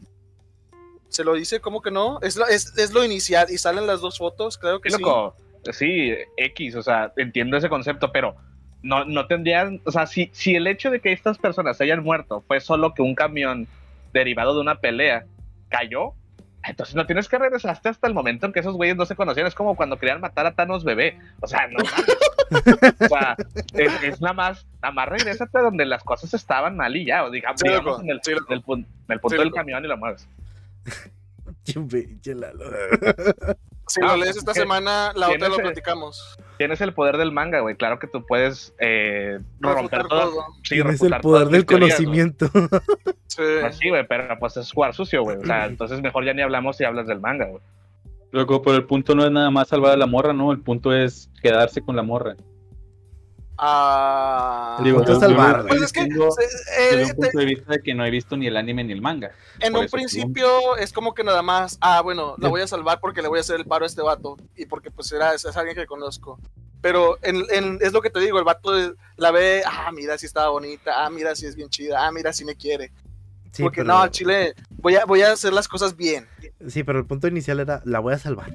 Se 1.09 1.25
lo 1.25 1.35
dice, 1.35 1.61
¿cómo 1.61 1.83
que 1.83 1.91
no? 1.91 2.19
Es 2.23 2.37
lo, 2.93 3.05
inicial 3.05 3.47
y 3.51 3.59
salen 3.59 3.87
las 3.87 4.01
dos 4.01 4.19
fotos, 4.19 4.59
creo 4.59 4.81
que 4.81 4.91
Sí, 4.91 4.97
sí. 4.97 5.03
loco. 5.03 5.37
Sí, 5.73 6.13
X, 6.37 6.75
o 6.77 6.83
sea, 6.83 7.13
entiendo 7.17 7.57
ese 7.57 7.69
concepto, 7.69 8.13
pero 8.13 8.37
no, 8.83 9.05
no 9.05 9.27
tendrían, 9.27 9.81
o 9.85 9.93
sea, 9.93 10.07
si, 10.07 10.31
si 10.33 10.55
el 10.55 10.67
hecho 10.67 10.91
de 10.91 11.01
que 11.01 11.13
estas 11.13 11.39
personas 11.39 11.81
hayan 11.81 12.03
muerto 12.03 12.43
fue 12.47 12.61
solo 12.61 12.93
que 12.93 13.03
un 13.03 13.15
camión 13.15 13.67
derivado 14.13 14.55
de 14.55 14.61
una 14.61 14.81
pelea 14.81 15.25
cayó, 15.69 16.15
entonces 16.67 16.95
no 16.95 17.07
tienes 17.07 17.29
que 17.29 17.39
regresarte 17.39 17.89
hasta 17.89 18.07
el 18.07 18.15
momento 18.15 18.47
en 18.47 18.53
que 18.53 18.61
esos 18.61 18.75
güeyes 18.77 18.97
no 18.97 19.07
se 19.07 19.17
conocían. 19.17 19.47
Es 19.47 19.55
como 19.55 19.77
cuando 19.77 19.99
querían 19.99 20.21
matar 20.21 20.47
a 20.47 20.55
Thanos 20.55 20.85
bebé. 20.85 21.19
O 21.41 21.47
sea, 21.47 21.67
no. 21.69 21.79
mames. 21.79 22.95
o 23.01 23.09
sea, 23.09 23.37
es, 23.75 24.03
es 24.03 24.21
nada 24.21 24.35
más, 24.35 24.67
nada 24.83 24.93
más 24.95 25.09
regrésate 25.09 25.59
a 25.59 25.63
donde 25.63 25.85
las 25.85 26.03
cosas 26.05 26.33
estaban 26.35 26.77
mal 26.77 26.95
y 26.97 27.05
ya. 27.07 27.25
O 27.25 27.31
digamos, 27.31 27.61
Sí, 27.61 27.69
digamos 27.69 28.01
en 28.01 28.11
el, 28.11 28.21
sí, 28.23 28.33
loco. 28.33 28.47
en 28.49 28.53
el 28.59 28.65
pun- 28.65 28.87
en 29.09 29.13
el 29.13 29.21
punto 29.21 29.37
Sí, 29.37 29.43
del 29.43 29.53
camión 29.53 29.85
y 29.85 29.89
lo 29.89 29.97
mueves. 29.97 30.29
Si 33.95 34.01
Ah, 34.03 34.07
lo 34.09 34.17
lees 34.17 34.37
esta 34.37 34.53
semana, 34.55 35.13
la 35.15 35.27
otra 35.27 35.39
¿Tienes 35.39 35.49
lo 35.51 35.57
el- 35.57 35.63
platicamos. 35.63 36.37
Tienes 36.59 36.81
el 36.81 36.93
poder 36.95 37.17
del 37.17 37.31
manga, 37.33 37.61
güey. 37.61 37.77
Claro 37.77 37.99
que 38.01 38.07
tú 38.09 38.25
puedes 38.27 38.75
eh, 38.79 39.39
romper 39.61 40.03
todo. 40.09 40.31
todo. 40.31 40.45
Sí, 40.65 40.75
Tienes 40.75 41.01
el 41.03 41.15
poder 41.21 41.49
del 41.49 41.65
teorías, 41.67 41.97
conocimiento. 41.97 42.49
Sí. 43.27 43.43
Pues 43.61 43.77
sí, 43.79 43.89
güey, 43.89 44.07
pero 44.07 44.37
pues 44.39 44.57
es 44.57 44.71
jugar 44.73 44.95
sucio, 44.95 45.23
güey. 45.23 45.37
O 45.39 45.45
sea, 45.45 45.67
entonces 45.67 46.01
mejor 46.01 46.25
ya 46.25 46.33
ni 46.35 46.43
hablamos 46.43 46.77
si 46.77 46.85
hablas 46.85 47.07
del 47.07 47.21
manga, 47.21 47.47
güey. 47.47 47.63
Loco, 48.33 48.63
pero 48.63 48.77
el 48.77 48.85
punto 48.85 49.15
no 49.15 49.25
es 49.25 49.31
nada 49.31 49.51
más 49.51 49.69
salvar 49.69 49.93
a 49.93 49.97
la 49.97 50.07
morra, 50.07 50.33
¿no? 50.33 50.51
El 50.53 50.61
punto 50.61 50.93
es 50.93 51.31
quedarse 51.43 51.81
con 51.83 51.95
la 51.97 52.03
morra. 52.03 52.35
Ah, 53.57 54.81
Digo, 54.83 54.99
pues 55.05 55.11
estoy 55.11 55.83
es 55.85 55.93
que 55.93 56.01
eh, 56.03 56.09
desde 56.97 57.03
un 57.05 57.09
te- 57.09 57.15
punto 57.15 57.39
de 57.39 57.45
vista 57.45 57.73
de 57.73 57.83
que 57.83 57.95
no 57.95 58.05
he 58.05 58.11
visto 58.11 58.37
ni 58.37 58.47
el 58.47 58.57
anime 58.57 58.85
ni 58.85 58.93
el 58.93 59.01
manga. 59.01 59.31
en 59.61 59.73
por 59.73 59.83
un 59.85 59.89
principio 59.91 60.77
es 60.77 60.93
como 60.93 61.15
que 61.15 61.23
nada 61.25 61.43
más, 61.43 61.79
ah, 61.81 62.01
bueno, 62.03 62.35
la 62.39 62.49
voy 62.49 62.61
a 62.63 62.67
salvar 62.67 63.01
porque 63.01 63.23
le 63.23 63.29
voy 63.29 63.39
a 63.39 63.41
hacer 63.41 63.57
el 63.57 63.65
paro 63.67 63.85
a 63.85 63.87
este 63.87 64.03
vato 64.03 64.37
y 64.57 64.67
porque 64.67 64.91
pues 64.91 65.11
era, 65.13 65.35
es, 65.35 65.45
es 65.45 65.57
alguien 65.57 65.77
que 65.77 65.87
conozco. 65.87 66.39
Pero 66.81 67.17
en, 67.23 67.45
en- 67.51 67.79
es 67.81 67.93
lo 67.93 68.03
que 68.03 68.11
te 68.11 68.21
digo, 68.21 68.39
el 68.39 68.45
vato 68.45 68.73
de- 68.73 68.95
la 69.17 69.31
ve, 69.31 69.63
ah, 69.65 69.91
mira 69.93 70.19
si 70.19 70.27
estaba 70.27 70.49
bonita, 70.51 71.05
ah, 71.05 71.11
mira 71.11 71.35
si 71.37 71.47
es 71.47 71.55
bien 71.57 71.69
chida, 71.71 72.07
ah, 72.07 72.13
mira 72.13 72.33
si 72.33 72.45
me 72.45 72.57
quiere. 72.57 72.93
Sí, 73.53 73.63
porque 73.63 73.83
pero, 73.83 73.89
no, 73.95 74.01
al 74.01 74.11
Chile, 74.11 74.55
voy 74.79 74.97
a, 74.97 75.05
voy 75.05 75.23
a 75.23 75.31
hacer 75.33 75.53
las 75.53 75.69
cosas 75.69 75.97
bien. 75.97 76.27
sí, 76.69 76.83
pero 76.83 76.99
el 76.99 77.07
punto 77.07 77.29
inicial 77.29 77.61
era, 77.61 77.81
la 77.85 78.01
voy 78.01 78.15
a 78.15 78.19
salvar. 78.19 78.51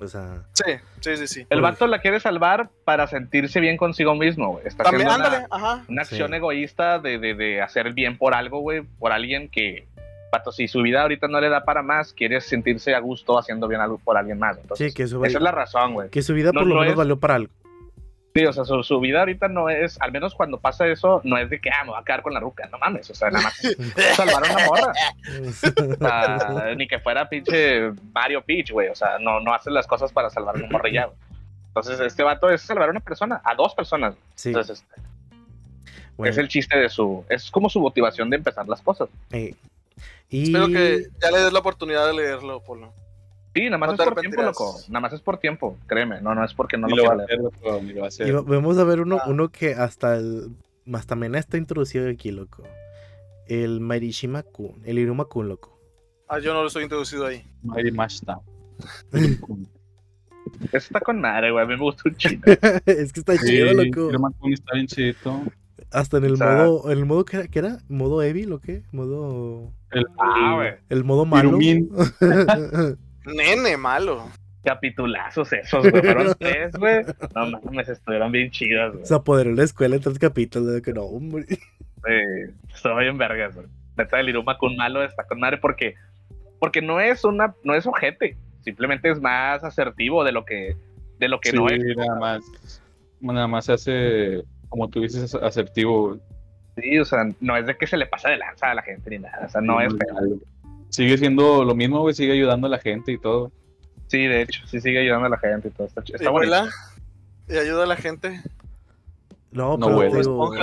O 0.00 0.06
sea, 0.08 0.42
Sí, 0.52 0.64
sí, 1.00 1.16
sí, 1.16 1.26
sí. 1.26 1.46
El 1.48 1.58
Uy. 1.58 1.62
vato 1.62 1.86
la 1.86 2.00
quiere 2.00 2.20
salvar 2.20 2.68
para 2.84 3.06
sentirse 3.06 3.60
bien 3.60 3.76
consigo 3.76 4.14
mismo, 4.14 4.52
güey. 4.52 4.66
Está 4.66 4.84
También, 4.84 5.08
haciendo 5.08 5.28
una- 5.28 5.36
ándale, 5.38 5.46
ajá. 5.50 5.84
una 5.88 6.02
acción 6.02 6.28
Sí. 6.30 6.34
egoísta 6.36 6.98
de, 6.98 7.18
de, 7.18 7.34
de 7.34 7.62
hacer 7.62 7.86
el 7.86 7.94
bien 7.94 8.18
por 8.18 8.34
algo, 8.34 8.60
güey, 8.60 8.82
por 8.82 9.12
alguien 9.12 9.48
que, 9.48 9.86
pato, 10.30 10.52
si 10.52 10.68
su 10.68 10.82
vida 10.82 11.02
ahorita 11.02 11.28
no 11.28 11.40
le 11.40 11.48
da 11.48 11.64
para 11.64 11.82
más, 11.82 12.12
quiere 12.12 12.40
sentirse 12.40 12.94
a 12.94 12.98
gusto 12.98 13.38
haciendo 13.38 13.68
bien 13.68 13.80
algo 13.80 13.98
por 13.98 14.16
alguien 14.18 14.38
más. 14.38 14.58
Entonces, 14.58 14.88
sí, 14.92 14.94
que 14.94 15.06
su, 15.06 15.24
esa 15.24 15.38
es 15.38 15.42
la 15.42 15.52
razón, 15.52 15.94
güey. 15.94 16.10
que 16.10 16.20
su 16.22 16.34
vida 16.34 16.50
No, 16.52 16.60
por 16.60 16.68
lo 16.68 16.74
no 16.74 16.80
menos 16.82 16.92
es- 16.92 16.98
valió 16.98 17.18
para 17.18 17.36
algo. 17.36 17.52
Sí, 18.36 18.44
o 18.44 18.52
sea, 18.52 18.64
su, 18.64 18.82
su 18.82 19.00
vida 19.00 19.20
ahorita 19.20 19.48
no 19.48 19.70
es, 19.70 19.98
al 20.00 20.12
menos 20.12 20.34
cuando 20.34 20.58
pasa 20.58 20.86
eso, 20.86 21.22
no 21.24 21.38
es 21.38 21.48
de 21.48 21.58
que, 21.58 21.70
ah, 21.70 21.84
me 21.84 21.90
voy 21.90 21.98
a 21.98 22.04
quedar 22.04 22.20
con 22.22 22.34
la 22.34 22.40
ruca, 22.40 22.68
no 22.70 22.78
mames, 22.78 23.08
o 23.08 23.14
sea, 23.14 23.30
nada 23.30 23.44
más 23.44 23.60
salvar 24.14 24.46
a 24.46 24.52
una 24.52 24.66
morra. 24.66 24.92
O 25.48 25.96
sea, 25.96 26.74
ni 26.76 26.86
que 26.86 26.98
fuera 26.98 27.28
pinche 27.28 27.92
Mario 28.12 28.42
Peach, 28.42 28.72
güey, 28.72 28.88
o 28.88 28.94
sea, 28.94 29.18
no, 29.18 29.40
no 29.40 29.54
hace 29.54 29.70
las 29.70 29.86
cosas 29.86 30.12
para 30.12 30.28
salvar 30.28 30.54
a 30.54 30.58
una 30.58 30.68
morra 30.68 30.90
ya. 30.90 31.08
Entonces, 31.68 31.98
este 32.00 32.22
vato 32.22 32.50
es 32.50 32.60
salvar 32.60 32.88
a 32.88 32.90
una 32.90 33.00
persona, 33.00 33.40
a 33.42 33.54
dos 33.54 33.74
personas. 33.74 34.14
sí, 34.34 34.50
Entonces, 34.50 34.80
este, 34.82 35.00
bueno, 36.16 36.30
es 36.30 36.38
el 36.38 36.48
chiste 36.48 36.78
de 36.78 36.88
su, 36.90 37.24
es 37.30 37.50
como 37.50 37.70
su 37.70 37.80
motivación 37.80 38.28
de 38.28 38.36
empezar 38.36 38.68
las 38.68 38.82
cosas. 38.82 39.08
eh, 39.32 39.54
y 40.28 40.44
Espero 40.44 40.66
que 40.68 41.06
ya 41.22 41.30
le 41.30 41.40
des 41.40 41.52
la 41.52 41.60
oportunidad 41.60 42.06
de 42.06 42.14
leerlo, 42.14 42.60
Polo. 42.60 42.92
Sí, 43.56 43.64
nada 43.64 43.78
más 43.78 43.88
No 43.88 43.94
es 43.94 44.08
por 44.10 44.20
tiempo, 44.20 44.42
loco. 44.42 44.76
Nada 44.88 45.00
más 45.00 45.12
es 45.12 45.20
por 45.20 45.38
tiempo, 45.38 45.76
créeme. 45.86 46.20
No, 46.20 46.34
no 46.34 46.44
es 46.44 46.52
porque 46.54 46.76
no 46.76 46.88
lo 46.88 46.96
lo 46.96 47.10
a 47.10 47.14
leer. 47.16 47.24
hacer, 47.30 47.38
loco, 47.40 47.80
ni 47.82 47.92
lo 47.92 48.00
va 48.00 48.06
a 48.06 48.08
hacer. 48.08 48.28
y 48.28 48.30
va- 48.32 48.42
vamos 48.42 48.78
a 48.78 48.84
ver 48.84 49.00
uno, 49.00 49.18
Ah. 49.22 49.28
uno 49.28 49.48
que 49.50 49.74
hasta 49.74 50.16
el 50.16 50.48
hasta 50.92 51.16
Mena 51.16 51.38
está 51.38 51.56
introducido 51.56 52.08
aquí, 52.08 52.30
loco. 52.30 52.62
El 53.48 53.80
Marishima 53.80 54.42
Kun, 54.42 54.80
el 54.84 54.98
Iruma 54.98 55.24
Kun, 55.24 55.48
loco. 55.48 55.78
Ah, 56.28 56.38
yo 56.38 56.52
no 56.52 56.60
lo 56.62 56.66
estoy 56.68 56.82
introducido 56.84 57.26
ahí. 57.26 57.44
Mighty 57.62 57.90
Mashta. 57.92 58.40
Eso 60.72 60.76
está 60.76 61.00
con 61.00 61.20
madre, 61.20 61.50
güey. 61.50 61.64
A 61.64 61.66
mí 61.66 61.74
me 61.74 61.80
gusta 61.80 62.02
un 62.06 62.14
chingo. 62.16 62.42
es 62.86 63.12
que 63.12 63.20
está 63.20 63.36
chido, 63.38 63.72
loco. 63.72 64.08
Iron 64.10 64.22
Man 64.22 64.32
Kun 64.38 64.52
está 64.52 64.74
bien 64.74 64.86
chidito. 64.86 65.42
Hasta 65.92 66.18
en 66.18 66.24
el 66.24 66.32
O 66.32 66.36
sea- 66.36 66.56
modo, 66.56 66.90
en 66.90 66.98
el 66.98 67.06
modo 67.06 67.24
que 67.24 67.36
era, 67.36 67.48
¿qué 67.48 67.58
era? 67.60 67.78
¿Modo 67.88 68.22
Evil 68.22 68.52
o 68.52 68.60
qué? 68.60 68.82
Modo. 68.92 69.72
El, 69.92 70.04
Ah, 70.18 70.54
güey. 70.56 70.74
El 70.88 71.04
modo 71.04 71.24
malo. 71.24 71.58
Nene, 73.26 73.76
malo. 73.76 74.28
Capitulazos 74.64 75.52
esos, 75.52 75.88
güey. 75.90 76.02
Fueron 76.02 76.34
tres, 76.38 76.72
güey. 76.76 77.04
No 77.34 77.50
mames, 77.60 77.88
estuvieron 77.88 78.32
bien 78.32 78.50
chidas, 78.50 78.92
güey. 78.92 79.06
Se 79.06 79.14
apoderó 79.14 79.52
la 79.52 79.62
escuela 79.64 79.96
en 79.96 80.02
tres 80.02 80.18
capítulos. 80.18 80.72
de 80.72 80.82
Que 80.82 80.92
no, 80.92 81.02
hombre. 81.02 81.44
Sí, 81.46 81.58
estuvo 82.74 82.96
bien 82.96 83.16
vergas, 83.18 83.54
güey. 83.54 83.66
Neta, 83.96 84.20
el 84.20 84.28
Iruma 84.28 84.58
con 84.58 84.76
malo 84.76 85.02
está 85.02 85.24
con 85.24 85.40
madre 85.40 85.58
porque, 85.58 85.94
porque 86.58 86.82
no 86.82 87.00
es 87.00 87.24
una, 87.24 87.54
no 87.64 87.74
es 87.74 87.86
ojete. 87.86 88.36
Simplemente 88.60 89.10
es 89.10 89.20
más 89.20 89.62
asertivo 89.64 90.24
de 90.24 90.32
lo 90.32 90.44
que, 90.44 90.76
de 91.18 91.28
lo 91.28 91.40
que 91.40 91.50
Sí, 91.50 91.56
no 91.56 91.68
es. 91.68 91.80
nada 91.96 92.18
más. 92.18 92.82
Nada 93.20 93.46
más 93.46 93.64
se 93.64 93.72
hace, 93.72 94.42
como 94.68 94.88
tú 94.88 95.00
dices, 95.00 95.34
asertivo. 95.36 96.18
Sí, 96.76 96.98
o 96.98 97.04
sea, 97.04 97.26
no 97.40 97.56
es 97.56 97.66
de 97.66 97.76
que 97.76 97.86
se 97.86 97.96
le 97.96 98.06
pasa 98.06 98.28
de 98.28 98.36
lanza 98.36 98.70
a 98.70 98.74
la 98.74 98.82
gente 98.82 99.08
ni 99.10 99.18
nada. 99.20 99.46
O 99.46 99.48
sea, 99.48 99.60
no 99.62 99.80
es 99.80 99.92
feo. 99.96 100.38
Sigue 100.96 101.18
siendo 101.18 101.62
lo 101.64 101.74
mismo, 101.74 102.00
güey. 102.00 102.14
Sigue 102.14 102.32
ayudando 102.32 102.66
a 102.66 102.70
la 102.70 102.78
gente 102.78 103.12
y 103.12 103.18
todo. 103.18 103.52
Sí, 104.06 104.26
de 104.26 104.42
hecho, 104.42 104.66
sí 104.66 104.80
sigue 104.80 105.00
ayudando 105.00 105.26
a 105.26 105.30
la 105.30 105.38
gente 105.38 105.68
y 105.68 105.70
todo. 105.70 105.86
Está, 105.86 106.02
Y 106.06 106.12
está 106.14 106.30
bonito. 106.30 106.50
vuela 106.56 106.70
y 107.48 107.56
ayuda 107.58 107.82
a 107.84 107.86
la 107.86 107.96
gente. 107.96 108.40
No, 109.52 109.76
No, 109.76 109.86
pero 109.98 110.22
digo, 110.22 110.54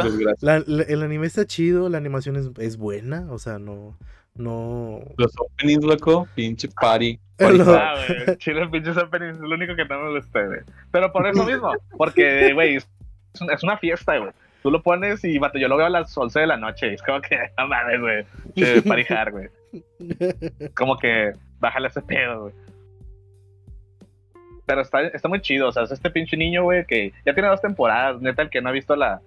la- 0.41 0.63
la- 0.65 0.83
el 0.83 1.01
anime 1.03 1.27
está 1.27 1.45
chido, 1.45 1.89
la 1.89 1.97
animación 1.97 2.35
es, 2.35 2.49
es 2.57 2.77
buena. 2.77 3.27
O 3.31 3.37
sea, 3.39 3.59
no. 3.59 3.95
No. 4.35 5.01
Los 5.17 5.31
openings, 5.37 5.83
loco. 5.83 6.27
Pinche 6.35 6.67
party. 6.69 7.19
Lo- 7.39 7.73
Ah, 7.75 7.93
güey. 8.25 8.37
Chile 8.37 8.67
pinches 8.69 8.97
openings 8.97 9.35
es 9.35 9.41
lo 9.41 9.55
único 9.55 9.75
que 9.75 9.85
no 9.85 9.99
me 10.05 10.15
gusta, 10.19 10.45
güey. 10.45 10.59
Pero 10.91 11.11
por 11.11 11.27
eso 11.27 11.43
mismo, 11.45 11.71
porque, 11.97 12.53
güey, 12.53 12.77
es 12.77 13.63
una 13.63 13.77
fiesta, 13.77 14.17
güey. 14.17 14.31
Tú 14.63 14.71
lo 14.71 14.81
pones 14.81 15.23
y, 15.25 15.37
vato, 15.37 15.59
yo 15.59 15.67
lo 15.67 15.75
veo 15.75 15.87
a 15.87 15.89
las 15.89 16.17
11 16.17 16.39
de 16.39 16.47
la 16.47 16.57
noche 16.57 16.89
y 16.89 16.93
es 16.93 17.03
como 17.03 17.19
que, 17.19 17.37
no 17.57 17.67
mames, 17.67 17.99
güey. 17.99 18.25
Che, 18.55 18.81
parijar, 18.81 19.31
güey. 19.31 19.49
Como 20.75 20.97
que, 20.97 21.33
bájale 21.59 21.89
ese 21.89 22.01
pedo, 22.01 22.43
güey. 22.43 22.53
Pero 24.65 24.81
está, 24.81 25.01
está 25.01 25.27
muy 25.27 25.41
chido, 25.41 25.67
o 25.67 25.71
sea, 25.73 25.83
es 25.83 25.91
este 25.91 26.09
pinche 26.09 26.37
niño, 26.37 26.63
güey, 26.63 26.85
que 26.85 27.11
ya 27.25 27.33
tiene 27.33 27.49
dos 27.49 27.61
temporadas. 27.61 28.21
Neta, 28.21 28.43
el 28.43 28.49
que 28.49 28.61
no 28.61 28.69
ha 28.69 28.71
visto 28.71 28.95
la, 28.95 29.19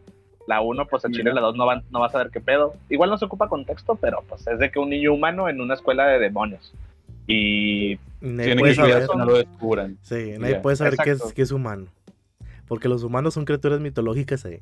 la 0.46 0.62
1, 0.62 0.86
pues 0.86 1.04
el 1.04 1.12
chile 1.12 1.34
la 1.34 1.42
2 1.42 1.56
no 1.56 1.66
va, 1.66 1.82
no 1.90 2.00
va 2.00 2.06
a 2.06 2.10
saber 2.10 2.30
qué 2.30 2.40
pedo. 2.40 2.74
Igual 2.88 3.10
no 3.10 3.18
se 3.18 3.26
ocupa 3.26 3.48
contexto, 3.48 3.96
pero 3.96 4.24
pues 4.26 4.46
es 4.46 4.58
de 4.58 4.70
que 4.70 4.78
un 4.78 4.88
niño 4.88 5.12
humano 5.12 5.50
en 5.50 5.60
una 5.60 5.74
escuela 5.74 6.06
de 6.06 6.18
demonios. 6.18 6.72
Y 7.26 7.96
puede 8.20 8.54
que 8.54 8.74
saber, 8.74 9.06
no 9.14 9.26
lo 9.26 9.36
descubran. 9.36 9.98
sí, 10.00 10.34
nadie 10.38 10.60
puede 10.60 10.76
saber 10.76 10.96
que 10.96 11.10
es, 11.10 11.32
que 11.34 11.42
es 11.42 11.50
humano. 11.50 11.88
Porque 12.66 12.88
los 12.88 13.02
humanos 13.02 13.34
son 13.34 13.44
criaturas 13.44 13.80
mitológicas 13.80 14.46
ahí. 14.46 14.60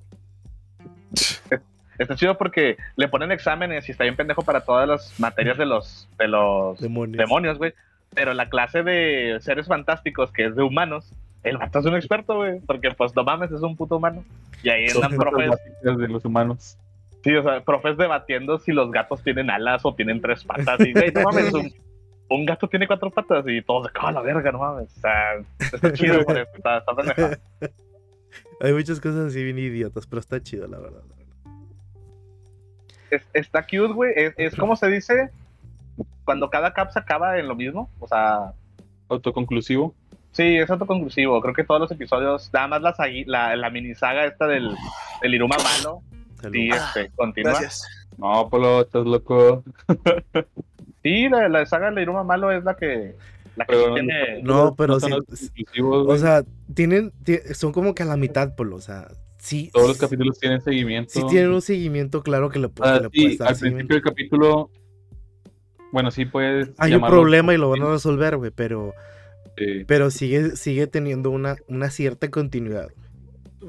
Está 1.98 2.16
chido 2.16 2.36
porque 2.36 2.76
le 2.96 3.08
ponen 3.08 3.32
exámenes 3.32 3.88
y 3.88 3.92
está 3.92 4.04
bien 4.04 4.16
pendejo 4.16 4.42
para 4.42 4.60
todas 4.64 4.88
las 4.88 5.20
materias 5.20 5.58
de 5.58 5.66
los, 5.66 6.08
de 6.18 6.28
los 6.28 6.80
Demonios. 6.80 7.58
güey. 7.58 7.72
Pero 8.14 8.32
la 8.34 8.48
clase 8.48 8.82
de 8.82 9.38
seres 9.40 9.66
fantásticos, 9.66 10.30
que 10.30 10.46
es 10.46 10.54
de 10.54 10.62
humanos, 10.62 11.10
el 11.42 11.58
vato 11.58 11.80
es 11.80 11.86
un 11.86 11.96
experto, 11.96 12.36
güey. 12.36 12.60
Porque, 12.60 12.90
pues, 12.92 13.14
no 13.16 13.24
mames, 13.24 13.50
es 13.50 13.60
un 13.60 13.76
puto 13.76 13.96
humano. 13.96 14.24
Y 14.62 14.68
ahí 14.70 14.86
andan 14.94 15.16
profes, 15.16 15.50
de 15.82 16.08
los 16.08 16.24
humanos. 16.24 16.78
sí, 17.24 17.34
o 17.34 17.42
sea, 17.42 17.60
profes 17.62 17.96
debatiendo 17.96 18.58
si 18.58 18.72
los 18.72 18.90
gatos 18.92 19.22
tienen 19.22 19.50
alas 19.50 19.84
o 19.84 19.94
tienen 19.94 20.20
tres 20.20 20.44
patas. 20.44 20.78
Y, 20.80 20.92
güey, 20.92 21.10
no 21.12 21.22
mames, 21.24 21.52
un, 21.52 21.72
un 22.30 22.46
gato 22.46 22.68
tiene 22.68 22.86
cuatro 22.86 23.10
patas 23.10 23.44
y 23.48 23.60
todos 23.62 23.84
de, 23.84 23.90
"Ah, 24.00 24.12
la 24.12 24.20
verga, 24.22 24.52
no 24.52 24.60
mames. 24.60 24.96
O 24.96 25.00
sea, 25.00 25.34
está 25.58 25.92
chido, 25.92 26.22
güey. 26.24 26.44
Está, 26.54 26.78
está. 26.78 27.38
Hay 28.60 28.72
muchas 28.72 29.00
cosas 29.00 29.26
así 29.26 29.42
bien 29.42 29.58
idiotas, 29.58 30.06
pero 30.06 30.20
está 30.20 30.40
chido, 30.40 30.66
la 30.68 30.78
verdad. 30.78 31.02
Es- 33.10 33.26
está 33.32 33.62
cute, 33.62 33.92
güey. 33.92 34.12
Es, 34.16 34.34
es 34.36 34.54
como 34.56 34.76
se 34.76 34.88
dice 34.88 35.30
cuando 36.24 36.48
cada 36.50 36.72
cap 36.72 36.90
se 36.90 36.98
acaba 36.98 37.38
en 37.38 37.48
lo 37.48 37.54
mismo. 37.54 37.90
O 38.00 38.08
sea, 38.08 38.52
Autoconclusivo. 39.08 39.94
Sí, 40.32 40.56
es 40.56 40.68
autoconclusivo. 40.70 41.40
Creo 41.40 41.54
que 41.54 41.62
todos 41.64 41.80
los 41.80 41.90
episodios, 41.92 42.50
nada 42.52 42.66
más 42.66 42.82
la, 42.82 42.94
la, 43.26 43.54
la 43.56 43.70
mini 43.70 43.94
saga 43.94 44.24
esta 44.24 44.46
del, 44.46 44.74
del 45.22 45.34
Iruma 45.34 45.56
malo, 45.62 46.02
sí, 46.50 46.68
este, 46.70 47.10
continúa. 47.14 47.52
Gracias. 47.52 47.86
No, 48.18 48.48
Polo, 48.48 48.80
estás 48.82 49.04
loco. 49.06 49.62
Sí, 51.02 51.28
la, 51.28 51.48
la 51.50 51.66
saga 51.66 51.90
del 51.90 51.98
Iruma 52.02 52.24
malo 52.24 52.50
es 52.50 52.64
la 52.64 52.76
que, 52.76 53.14
la 53.56 53.66
que 53.66 53.74
Pero 53.74 53.92
tiene... 53.92 54.42
No, 54.42 54.74
pero 54.74 54.98
sí- 54.98 55.12
autoconclusivos, 55.12 56.08
O 56.08 56.16
sea, 56.16 56.42
tienen, 56.74 57.12
ti- 57.24 57.40
son 57.52 57.72
como 57.72 57.94
que 57.94 58.02
a 58.04 58.06
la 58.06 58.16
mitad, 58.16 58.54
Polo. 58.56 58.76
O 58.76 58.80
sea, 58.80 59.08
sí. 59.44 59.70
Todos 59.72 59.88
los 59.88 59.98
capítulos 59.98 60.38
tienen 60.38 60.60
seguimiento. 60.60 61.10
Sí 61.12 61.22
tienen 61.28 61.50
un 61.52 61.62
seguimiento 61.62 62.22
claro 62.22 62.48
que 62.50 62.58
le, 62.58 62.70
Ah, 62.80 62.94
que 62.98 63.00
le 63.04 63.10
sí, 63.10 63.20
puedes 63.22 63.38
dar 63.38 63.48
al 63.48 63.56
principio 63.58 63.94
del 63.96 64.02
capítulo. 64.02 64.70
Bueno, 65.92 66.10
sí 66.10 66.24
puedes. 66.24 66.70
Hay 66.78 66.94
un 66.94 67.02
problema 67.02 67.54
y 67.54 67.58
lo 67.58 67.70
van 67.70 67.82
a 67.82 67.90
resolver, 67.92 68.36
güey, 68.36 68.50
pero, 68.50 68.92
Sí. 69.56 69.84
pero 69.86 70.10
sigue, 70.10 70.56
sigue 70.56 70.86
teniendo 70.88 71.30
una, 71.30 71.56
una 71.68 71.90
cierta 71.90 72.30
continuidad. 72.30 72.88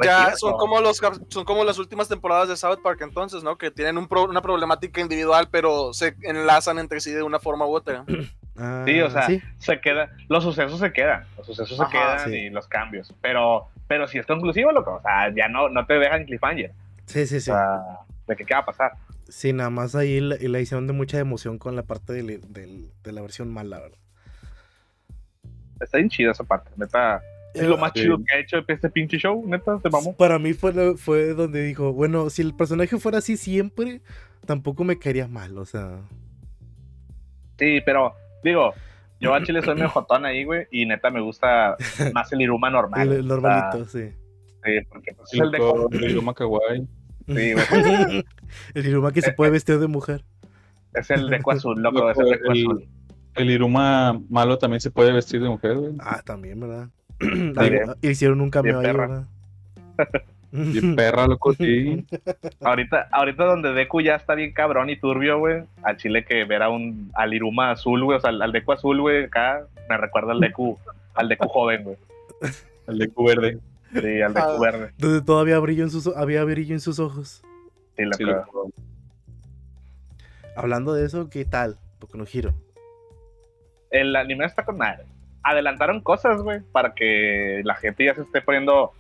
Ya 0.04 0.36
son 0.36 0.54
como 0.58 0.82
los 0.82 1.00
son 1.30 1.46
como 1.46 1.64
las 1.64 1.78
últimas 1.80 2.10
temporadas 2.10 2.50
de 2.50 2.58
South 2.58 2.80
Park 2.84 3.00
entonces, 3.02 3.44
¿no? 3.44 3.58
Que 3.58 3.72
tienen 3.72 3.98
un 3.98 4.08
pro- 4.10 4.26
una 4.26 4.42
problemática 4.42 5.00
individual, 5.00 5.48
pero 5.50 5.94
se 5.94 6.16
enlazan 6.24 6.80
entre 6.80 7.00
sí 7.00 7.12
de 7.12 7.24
una 7.24 7.40
forma 7.40 7.66
u 7.66 7.76
otra. 7.76 8.04
Ah, 8.58 8.84
Sí, 8.88 9.02
o 9.02 9.10
sea, 9.12 9.28
sí. 9.28 9.42
se 9.58 9.82
queda, 9.82 10.16
los 10.30 10.42
sucesos 10.46 10.80
se 10.80 10.94
quedan, 10.94 11.26
los 11.38 11.46
sucesos 11.46 11.78
Ajá, 11.78 11.90
se 11.90 11.98
quedan 11.98 12.30
sí. 12.32 12.36
y 12.46 12.50
los 12.50 12.68
cambios, 12.70 13.14
pero, 13.22 13.68
pero 13.88 14.08
si 14.08 14.18
es 14.18 14.26
conclusivo, 14.26 14.72
loco, 14.72 14.96
o 14.96 15.02
sea, 15.02 15.34
ya 15.36 15.48
no, 15.48 15.70
no 15.70 15.86
te 15.86 15.94
dejan 15.96 16.26
cliffhanger, 16.26 16.72
Sí, 17.06 17.28
sí, 17.28 17.40
sí. 17.40 17.52
o 17.52 17.54
sea, 17.54 17.80
de 18.28 18.36
que 18.36 18.46
qué 18.46 18.54
va 18.54 18.62
a 18.62 18.66
pasar. 18.66 18.92
Sí, 19.28 19.54
nada 19.54 19.70
más 19.70 19.96
ahí 19.96 20.20
la, 20.20 20.60
hicieron 20.60 20.88
de 20.88 20.94
mucha 20.94 21.18
emoción 21.20 21.58
con 21.58 21.76
la 21.76 21.84
parte 21.84 22.14
del- 22.14 22.42
del- 22.54 22.92
de 23.04 23.12
la 23.12 23.22
versión 23.22 23.52
mala, 23.52 23.80
¿verdad? 23.80 23.98
Está 25.82 25.98
bien 25.98 26.10
chida 26.10 26.32
esa 26.32 26.44
parte, 26.44 26.72
neta, 26.78 27.22
es 27.54 27.64
lo 27.64 27.78
más 27.78 27.92
Sí. 27.94 28.02
chido 28.02 28.18
que 28.18 28.34
ha 28.36 28.40
hecho 28.40 28.58
este 28.68 28.90
pinche 28.90 29.18
show, 29.18 29.44
neta, 29.48 29.80
se 29.82 29.90
mamó. 29.90 30.16
Para 30.16 30.40
mí 30.40 30.54
fue, 30.54 30.96
fue 30.98 31.34
donde 31.34 31.64
dijo, 31.64 31.92
bueno, 31.94 32.30
si 32.30 32.42
el 32.42 32.54
personaje 32.54 32.98
fuera 32.98 33.18
así 33.20 33.36
siempre, 33.38 34.02
tampoco 34.46 34.84
me 34.84 34.98
caería 35.00 35.28
mal, 35.28 35.58
o 35.58 35.66
sea. 35.66 36.00
Sí, 37.58 37.82
pero 37.86 38.14
digo, 38.44 38.74
yo 39.26 39.34
a 39.36 39.44
Chile 39.44 39.62
soy 39.62 39.76
medio 39.76 39.90
jotón 39.90 40.26
ahí, 40.26 40.44
güey, 40.46 40.68
y 40.72 40.86
neta 40.86 41.10
me 41.12 41.20
gusta 41.22 41.76
más 42.14 42.32
el 42.34 42.42
Iruma 42.42 42.70
normal. 42.70 43.02
el, 43.02 43.10
o 43.10 43.14
el 43.16 43.22
sea, 43.24 43.28
normalito, 43.36 43.86
sí. 43.86 44.10
sí, 44.64 44.72
porque 44.90 45.14
pues, 45.14 45.26
es 45.28 45.32
Sí, 45.32 45.40
el 45.40 45.52
de 45.52 45.58
loco, 45.58 45.90
el 45.92 46.12
Iruma 46.12 46.34
Kawaii. 46.34 46.88
Sí, 47.28 47.54
güey. 47.54 48.26
el 48.76 48.86
Iruma 48.88 49.12
que 49.12 49.22
se 49.22 49.32
puede 49.34 49.52
vestir 49.52 49.80
de 49.80 49.88
mujer. 49.88 50.24
es 50.94 51.10
el 51.12 51.28
de 51.30 51.40
azul, 51.52 51.82
loco, 51.82 52.10
es 52.10 52.18
el 52.18 52.26
de 52.26 52.32
El- 52.46 52.52
azul. 52.52 52.88
El 53.36 53.50
Iruma 53.52 54.18
malo 54.30 54.58
también 54.58 54.80
se 54.80 54.92
puede 54.92 55.12
vestir 55.12 55.42
de 55.42 55.50
mujer, 55.50 55.76
güey. 55.76 55.94
Ah, 56.00 56.22
también, 56.24 56.58
¿verdad? 56.60 56.88
Algo- 57.20 57.96
Hicieron 58.02 58.40
un 58.42 58.50
cambio 58.50 58.80
ahí. 58.80 58.86
¿verdad? 58.86 59.28
Bien 60.72 60.96
perra, 60.96 61.28
loco, 61.28 61.54
sí. 61.54 62.06
Ahorita, 62.62 63.08
ahorita 63.12 63.44
donde 63.46 63.74
Deku 63.74 64.02
ya 64.02 64.16
está 64.16 64.36
bien 64.36 64.54
cabrón 64.54 64.90
y 64.90 64.96
turbio, 64.98 65.40
güey, 65.40 65.64
al 65.84 65.98
Chile 65.98 66.24
que 66.26 66.44
ver 66.46 66.64
a 66.64 66.70
un 66.70 67.12
al 67.14 67.34
Iruma 67.34 67.72
azul, 67.72 68.04
güey, 68.04 68.18
o 68.18 68.22
sea, 68.22 68.30
al, 68.30 68.42
al 68.42 68.52
Deku 68.52 68.72
azul, 68.72 69.02
güey, 69.02 69.26
acá 69.26 69.66
me 69.90 69.98
recuerda 69.98 70.32
al 70.32 70.40
Deku, 70.40 70.78
al 71.14 71.30
Deku 71.30 71.48
joven, 71.48 71.84
güey. 71.84 71.98
El 72.88 73.00
de 73.00 73.08
Q 73.10 73.24
verde. 73.26 73.58
Sí, 73.94 74.22
al 74.22 74.34
Deku 74.34 74.48
Ah. 74.48 74.58
verde. 74.60 74.92
Donde 74.98 75.22
todavía 75.22 75.58
brillo 75.60 75.84
en 75.84 75.90
sus, 75.90 76.08
había 76.16 76.44
brillo 76.44 76.74
en 76.76 76.80
sus 76.80 77.00
ojos. 77.00 77.44
Sí, 77.98 78.04
loco. 78.04 78.70
Sí. 78.76 78.84
Hablando 80.56 80.94
de 80.94 81.06
eso, 81.06 81.30
¿qué 81.30 81.46
tal? 81.46 81.78
Porque 82.00 82.18
no 82.18 82.26
giro. 82.26 82.54
El 83.90 84.16
anime 84.16 84.46
está 84.46 84.64
con 84.66 84.78
madre. 84.78 85.06
Adelantaron 85.44 86.02
cosas, 86.02 86.42
güey, 86.42 86.60
para 86.72 86.94
que 86.94 87.62
la 87.64 87.76
gente 87.76 88.06
ya 88.06 88.16
se 88.16 88.22
esté 88.22 88.42
poniendo, 88.42 88.92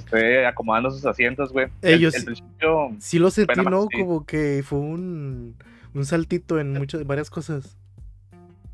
esté 0.00 0.46
acomodando 0.46 0.90
sus 0.90 1.04
asientos, 1.06 1.52
güey. 1.52 1.68
El- 1.82 1.94
Ellos- 1.94 2.14
el 2.14 2.24
principio, 2.24 2.90
Sí 2.98 3.18
lo 3.18 3.30
sentí, 3.30 3.60
¿no? 3.62 3.86
sí. 3.90 3.98
Como 4.00 4.26
que 4.26 4.62
fue 4.64 4.78
un, 4.78 5.56
un 5.94 6.04
saltito 6.04 6.58
en 6.60 6.72
muchas, 6.74 7.06
varias 7.06 7.30
cosas. 7.30 7.76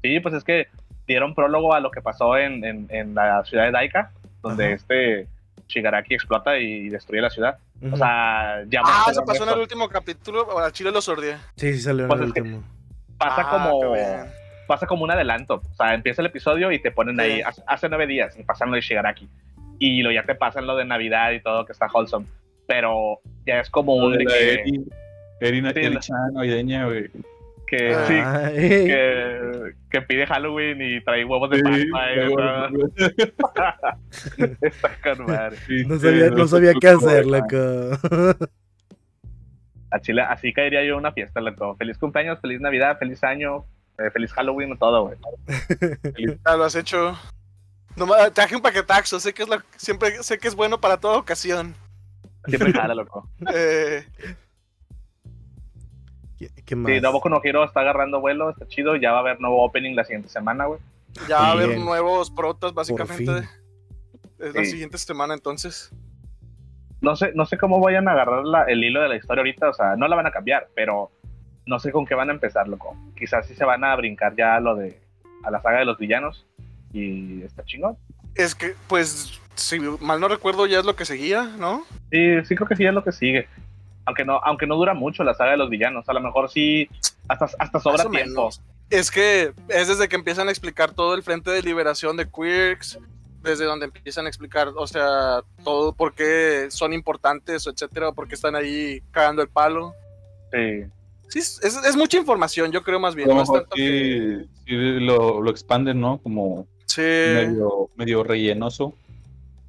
Sí, 0.03 0.21
pues 0.21 0.35
es 0.35 0.45
que 0.45 0.69
dieron 1.07 1.35
prólogo 1.35 1.75
a 1.75 1.81
lo 1.81 1.91
que 1.91 2.01
pasó 2.01 2.37
en, 2.37 2.65
en, 2.65 2.87
en 2.91 3.15
la 3.15 3.45
ciudad 3.45 3.65
de 3.65 3.71
Daika, 3.73 4.11
donde 4.43 4.67
Ajá. 4.67 4.75
este 4.75 5.29
Shigaraki 5.69 6.15
explota 6.15 6.59
y 6.59 6.89
destruye 6.89 7.21
la 7.21 7.31
ciudad. 7.31 7.59
O 7.93 7.97
sea, 7.97 8.65
ya 8.69 8.81
Ah, 8.85 9.07
eso 9.11 9.25
pasó 9.25 9.45
en 9.45 9.51
el 9.51 9.59
último 9.61 9.89
capítulo. 9.89 10.59
A 10.59 10.71
Chile 10.73 10.91
lo 10.91 11.01
sordié. 11.03 11.37
sí, 11.57 11.75
sí 11.75 11.81
salió 11.81 12.05
en 12.05 12.09
pues 12.09 12.21
el 12.21 12.27
último. 12.29 12.63
pasa 13.19 13.43
Ah, 13.47 13.51
como 13.51 13.95
pasa 14.67 14.87
como 14.87 15.05
un 15.05 15.11
adelanto. 15.11 15.57
O 15.71 15.75
sea, 15.77 15.95
empieza 15.95 16.23
el 16.23 16.27
episodio 16.27 16.73
y 16.73 16.79
te 16.81 16.91
ponen 16.91 17.21
ahí 17.21 17.41
hace, 17.41 17.63
hace 17.67 17.89
nueve 17.89 18.07
días 18.07 18.37
y 18.39 18.43
pasan 18.43 18.71
lo 18.71 18.75
de 18.77 18.81
Shigaraki. 18.81 19.29
Y 19.79 20.03
lo, 20.03 20.11
ya 20.13 20.25
te 20.25 20.35
pasan 20.35 20.67
lo 20.67 20.77
de 20.77 20.85
Navidad 20.85 21.33
y 21.33 21.41
todo 21.41 21.65
que 21.67 21.73
está 21.73 21.87
wholesome. 21.93 22.27
Pero 22.67 23.21
ya 23.47 23.61
es 23.61 23.71
como 23.71 23.95
un 23.95 24.17
de 24.19 24.25
La 24.25 24.31
que, 24.33 24.53
Eri, 24.55 24.61
Eri, 25.41 25.61
Sí, 25.61 25.67
Eri 25.81 25.95
la- 25.95 26.01
Chan 26.01 26.33
navideña, 26.35 26.87
güey. 26.87 27.11
que, 27.67 27.93
Ah. 27.95 28.05
sí, 28.07 28.15
Ah, 28.17 28.51
que, 28.55 29.73
que 29.91 30.03
pide 30.03 30.27
Halloween 30.27 30.81
y 30.81 31.01
trae 31.03 31.25
huevos 31.25 31.51
de 31.51 31.57
Sí, 31.57 31.63
Pascua. 31.63 32.13
y, 32.13 32.17
luego- 32.17 32.35
o 32.37 32.91
sea, 32.97 34.59
está 34.63 34.91
con 35.03 35.27
madre. 35.27 35.57
sí, 35.67 35.85
No 35.87 35.97
sí, 35.97 36.01
sabía, 36.07 36.31
no 36.31 36.47
sabía 36.47 36.73
qué 36.81 36.89
hacer, 36.89 37.27
loco. 37.27 38.47
A 39.91 40.01
Chile, 40.01 40.23
así 40.23 40.53
caería 40.53 40.85
yo 40.85 40.97
una 40.97 41.13
fiesta, 41.13 41.41
loco. 41.41 41.77
Feliz 41.77 41.97
cumpleaños, 41.99 42.41
feliz 42.41 42.61
Navidad, 42.61 42.99
feliz 42.99 43.23
año, 43.25 43.65
eh, 43.99 44.11
feliz 44.13 44.33
Halloween, 44.33 44.77
todo, 44.79 45.07
güey. 45.07 45.17
Ya 46.45 46.57
lo 46.57 46.65
has 46.65 46.75
hecho. 46.75 47.17
Traje 48.35 48.55
un 48.57 48.63
paquetaxo. 48.63 49.19
Sé 49.21 49.33
que 49.33 49.43
es 49.43 49.49
la, 49.49 49.65
siempre 49.77 50.23
sé 50.23 50.39
que 50.39 50.49
es 50.49 50.55
bueno 50.55 50.81
para 50.81 50.99
toda 50.99 51.17
ocasión. 51.19 51.75
Siempre 52.47 52.73
jala, 52.73 52.95
loco. 52.95 53.29
Eh, 53.55 54.05
¿Qué, 56.39 56.51
qué 56.65 56.77
más? 56.77 56.93
Sí, 56.93 57.01
Noboku 57.01 57.29
no 57.29 57.41
Hero 57.43 57.65
está 57.65 57.81
agarrando 57.81 58.21
vuelo, 58.21 58.51
está 58.51 58.67
chido. 58.69 58.97
Ya 58.97 59.11
va 59.13 59.19
a 59.19 59.21
haber 59.21 59.41
nuevo 59.41 59.65
opening 59.65 59.95
la 59.97 60.05
siguiente 60.05 60.29
semana, 60.29 60.67
güey. 60.67 60.81
ya 61.29 61.39
va 61.41 61.47
a 61.49 61.53
haber 61.53 61.79
nuevos 61.79 62.31
protas, 62.31 62.75
básicamente. 62.75 63.49
Es 64.39 64.55
la 64.55 64.65
Sí. 64.65 64.73
siguiente 64.73 64.99
semana, 64.99 65.33
entonces. 65.33 65.91
No 67.01 67.17
sé, 67.17 67.33
no 67.35 67.47
sé 67.47 67.57
cómo 67.57 67.81
vayan 67.81 68.07
a 68.09 68.13
agarrar 68.13 68.45
la- 68.45 68.65
el 68.65 68.85
hilo 68.85 69.01
de 69.01 69.09
la 69.09 69.17
historia 69.17 69.41
ahorita, 69.41 69.71
o 69.71 69.73
sea, 69.73 69.97
no 69.97 70.09
la 70.09 70.17
van 70.17 70.27
a 70.27 70.31
cambiar, 70.31 70.69
pero 70.75 71.11
no 71.65 71.79
sé 71.79 71.91
con 71.91 72.05
qué 72.05 72.15
van 72.15 72.29
a 72.29 72.33
empezar, 72.35 72.69
loco. 72.69 72.95
Quizás 73.17 73.47
sí 73.47 73.55
se 73.55 73.65
van 73.65 73.83
a 73.85 73.97
brincar 73.97 74.35
ya 74.37 74.57
a 74.57 74.61
lo 74.61 74.75
de 74.77 75.01
a 75.43 75.51
la 75.51 75.63
saga 75.63 75.79
de 75.79 75.85
los 75.87 75.97
villanos 75.99 76.47
y 77.01 77.43
está 77.43 77.65
chingón. 77.65 77.97
Es 78.35 78.55
que, 78.55 78.75
pues, 78.89 79.41
si 79.55 79.79
mal 80.01 80.21
no 80.21 80.29
recuerdo, 80.29 80.67
ya 80.67 80.79
es 80.81 80.85
lo 80.85 80.97
que 80.97 81.05
seguía, 81.05 81.45
¿no? 81.59 81.85
Sí, 82.11 82.45
sí 82.45 82.55
creo 82.55 82.69
que 82.69 82.77
sí 82.77 82.85
es 82.85 82.93
lo 82.95 83.03
que 83.05 83.13
sigue. 83.13 83.49
Aunque 84.05 84.25
no, 84.25 84.39
aunque 84.45 84.67
no 84.67 84.77
dura 84.77 84.95
mucho 84.95 85.25
la 85.25 85.35
saga 85.35 85.53
de 85.53 85.57
los 85.57 85.69
villanos, 85.71 86.09
a 86.09 86.13
lo 86.13 86.21
mejor 86.21 86.49
sí 86.51 86.89
hasta, 87.29 87.47
hasta 87.59 87.81
sobra 87.81 87.99
Más 87.99 88.07
o 88.07 88.11
tiempo. 88.11 88.41
menos. 88.43 88.63
Es 88.91 89.11
que 89.11 89.53
es 89.69 89.89
desde 89.89 90.09
que 90.09 90.15
empiezan 90.17 90.47
a 90.49 90.51
explicar 90.53 90.93
todo 90.93 91.15
el 91.15 91.23
frente 91.25 91.51
de 91.51 91.63
liberación 91.63 92.17
de 92.17 92.29
Quirks, 92.31 92.99
desde 93.43 93.65
donde 93.65 93.87
empiezan 93.87 94.27
a 94.27 94.29
explicar, 94.29 94.69
o 94.77 94.87
sea, 94.87 95.41
todo 95.65 95.93
por 95.93 96.15
qué 96.15 96.67
son 96.71 96.93
importantes, 96.93 97.67
etcétera, 97.67 98.13
por 98.13 98.29
qué 98.29 98.35
están 98.37 98.55
ahí 98.55 99.03
cagando 99.11 99.43
el 99.43 99.49
palo. 99.49 99.93
Sí. 100.53 100.85
Sí, 101.29 101.39
es, 101.41 101.61
es- 101.65 101.85
es 101.85 101.97
mucha 101.97 102.17
información, 102.17 102.71
yo 102.71 102.83
creo 102.85 103.01
más 103.01 103.17
bien. 103.17 103.29
No 103.29 103.43
es 103.43 103.49
que- 103.75 104.45
sí, 104.45 104.49
sí 104.67 104.75
lo, 105.01 105.43
lo 105.43 105.51
expanden, 105.51 106.01
¿no? 106.01 106.19
Como 106.19 106.69
Sí, 106.87 107.01
medio, 107.03 107.91
medio 107.97 108.23
rellenoso. 108.25 108.95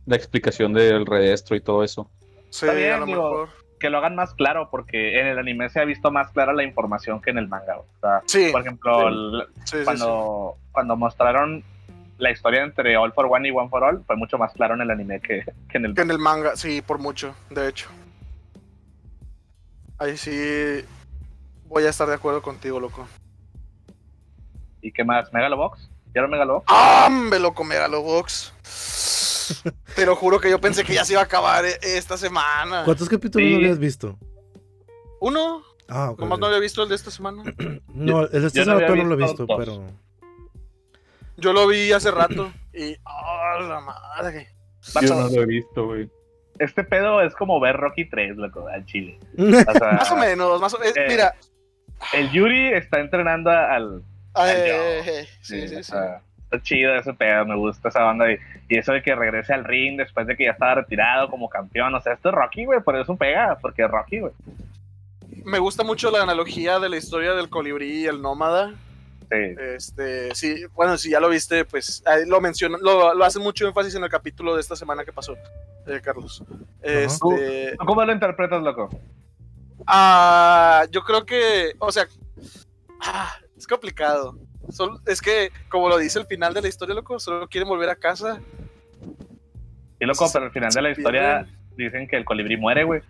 La 0.06 0.16
explicación 0.16 0.74
del 0.74 1.06
rediestro 1.06 1.56
y 1.56 1.62
todo 1.62 1.84
eso. 1.84 2.10
sí, 2.50 2.66
Está 2.66 2.78
bien, 2.78 2.94
a 2.94 2.98
lo 3.00 3.06
digo, 3.06 3.22
mejor. 3.30 3.50
que 3.80 3.90
lo 3.90 3.98
hagan 3.98 4.16
más 4.16 4.34
claro, 4.34 4.70
porque 4.72 5.20
en 5.20 5.28
el 5.28 5.38
anime 5.38 5.70
se 5.70 5.80
ha 5.82 5.86
visto 5.86 6.12
más 6.12 6.32
clara 6.32 6.54
la 6.54 6.64
información 6.64 7.22
que 7.22 7.32
en 7.32 7.38
el 7.40 7.48
manga. 7.48 7.78
O 7.80 7.86
sea, 8.00 8.22
Sí. 8.26 8.50
por 8.52 8.62
ejemplo, 8.62 9.08
el- 9.10 9.48
Sí, 9.66 9.78
sí, 9.80 9.84
cuando, 9.84 10.56
cuando 10.72 10.96
mostraron 10.96 11.64
la 12.20 12.32
historia 12.32 12.64
entre 12.64 12.96
All 12.98 13.12
for 13.14 13.26
One 13.30 13.48
y 13.50 13.52
One 13.52 13.70
for 13.70 13.84
All, 13.84 14.04
fue 14.06 14.16
mucho 14.16 14.38
más 14.38 14.54
claro 14.54 14.74
en 14.76 14.82
el 14.82 14.90
anime 14.92 15.20
que, 15.20 15.44
que 15.70 15.78
en 15.78 15.86
el 15.86 15.94
Que 15.94 16.02
en 16.02 16.12
el 16.12 16.18
manga, 16.20 16.56
sí, 16.56 16.82
por 16.82 16.98
mucho, 17.00 17.36
de 17.50 17.68
hecho. 17.68 17.90
Ahí 20.00 20.16
sí 20.16 20.86
voy 21.68 21.84
a 21.84 21.90
estar 21.90 22.08
de 22.08 22.14
acuerdo 22.16 22.42
contigo, 22.42 22.80
loco. 22.80 23.08
¿Y 24.82 24.92
qué 24.92 25.04
más? 25.04 25.34
¿Megalobox? 25.34 25.90
¿Vieron 26.18 26.32
Megalobox? 26.32 26.66
¡Ah, 26.68 27.10
me 27.12 27.38
lo 27.38 27.54
Megalobox! 27.54 28.52
Te 29.96 30.04
lo 30.04 30.16
juro 30.16 30.40
que 30.40 30.50
yo 30.50 30.60
pensé 30.60 30.84
que 30.84 30.96
ya 30.96 31.06
se 31.06 31.14
iba 31.14 31.22
a 31.22 31.26
acabar 31.26 31.64
eh, 31.64 31.78
esta 31.84 32.18
semana. 32.18 32.82
¿Cuántos 32.86 33.08
capítulos 33.08 33.46
Sí. 33.46 33.52
no 33.54 33.58
habías 33.60 33.78
visto? 33.78 34.18
Uno, 35.22 35.62
Ah, 35.88 36.10
ok. 36.10 36.20
nomás 36.20 36.40
no 36.40 36.48
había 36.48 36.58
visto 36.58 36.82
el 36.82 36.90
de 36.90 36.96
esta 36.96 37.12
semana. 37.12 37.44
No, 37.94 38.22
el 38.22 38.32
de 38.32 38.48
esta 38.48 38.60
no 38.62 38.66
semana 38.66 38.88
había 38.88 39.04
no 39.04 39.10
lo 39.10 39.14
he 39.14 39.18
visto 39.28 39.46
visto, 39.46 39.46
dos. 39.46 39.58
pero. 39.64 39.86
Yo 41.38 41.54
lo 41.54 41.68
vi 41.68 41.92
hace 41.92 42.10
rato 42.10 42.52
y. 42.74 42.96
¡Oh, 43.06 43.60
la 43.60 43.80
madre! 43.80 44.48
Yo 45.04 45.14
no 45.14 45.30
lo 45.30 45.44
he 45.44 45.46
visto, 45.46 45.86
güey. 45.86 46.10
Este 46.58 46.84
pedo 46.84 47.22
es 47.22 47.36
como 47.36 47.60
ver 47.60 47.78
Rocky 47.78 48.06
3, 48.10 48.38
loco, 48.38 48.68
al 48.68 48.84
chile. 48.86 49.20
O 49.38 49.72
sea, 49.78 49.92
Más 49.92 50.12
o 50.12 50.16
menos, 50.18 50.60
más 50.60 50.74
o 50.74 50.80
menos. 50.80 50.98
eh, 50.98 51.06
Mira, 51.10 51.36
el 52.14 52.32
Yuri 52.32 52.74
está 52.74 53.00
entrenando 53.02 53.52
al... 53.52 54.02
sí, 55.42 55.68
sí, 55.68 55.84
sí. 55.84 55.94
está 56.44 56.62
chido 56.62 56.96
ese 56.96 57.14
pedo, 57.14 57.46
me 57.46 57.56
gusta 57.56 57.90
esa 57.90 58.04
banda. 58.04 58.32
Y, 58.32 58.38
y 58.70 58.78
eso 58.78 58.94
de 58.94 59.02
que 59.02 59.16
regrese 59.16 59.54
al 59.54 59.64
ring 59.64 59.98
después 59.98 60.28
de 60.28 60.36
que 60.36 60.46
ya 60.46 60.52
estaba 60.52 60.76
retirado 60.76 61.30
como 61.30 61.50
campeón. 61.50 61.94
O 61.96 62.02
sea, 62.02 62.14
esto 62.14 62.30
es 62.30 62.36
Rocky, 62.36 62.66
güey, 62.66 62.82
por 62.82 62.96
eso 62.96 63.16
pega, 63.16 63.58
porque 63.62 63.84
es 63.84 63.92
Rocky, 63.92 64.20
güey. 64.20 64.34
Me 65.44 65.60
gusta 65.60 65.84
mucho 65.84 66.12
la 66.12 66.24
analogía 66.24 66.80
de 66.80 66.90
la 66.90 66.98
historia 66.98 67.34
del 67.34 67.50
colibrí 67.50 68.04
y 68.04 68.06
el 68.06 68.22
nómada. 68.22 68.74
Sí. 69.30 69.56
Este, 69.76 70.34
sí, 70.36 70.66
bueno, 70.74 70.98
si 70.98 71.10
ya 71.10 71.20
lo 71.20 71.30
viste, 71.30 71.66
pues 71.66 72.04
lo 72.28 72.40
mencionan, 72.40 72.80
lo, 72.82 73.14
lo 73.14 73.26
hacen 73.26 73.44
mucho 73.44 73.68
énfasis 73.68 73.96
en 73.96 74.04
el 74.04 74.10
capítulo 74.10 74.56
de 74.56 74.62
esta 74.62 74.76
semana 74.76 75.04
que 75.04 75.12
pasó, 75.12 75.36
eh, 75.86 76.00
Carlos. 76.02 76.44
Este, 76.82 77.76
¿Cómo 77.78 78.06
lo 78.06 78.14
interpretas, 78.14 78.62
loco? 78.62 78.90
ah, 79.86 80.86
yo 80.92 81.04
creo 81.04 81.26
que, 81.26 81.74
o 81.80 81.92
sea, 81.92 82.08
ah, 83.02 83.38
es 83.58 83.68
complicado. 83.68 84.38
Sol- 84.70 85.00
es 85.06 85.22
que, 85.22 85.52
como 85.70 85.90
lo 85.90 85.98
dice 85.98 86.20
el 86.20 86.26
final 86.26 86.54
de 86.54 86.62
la 86.62 86.68
historia, 86.68 86.94
loco, 86.96 87.20
solo 87.20 87.48
quieren 87.48 87.68
volver 87.70 87.90
a 87.90 87.96
casa. 87.96 88.40
Y 90.00 90.06
loco, 90.06 90.30
pero 90.32 90.46
al 90.46 90.52
final 90.52 90.70
de 90.72 90.82
la 90.82 90.92
historia 90.92 91.48
dicen 91.76 92.08
que 92.08 92.18
el 92.18 92.26
colibrí 92.26 92.58
muere, 92.58 92.84
güey. 92.84 93.02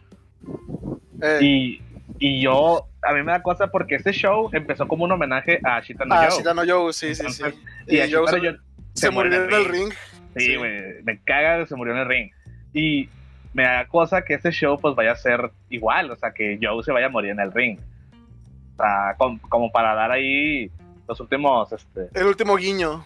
Eh, 1.22 1.40
Y, 1.42 1.82
y 2.20 2.42
yo, 2.42 2.88
a 3.02 3.14
mí 3.14 3.24
me 3.24 3.32
da 3.32 3.42
cosa 3.42 3.68
porque 3.68 3.96
este 3.96 4.12
show 4.14 4.50
empezó 4.54 4.88
como 4.88 5.04
un 5.04 5.12
homenaje 5.12 5.60
a 5.64 5.78
Ashita 5.78 6.06
no 6.06 6.16
ah. 6.16 6.30
Shitano 6.30 6.62
Joe, 6.68 6.94
sí, 6.94 7.14
sí, 7.16 7.24
sí. 7.30 7.44
Entonces, 7.44 7.56
Y, 7.88 7.98
Y 7.98 8.12
no 8.12 8.28
se, 8.94 9.10
murió 9.12 9.44
en 9.44 9.54
el 9.54 9.66
ring. 9.66 9.92
Sí, 10.36 10.46
Sí. 10.46 10.56
güey, 10.56 11.04
me 11.04 11.20
caga 11.24 11.60
que 11.60 11.66
se 11.68 11.76
murió 11.76 11.94
en 11.94 12.00
el 12.02 12.08
ring. 12.08 12.32
Y 12.74 13.10
me 13.54 13.64
da 13.64 13.88
cosa 13.88 14.22
que 14.24 14.36
este 14.36 14.52
show 14.52 14.80
pues 14.80 14.96
vaya 14.96 15.12
a 15.12 15.16
ser 15.16 15.52
igual, 15.70 16.12
o 16.12 16.16
sea, 16.16 16.32
que 16.32 16.60
Joe 16.62 16.84
se 16.84 16.92
vaya 16.92 17.08
a 17.08 17.10
morir 17.10 17.32
en 17.32 17.40
el 17.40 17.52
ring. 17.52 17.80
O 18.78 18.84
sea, 18.84 19.16
com- 19.18 19.40
como 19.40 19.72
para 19.72 19.96
dar 19.96 20.12
ahí 20.12 20.70
los 21.08 21.20
últimos, 21.20 21.72
este, 21.74 22.10
El 22.14 22.28
último 22.28 22.56
guiño. 22.58 23.06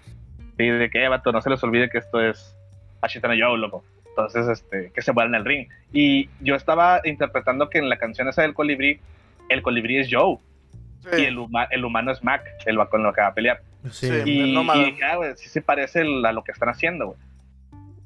sí, 0.58 0.66
de 0.68 0.90
que, 0.90 1.04
"Eh, 1.04 1.08
vato, 1.08 1.32
no 1.32 1.42
se 1.42 1.50
les 1.50 1.64
olvide 1.64 1.90
que 1.90 2.00
esto 2.00 2.20
es 2.22 2.56
Ashita 3.02 3.28
no 3.28 3.34
Joe, 3.38 3.58
loco. 3.58 3.84
Entonces, 4.10 4.48
este, 4.48 4.92
que 4.94 5.02
se 5.02 5.14
muera 5.14 5.30
en 5.30 5.36
el 5.36 5.46
ring. 5.46 5.68
Y 5.94 6.30
yo 6.42 6.56
estaba 6.56 7.00
interpretando 7.06 7.70
que 7.70 7.78
en 7.78 7.88
la 7.90 7.98
canción 7.98 8.28
esa 8.28 8.42
del 8.42 8.54
colibrí, 8.54 9.00
el 9.50 9.62
colibrí 9.62 9.98
es 9.98 10.10
Joe 10.12 10.38
Sí. 11.12 11.22
y 11.22 11.26
el, 11.26 11.38
huma- 11.40 11.68
el 11.72 11.86
humano 11.86 12.12
es 12.12 12.22
Mac, 12.24 12.44
el 12.66 12.78
va 12.78 12.90
con 12.90 13.02
lo 13.04 13.14
que 13.14 13.22
va 13.22 13.28
a 13.28 13.34
pelear. 13.34 13.62
Sí. 13.90 14.08
Sí. 14.10 14.30
Y, 14.50 14.54
nómada. 14.54 14.82
y 14.82 14.86
dije, 14.92 15.04
ah, 15.06 15.16
güey, 15.16 15.32
sí 15.38 15.48
se 15.50 15.62
parece 15.62 16.02
a 16.02 16.32
lo 16.34 16.44
que 16.44 16.52
están 16.52 16.70
haciendo, 16.70 17.08
güey. 17.08 17.18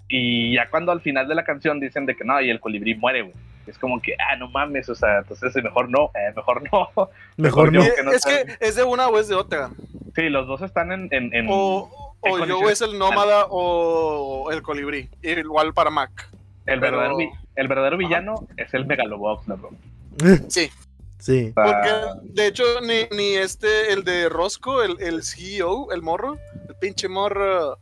Y 0.08 0.54
ya 0.54 0.70
cuando 0.70 0.92
al 0.92 1.02
final 1.02 1.28
de 1.28 1.36
la 1.36 1.44
canción 1.44 1.80
dicen 1.80 2.06
de 2.06 2.16
que 2.16 2.24
no, 2.24 2.40
y 2.40 2.50
el 2.52 2.60
colibrí 2.60 2.94
muere, 2.96 3.24
güey. 3.24 3.34
Es 3.68 3.78
como 3.80 4.02
que, 4.02 4.14
ah, 4.20 4.36
no 4.38 4.50
mames, 4.50 4.88
o 4.90 4.96
sea, 4.96 5.20
entonces 5.20 5.56
mejor 5.64 5.90
no, 5.90 6.12
eh, 6.16 6.32
mejor 6.36 6.64
no. 6.72 6.90
Mejor 7.38 7.72
yo 7.74 7.80
no. 7.82 7.96
Que 7.96 8.04
no 8.04 8.12
es 8.12 8.24
que 8.24 8.58
es 8.60 8.76
de 8.76 8.84
una 8.84 9.08
o 9.08 9.18
es 9.20 9.28
de 9.28 9.36
otra. 9.36 9.70
Sí, 10.16 10.30
los 10.30 10.48
dos 10.48 10.62
están 10.62 10.92
en... 10.92 11.08
en, 11.12 11.34
en- 11.34 11.48
O, 11.50 11.90
en 12.24 12.32
o 12.32 12.38
Joe 12.38 12.40
condiciones- 12.48 12.72
es 12.72 12.82
el 12.82 12.98
nómada 12.98 13.46
o 13.50 14.50
el 14.52 14.62
colibrí. 14.62 15.10
Igual 15.22 15.74
para 15.74 15.90
Mac. 15.90 16.30
el, 16.66 16.80
pero- 16.80 16.98
verdadero, 16.98 17.18
vi- 17.18 17.30
el 17.56 17.68
verdadero 17.68 17.98
villano 17.98 18.48
es 18.58 18.74
el 18.74 18.86
Megalobox, 18.86 19.48
loco. 19.48 19.72
Sí. 20.50 20.70
Sí. 21.18 21.52
Sea, 21.54 21.64
Porque, 21.64 21.90
de 22.34 22.48
hecho, 22.48 22.64
ni, 22.82 23.08
ni 23.18 23.34
este, 23.36 23.92
el 23.94 24.04
de 24.04 24.30
Rosco, 24.30 24.84
el, 24.84 24.98
el 25.02 25.24
CEO, 25.24 25.92
el 25.92 26.04
morro, 26.04 26.38
el 26.70 26.76
pinche 26.76 27.08
morro, 27.08 27.80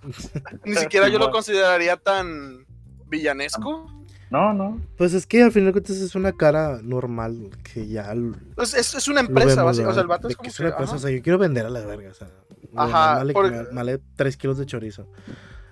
ni 0.63 0.75
siquiera 0.75 1.09
yo 1.09 1.19
lo 1.19 1.29
consideraría 1.29 1.97
tan 1.97 2.65
villanesco. 3.07 3.89
No, 4.33 4.53
no. 4.53 4.81
Pues 4.97 5.13
es 5.13 5.25
que 5.27 5.43
al 5.43 5.51
final 5.51 5.67
de 5.67 5.71
cuentas 5.73 5.97
es 5.97 6.15
una 6.15 6.31
cara 6.33 6.79
normal 6.81 7.49
que 7.63 7.87
ya. 7.87 8.13
Pues 8.55 8.73
es, 8.73 8.93
es 8.95 9.07
una 9.07 9.21
empresa, 9.21 9.63
vemos, 9.63 9.65
básicamente. 9.65 9.91
O 9.91 9.93
sea, 9.93 10.01
el 10.01 10.07
vato 10.07 10.27
es 10.27 10.33
que 10.33 10.37
como 10.37 10.49
es 10.49 10.57
que, 10.57 10.63
una 10.63 10.69
empresa, 10.71 10.91
ajá. 10.91 10.97
o 10.97 10.99
sea, 10.99 11.11
yo 11.11 11.21
quiero 11.21 11.37
vender 11.37 11.65
a 11.65 11.69
la 11.69 11.81
verga, 11.85 12.09
o 12.09 12.13
sea. 12.13 12.27
Ajá, 12.75 13.15
Vale, 13.17 13.33
porque- 13.33 13.67
vale 13.71 13.99
3 14.15 14.35
kilos 14.37 14.57
de 14.57 14.65
chorizo. 14.65 15.07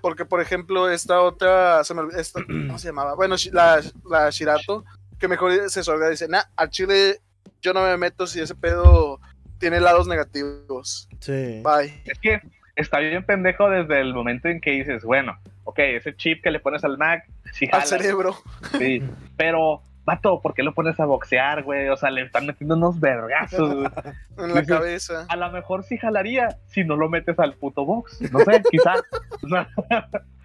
Porque, 0.01 0.25
por 0.25 0.41
ejemplo, 0.41 0.89
esta 0.89 1.21
otra, 1.21 1.83
se 1.83 1.93
me 1.93 2.01
olvidó- 2.01 2.19
esta- 2.19 2.43
¿cómo 2.45 2.77
se 2.79 2.87
llamaba? 2.87 3.15
Bueno, 3.15 3.35
la, 3.51 3.81
la 4.09 4.29
Shirato, 4.29 4.83
que 5.19 5.27
mejor 5.27 5.69
se 5.69 5.83
solga 5.83 6.09
dice, 6.09 6.27
nah, 6.27 6.41
al 6.55 6.69
chile 6.69 7.19
yo 7.61 7.73
no 7.73 7.81
me 7.83 7.97
meto 7.97 8.25
si 8.27 8.39
ese 8.39 8.55
pedo 8.55 9.19
tiene 9.59 9.79
lados 9.79 10.07
negativos. 10.07 11.07
Sí. 11.19 11.61
Bye. 11.63 12.01
Es 12.05 12.17
que 12.19 12.41
está 12.75 12.99
bien 12.99 13.23
pendejo 13.25 13.69
desde 13.69 14.01
el 14.01 14.13
momento 14.13 14.47
en 14.47 14.59
que 14.61 14.71
dices, 14.71 15.03
bueno, 15.03 15.37
ok, 15.63 15.79
ese 15.79 16.15
chip 16.15 16.43
que 16.43 16.51
le 16.51 16.59
pones 16.59 16.83
al 16.83 16.97
Mac, 16.97 17.27
sí 17.53 17.67
Al 17.71 17.83
cerebro. 17.83 18.35
Sí, 18.77 19.01
pero, 19.37 19.83
vato, 20.05 20.41
¿por 20.41 20.53
qué 20.53 20.63
lo 20.63 20.73
pones 20.73 20.99
a 20.99 21.05
boxear, 21.05 21.63
güey? 21.63 21.89
O 21.89 21.97
sea, 21.97 22.09
le 22.09 22.23
están 22.23 22.45
metiendo 22.45 22.75
unos 22.75 22.99
vergazos. 22.99 23.87
En 24.37 24.55
la 24.55 24.65
cabeza. 24.65 25.25
A 25.29 25.35
lo 25.35 25.51
mejor 25.51 25.83
sí 25.83 25.97
jalaría 25.97 26.57
si 26.65 26.83
no 26.83 26.95
lo 26.95 27.09
metes 27.09 27.37
al 27.37 27.53
puto 27.53 27.85
box. 27.85 28.19
No 28.31 28.39
sé, 28.39 28.63
quizá. 28.71 28.95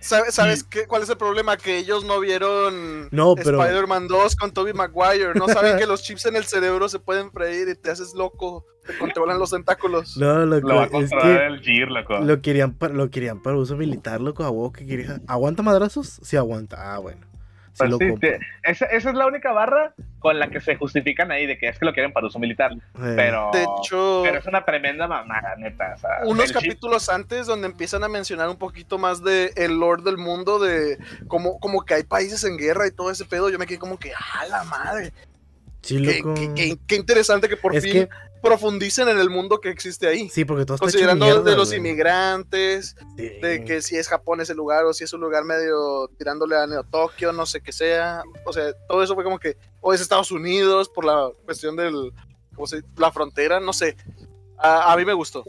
¿Sabe- 0.00 0.30
¿Sabes 0.30 0.62
qué, 0.64 0.86
cuál 0.86 1.02
es 1.02 1.08
el 1.08 1.16
problema? 1.16 1.56
Que 1.56 1.78
ellos 1.78 2.04
no 2.04 2.20
vieron 2.20 3.08
No, 3.10 3.34
pero- 3.34 3.62
Spider-Man 3.62 4.08
2 4.08 4.36
con 4.36 4.52
Tobey 4.52 4.74
Maguire. 4.74 5.34
No 5.34 5.48
saben 5.48 5.76
que 5.78 5.86
los 5.86 6.02
chips 6.02 6.26
en 6.26 6.36
el 6.36 6.44
cerebro 6.44 6.88
se 6.88 6.98
pueden 6.98 7.30
freír 7.32 7.68
y 7.68 7.74
te 7.74 7.90
haces 7.90 8.14
loco. 8.14 8.66
Te 8.86 8.96
controlan 8.98 9.38
los 9.38 9.50
tentáculos. 9.50 10.16
No, 10.16 10.44
lo 10.46 10.60
va 10.60 10.82
a 10.82 10.84
loco, 10.86 11.00
es 11.00 11.10
controlar 11.10 11.38
que 11.38 11.46
el 11.46 11.60
Gear, 11.62 11.88
loco. 11.90 12.18
lo 12.18 12.40
querían, 12.42 12.74
para, 12.74 12.94
lo 12.94 13.10
querían 13.10 13.42
para 13.42 13.56
uso 13.56 13.76
militar, 13.76 14.20
loco, 14.20 14.44
a 14.44 14.50
huevo 14.50 14.72
que 14.72 14.86
quería. 14.86 15.20
¿Aguanta 15.26 15.62
madrazos? 15.62 16.20
Sí, 16.22 16.36
aguanta. 16.36 16.94
Ah, 16.94 16.98
bueno. 16.98 17.26
Pues 17.78 17.90
sí, 17.98 18.14
sí, 18.20 18.28
esa, 18.62 18.86
esa 18.86 19.10
es 19.10 19.14
la 19.16 19.26
única 19.26 19.52
barra 19.52 19.92
con 20.18 20.38
la 20.38 20.48
que 20.48 20.60
se 20.60 20.76
justifican 20.76 21.30
ahí 21.30 21.46
de 21.46 21.58
que 21.58 21.68
es 21.68 21.78
que 21.78 21.84
lo 21.84 21.92
quieren 21.92 22.12
para 22.12 22.26
uso 22.26 22.38
militar. 22.38 22.72
Eh, 22.72 23.12
Pero, 23.16 23.50
De 23.52 23.64
hecho, 23.64 24.22
pero 24.24 24.38
es 24.38 24.46
una 24.46 24.64
tremenda 24.64 25.06
mamada, 25.06 25.54
neta. 25.56 25.94
o 25.94 25.98
sea, 25.98 26.10
unos 26.24 26.50
chip- 26.50 26.54
capítulos 26.54 27.08
antes 27.08 27.46
donde 27.46 27.66
empiezan 27.68 28.02
a 28.04 28.08
mencionar 28.08 28.48
un 28.48 28.56
poquito 28.56 28.98
más 28.98 29.22
de 29.22 29.52
el 29.56 29.78
lore 29.78 30.02
del 30.02 30.16
mundo, 30.18 30.58
de 30.58 30.98
como, 31.28 31.60
como 31.60 31.84
que 31.84 31.94
hay 31.94 32.02
países 32.02 32.42
en 32.44 32.56
guerra 32.56 32.86
y 32.86 32.90
todo 32.90 33.10
ese 33.10 33.24
pedo, 33.24 33.50
yo 33.50 33.58
me 33.58 33.66
quedé 33.66 33.78
como 33.78 33.98
que, 33.98 34.12
¡ah, 34.14 34.46
la 34.48 34.64
madre! 34.64 35.12
sí, 35.82 36.02
Qué, 36.02 36.18
loco. 36.20 36.34
qué- 36.34 36.52
qué- 36.54 36.78
qué 36.86 36.96
interesante 36.96 37.48
que 37.48 37.56
por 37.56 37.76
Es 37.76 37.84
fin 37.84 37.92
que, 37.92 38.08
profundicen 38.46 39.08
en 39.08 39.18
el 39.18 39.30
mundo 39.30 39.60
que 39.60 39.68
existe 39.70 40.06
ahí. 40.06 40.28
sí, 40.28 40.44
porque 40.44 40.64
todo 40.64 40.76
está 40.76 40.84
Considerando 40.84 41.24
mierda, 41.24 41.42
de 41.50 41.56
los 41.56 41.68
güey. 41.68 41.78
inmigrantes, 41.78 42.96
Sí. 43.16 43.28
de 43.40 43.64
que 43.64 43.82
si 43.82 43.96
es 43.96 44.08
Japón 44.08 44.40
ese 44.40 44.54
lugar 44.54 44.84
o 44.84 44.92
si 44.92 45.04
es 45.04 45.12
un 45.12 45.20
lugar 45.20 45.44
medio 45.44 46.08
tirándole 46.18 46.56
a 46.56 46.66
Neo 46.66 46.84
Tokio, 46.84 47.32
no 47.32 47.46
sé 47.46 47.60
qué 47.60 47.72
sea. 47.72 48.22
O 48.44 48.52
sea, 48.52 48.72
todo 48.88 49.02
eso 49.02 49.14
fue 49.14 49.24
como 49.24 49.38
que, 49.38 49.56
o 49.80 49.92
es 49.92 50.00
Estados 50.00 50.30
Unidos 50.30 50.88
por 50.88 51.04
la 51.04 51.30
cuestión 51.44 51.76
del, 51.76 52.12
¿cómo 52.54 52.66
se 52.66 52.82
La 52.96 53.12
frontera, 53.12 53.60
no 53.60 53.72
sé. 53.72 53.96
A, 54.58 54.92
a 54.92 54.96
mí 54.96 55.04
me 55.04 55.12
gustó. 55.12 55.44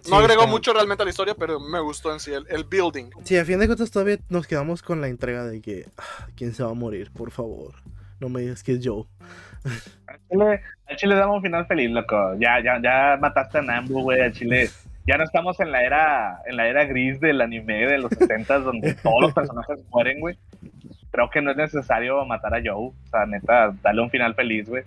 Sí, 0.00 0.10
No 0.10 0.16
agregó 0.18 0.42
está- 0.42 0.50
mucho 0.52 0.72
realmente 0.72 1.02
a 1.02 1.04
la 1.04 1.10
historia, 1.10 1.34
pero 1.34 1.58
me 1.58 1.80
gustó 1.80 2.12
en 2.12 2.20
sí 2.20 2.32
el, 2.32 2.46
el 2.48 2.62
building. 2.64 3.10
Sí, 3.24 3.36
a 3.36 3.44
fin 3.44 3.58
de 3.58 3.66
cuentas 3.66 3.90
todavía 3.90 4.18
nos 4.28 4.46
quedamos 4.46 4.80
con 4.80 5.00
la 5.00 5.08
entrega 5.08 5.44
de 5.44 5.60
que. 5.60 5.86
ah, 5.98 6.28
¿Quién 6.36 6.54
se 6.54 6.62
va 6.62 6.70
a 6.70 6.74
morir? 6.74 7.10
Por 7.12 7.30
favor. 7.32 7.74
No 8.20 8.28
me 8.28 8.40
digas 8.40 8.62
que 8.62 8.72
es 8.72 8.80
Joe. 8.82 9.04
Al 10.04 10.96
Chile, 10.96 11.14
al 11.14 11.18
damos 11.18 11.36
un 11.36 11.42
final 11.42 11.66
feliz, 11.66 11.90
loco. 11.90 12.34
Ya, 12.38 12.62
ya, 12.62 12.80
ya 12.82 13.16
mataste 13.20 13.58
a 13.58 13.62
Nambu, 13.62 14.02
güey. 14.02 14.20
Al 14.20 14.32
Chile. 14.32 14.68
Ya 15.06 15.16
no 15.16 15.24
estamos 15.24 15.58
en 15.60 15.72
la 15.72 15.82
era, 15.82 16.42
en 16.46 16.56
la 16.56 16.68
era 16.68 16.84
gris 16.84 17.18
del 17.20 17.40
anime 17.40 17.86
de 17.86 17.98
los 17.98 18.10
60 18.12 18.58
donde 18.58 18.94
todos 18.94 19.22
los 19.22 19.32
personajes 19.32 19.82
mueren, 19.90 20.20
güey. 20.20 20.38
Creo 21.10 21.30
que 21.30 21.40
no 21.40 21.50
es 21.50 21.56
necesario 21.56 22.24
matar 22.26 22.54
a 22.54 22.60
Joe. 22.62 22.88
O 22.88 22.94
sea, 23.10 23.24
neta, 23.24 23.74
dale 23.82 24.02
un 24.02 24.10
final 24.10 24.34
feliz, 24.34 24.68
güey. 24.68 24.84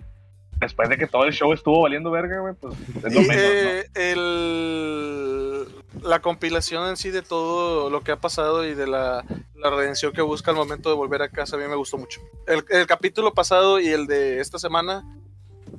Después 0.66 0.88
de 0.88 0.96
que 0.98 1.06
todo 1.06 1.24
el 1.24 1.32
show 1.32 1.52
estuvo 1.52 1.82
valiendo 1.82 2.10
verga, 2.10 2.40
güey, 2.40 2.54
pues 2.54 2.74
es 3.04 3.14
lo 3.14 3.20
Y, 3.22 3.26
menos, 3.28 3.44
eh, 3.44 3.86
el, 3.94 5.66
la 6.02 6.20
compilación 6.20 6.88
en 6.88 6.96
sí 6.96 7.10
de 7.10 7.22
todo 7.22 7.90
lo 7.90 8.00
que 8.02 8.12
ha 8.12 8.16
pasado 8.20 8.64
y 8.66 8.74
de 8.74 8.86
la, 8.86 9.24
la 9.56 9.70
redención 9.70 10.12
que 10.12 10.22
busca 10.22 10.50
al 10.50 10.56
momento 10.56 10.88
de 10.88 10.96
volver 10.96 11.22
a 11.22 11.28
casa, 11.28 11.56
a 11.56 11.58
mí 11.58 11.66
me 11.66 11.76
gustó 11.76 11.98
mucho. 11.98 12.20
El, 12.46 12.64
el 12.70 12.86
capítulo 12.86 13.32
pasado 13.34 13.80
y 13.80 13.88
el 13.88 14.06
de 14.06 14.40
esta 14.40 14.58
semana, 14.58 15.04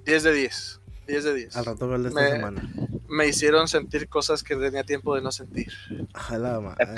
10 0.06 0.24
de 0.24 0.34
10. 0.34 0.80
10 1.08 1.24
de 1.24 1.34
10. 1.34 1.58
Al 1.58 1.66
rato 1.66 1.96
el 1.96 2.04
de 2.04 2.10
esta 2.10 2.22
Me- 2.22 2.32
semana. 2.32 2.70
Me 3.08 3.28
hicieron 3.28 3.68
sentir 3.68 4.08
cosas 4.08 4.44
que 4.44 4.56
tenía 4.56 4.84
tiempo 4.84 5.16
de 5.16 5.22
no 5.22 5.32
sentir. 5.32 5.72
A 6.14 6.38
la 6.38 6.60
madre. 6.60 6.88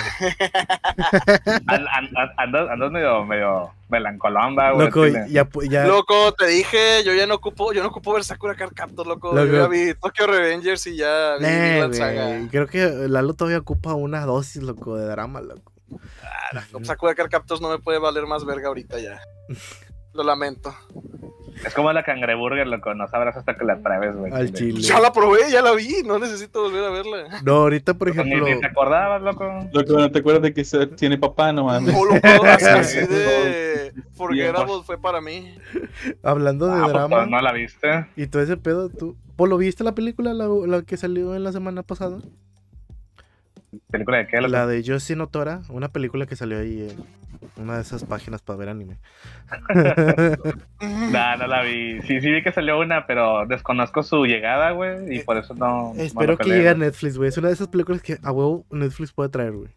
Andas, 2.38 2.70
andas 2.70 2.92
medio, 2.92 3.26
medio 3.26 3.74
güey. 3.90 4.86
Loco, 4.86 5.08
ya, 5.70 5.86
Loco, 5.86 6.34
te 6.34 6.48
dije, 6.48 7.04
yo 7.04 7.14
ya 7.14 7.28
no 7.28 7.36
ocupo, 7.36 7.74
yo 7.74 7.82
no 7.82 7.90
ocupo 7.90 8.14
ver 8.14 8.24
Sakura 8.24 8.56
Card 8.56 8.74
Captor, 8.74 9.08
loco. 9.08 9.34
Loco. 9.34 9.46
Yo 9.46 9.54
ya 9.54 9.68
vi 9.68 9.94
Tokyo 9.94 10.28
Revengers 10.28 10.88
y 10.88 10.98
ya 10.98 11.36
vi 11.40 11.46
Vinland 11.46 11.94
Saga. 11.94 12.48
Creo 12.50 12.68
que 12.68 12.86
Lalo 13.08 13.34
todavía 13.34 13.60
ocupa 13.60 13.94
una 13.94 14.26
dosis, 14.26 14.64
loco, 14.64 14.98
de 14.98 15.06
drama, 15.08 15.42
loco. 15.42 15.74
Sakura 16.84 17.16
Card 17.16 17.30
Captors 17.30 17.62
no 17.62 17.70
me 17.70 17.80
puede 17.80 18.00
valer 18.00 18.26
más 18.26 18.46
verga 18.46 18.68
ahorita 18.68 19.00
ya. 19.00 19.20
Lo 20.14 20.24
lamento. 20.24 20.74
Es 21.64 21.74
como 21.74 21.94
la 21.94 22.04
cangreburger, 22.04 22.68
loco. 22.68 22.94
No 22.96 23.08
sabrás 23.08 23.38
hasta 23.38 23.56
que 23.56 23.64
la 23.66 23.78
pruebes, 23.78 24.16
güey. 24.16 24.34
Al 24.34 24.52
chile. 24.52 24.82
Ya 24.82 25.00
la 25.00 25.14
probé, 25.14 25.50
ya 25.52 25.62
la 25.62 25.72
vi, 25.74 26.04
no 26.06 26.20
necesito 26.20 26.64
volver 26.64 26.84
a 26.84 26.90
verla. 26.90 27.42
No, 27.44 27.54
ahorita, 27.58 27.94
por 27.94 28.10
Pues 28.14 28.26
Ni, 28.26 28.34
ejemplo, 28.34 28.54
ni 28.56 28.60
te 28.60 28.68
acordabas, 28.68 29.22
loco. 29.22 29.46
Loco, 29.72 29.94
¿no 29.94 30.12
te 30.12 30.20
acuerdas 30.20 30.42
de 30.44 30.54
que 30.54 30.66
se- 30.66 30.88
tiene 30.88 31.18
papá? 31.18 31.54
No 31.54 31.64
mames. 31.66 31.94
No 31.94 32.04
lo 32.06 32.20
puedo 32.20 32.44
así, 32.44 32.66
así 32.66 32.98
de 33.08 33.94
Forgettable 34.16 34.82
fue 34.86 34.98
para 34.98 35.22
mí. 35.22 35.56
hablando 36.24 36.66
de 36.68 36.74
Ah, 36.74 36.80
pues, 36.82 36.94
drama 36.94 37.18
pues, 37.18 37.30
no 37.30 37.42
la 37.42 37.52
viste. 37.54 38.06
y 38.16 38.28
todo 38.28 38.42
ese 38.42 38.58
pedo, 38.58 38.90
¿tú, 38.90 39.16
Polo, 39.36 39.58
viste 39.58 39.84
la 39.84 39.94
película, 39.96 40.34
la, 40.34 40.48
la 40.48 40.82
que 40.84 40.98
salió 40.98 41.36
en 41.36 41.44
la 41.44 41.52
semana 41.52 41.84
pasada? 41.84 42.20
¿Película 43.90 44.18
de 44.18 44.28
qué? 44.28 44.38
loco? 44.38 44.52
La 44.52 44.68
de 44.68 44.84
Yoshi 44.84 45.16
no 45.16 45.28
Tora, 45.28 45.62
una 45.70 45.90
película 45.90 46.26
que 46.26 46.36
salió 46.36 46.60
ahí 46.60 46.88
en 46.90 47.64
una 47.64 47.76
de 47.76 47.82
esas 47.82 48.04
páginas 48.04 48.42
para 48.42 48.58
ver 48.58 48.70
anime. 48.70 48.98
No, 50.82 51.38
no 51.38 51.48
la 51.48 51.62
vi. 51.64 52.02
Sí, 52.02 52.20
sí 52.22 52.32
vi 52.32 52.44
que 52.44 52.52
salió 52.52 52.80
una, 52.80 53.08
pero 53.08 53.46
desconozco 53.48 54.04
su 54.04 54.26
llegada, 54.26 54.72
güey. 54.72 55.16
Y 55.16 55.24
por 55.24 55.38
eso 55.38 55.54
no. 55.54 55.94
no 55.94 56.02
Espero 56.02 56.38
que 56.38 56.50
llegue 56.50 56.70
a. 56.70 56.76
Netflix, 56.76 57.18
güey. 57.18 57.30
Es 57.30 57.38
una 57.38 57.48
de 57.48 57.54
esas 57.54 57.68
películas 57.68 58.02
que 58.02 58.18
a 58.22 58.32
huevo 58.32 58.66
Netflix 58.70 59.12
puede 59.14 59.30
traer, 59.30 59.54
güey. 59.54 59.70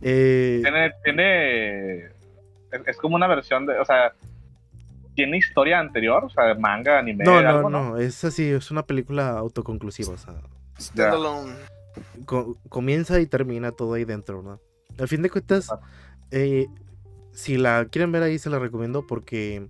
Eh, 0.00 0.60
Tiene. 0.62 0.92
tiene 1.02 1.96
es, 2.70 2.86
es 2.86 2.96
como 2.96 3.16
una 3.16 3.26
versión 3.26 3.66
de. 3.66 3.78
O 3.78 3.84
sea. 3.84 4.12
¿Tiene 5.14 5.38
historia 5.38 5.78
anterior? 5.78 6.24
O 6.24 6.30
sea, 6.30 6.54
manga, 6.54 6.98
anime. 6.98 7.24
no, 7.24 7.40
no, 7.40 7.48
algo, 7.48 7.70
no, 7.70 7.98
es 7.98 8.24
así, 8.24 8.50
es 8.50 8.72
una 8.72 8.84
película 8.84 9.30
autoconclusiva, 9.30 10.14
o 10.14 10.18
sea, 10.18 10.34
Standalone. 10.80 11.54
Co- 12.26 12.56
comienza 12.68 13.20
y 13.20 13.26
termina 13.26 13.72
todo 13.72 13.94
ahí 13.94 14.04
dentro, 14.04 14.42
¿no? 14.42 14.60
Al 14.98 15.08
fin 15.08 15.22
de 15.22 15.30
cuentas, 15.30 15.68
eh, 16.30 16.66
si 17.32 17.56
la 17.56 17.86
quieren 17.86 18.12
ver 18.12 18.22
ahí, 18.22 18.38
se 18.38 18.50
la 18.50 18.58
recomiendo 18.58 19.06
porque 19.06 19.68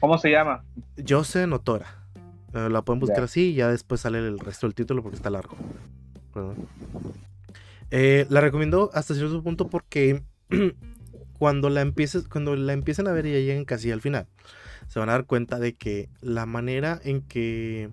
¿Cómo 0.00 0.18
se 0.18 0.30
llama? 0.30 0.64
Yose 0.96 1.46
no 1.46 1.60
Tora. 1.60 2.04
Eh, 2.52 2.68
la 2.70 2.82
pueden 2.82 3.00
buscar 3.00 3.24
así 3.24 3.50
y 3.50 3.54
ya 3.54 3.68
después 3.68 4.00
sale 4.02 4.18
el 4.18 4.38
resto 4.38 4.66
del 4.66 4.74
título 4.74 5.02
porque 5.02 5.16
está 5.16 5.30
largo. 5.30 5.56
Eh, 7.90 8.26
la 8.28 8.40
recomiendo 8.40 8.90
hasta 8.94 9.14
cierto 9.14 9.42
punto 9.42 9.68
porque 9.68 10.22
cuando 11.38 11.70
la 11.70 11.80
empieces, 11.80 12.28
cuando 12.28 12.56
la 12.56 12.72
empiecen 12.72 13.08
a 13.08 13.12
ver 13.12 13.26
y 13.26 13.32
ya 13.32 13.38
lleguen 13.38 13.64
casi 13.64 13.90
al 13.90 14.00
final, 14.00 14.26
se 14.88 14.98
van 14.98 15.08
a 15.08 15.12
dar 15.12 15.26
cuenta 15.26 15.58
de 15.58 15.74
que 15.74 16.08
la 16.20 16.46
manera 16.46 17.00
en 17.04 17.22
que 17.22 17.90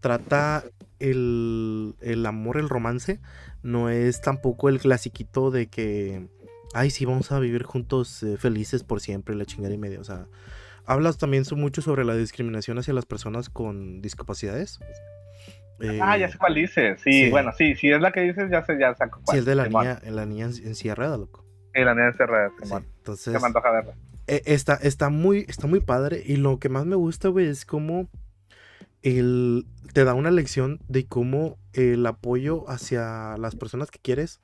trata 0.00 0.64
el, 0.98 1.94
el 2.00 2.24
amor, 2.26 2.56
el 2.58 2.68
romance, 2.68 3.20
no 3.62 3.88
es 3.90 4.20
tampoco 4.20 4.68
el 4.68 4.78
clasiquito 4.80 5.50
de 5.50 5.66
que, 5.68 6.28
ay, 6.74 6.90
sí, 6.90 7.04
vamos 7.04 7.32
a 7.32 7.38
vivir 7.40 7.62
juntos 7.64 8.22
eh, 8.22 8.36
felices 8.36 8.82
por 8.84 9.00
siempre, 9.00 9.34
la 9.34 9.44
chingada 9.46 9.74
y 9.74 9.78
media. 9.78 10.00
O 10.00 10.04
sea, 10.04 10.26
hablas 10.84 11.18
también 11.18 11.44
mucho 11.56 11.82
sobre 11.82 12.04
la 12.04 12.14
discriminación 12.16 12.78
hacia 12.78 12.94
las 12.94 13.06
personas 13.06 13.48
con 13.48 14.00
discapacidades. 14.02 14.78
Eh, 15.80 15.98
Ah, 16.02 16.16
ya 16.16 16.28
sé 16.30 16.38
cuál 16.38 16.54
dices. 16.54 17.00
Sí, 17.02 17.24
sí. 17.24 17.30
bueno, 17.30 17.52
sí, 17.52 17.74
si 17.74 17.90
es 17.90 18.00
la 18.00 18.10
que 18.12 18.20
dices, 18.22 18.50
ya 18.50 18.64
sé, 18.64 18.78
ya 18.80 18.94
saco 18.94 19.20
cuál. 19.24 19.34
Sí, 19.36 19.38
es 19.40 19.44
de 19.44 19.54
la 19.54 19.68
niña, 19.68 20.00
la 20.08 20.24
niña 20.24 20.46
en, 20.46 20.66
en 20.68 20.74
silla 20.74 20.92
de 20.92 20.94
ruedas, 20.96 21.18
loco. 21.18 21.44
Sí, 21.74 21.82
la 21.82 21.94
niña 21.94 22.06
encerrada, 22.08 22.50
Sí, 22.62 22.72
entonces, 22.98 23.32
Se 23.34 23.38
me 23.40 23.46
antoja 23.46 23.70
verla. 23.70 23.94
eh, 24.26 24.42
está, 24.46 24.74
está, 24.76 25.10
muy, 25.10 25.44
está 25.48 25.66
muy 25.66 25.80
padre. 25.80 26.22
Y 26.24 26.36
lo 26.36 26.58
que 26.58 26.70
más 26.70 26.86
me 26.86 26.96
gusta, 26.96 27.28
güey, 27.28 27.46
es 27.48 27.66
cómo 27.66 28.08
te 29.92 30.04
da 30.04 30.14
una 30.14 30.30
lección 30.32 30.80
de 30.88 31.06
cómo 31.06 31.58
el 31.72 32.04
apoyo 32.06 32.68
hacia 32.68 33.36
las 33.38 33.54
personas 33.54 33.90
que 33.90 34.00
quieres 34.00 34.40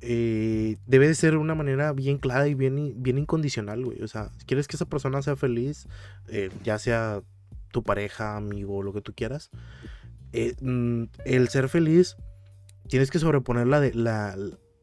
eh, 0.00 0.76
debe 0.86 1.08
de 1.08 1.14
ser 1.14 1.32
de 1.32 1.38
una 1.38 1.54
manera 1.54 1.92
bien 1.92 2.18
clara 2.18 2.46
y 2.48 2.54
bien, 2.54 2.78
in- 2.78 3.02
bien 3.02 3.18
incondicional, 3.18 3.84
güey. 3.84 4.02
O 4.02 4.08
sea, 4.08 4.30
si 4.38 4.44
quieres 4.46 4.68
que 4.68 4.76
esa 4.76 4.86
persona 4.86 5.22
sea 5.22 5.36
feliz, 5.36 5.86
eh, 6.28 6.50
ya 6.62 6.78
sea 6.78 7.22
tu 7.70 7.82
pareja, 7.82 8.36
amigo, 8.36 8.82
lo 8.82 8.92
que 8.92 9.00
tú 9.00 9.12
quieras, 9.14 9.50
eh, 10.32 10.54
mm, 10.60 11.04
el 11.24 11.48
ser 11.48 11.68
feliz, 11.68 12.16
tienes 12.88 13.10
que 13.10 13.18
sobreponer 13.18 13.66
la 13.66 14.36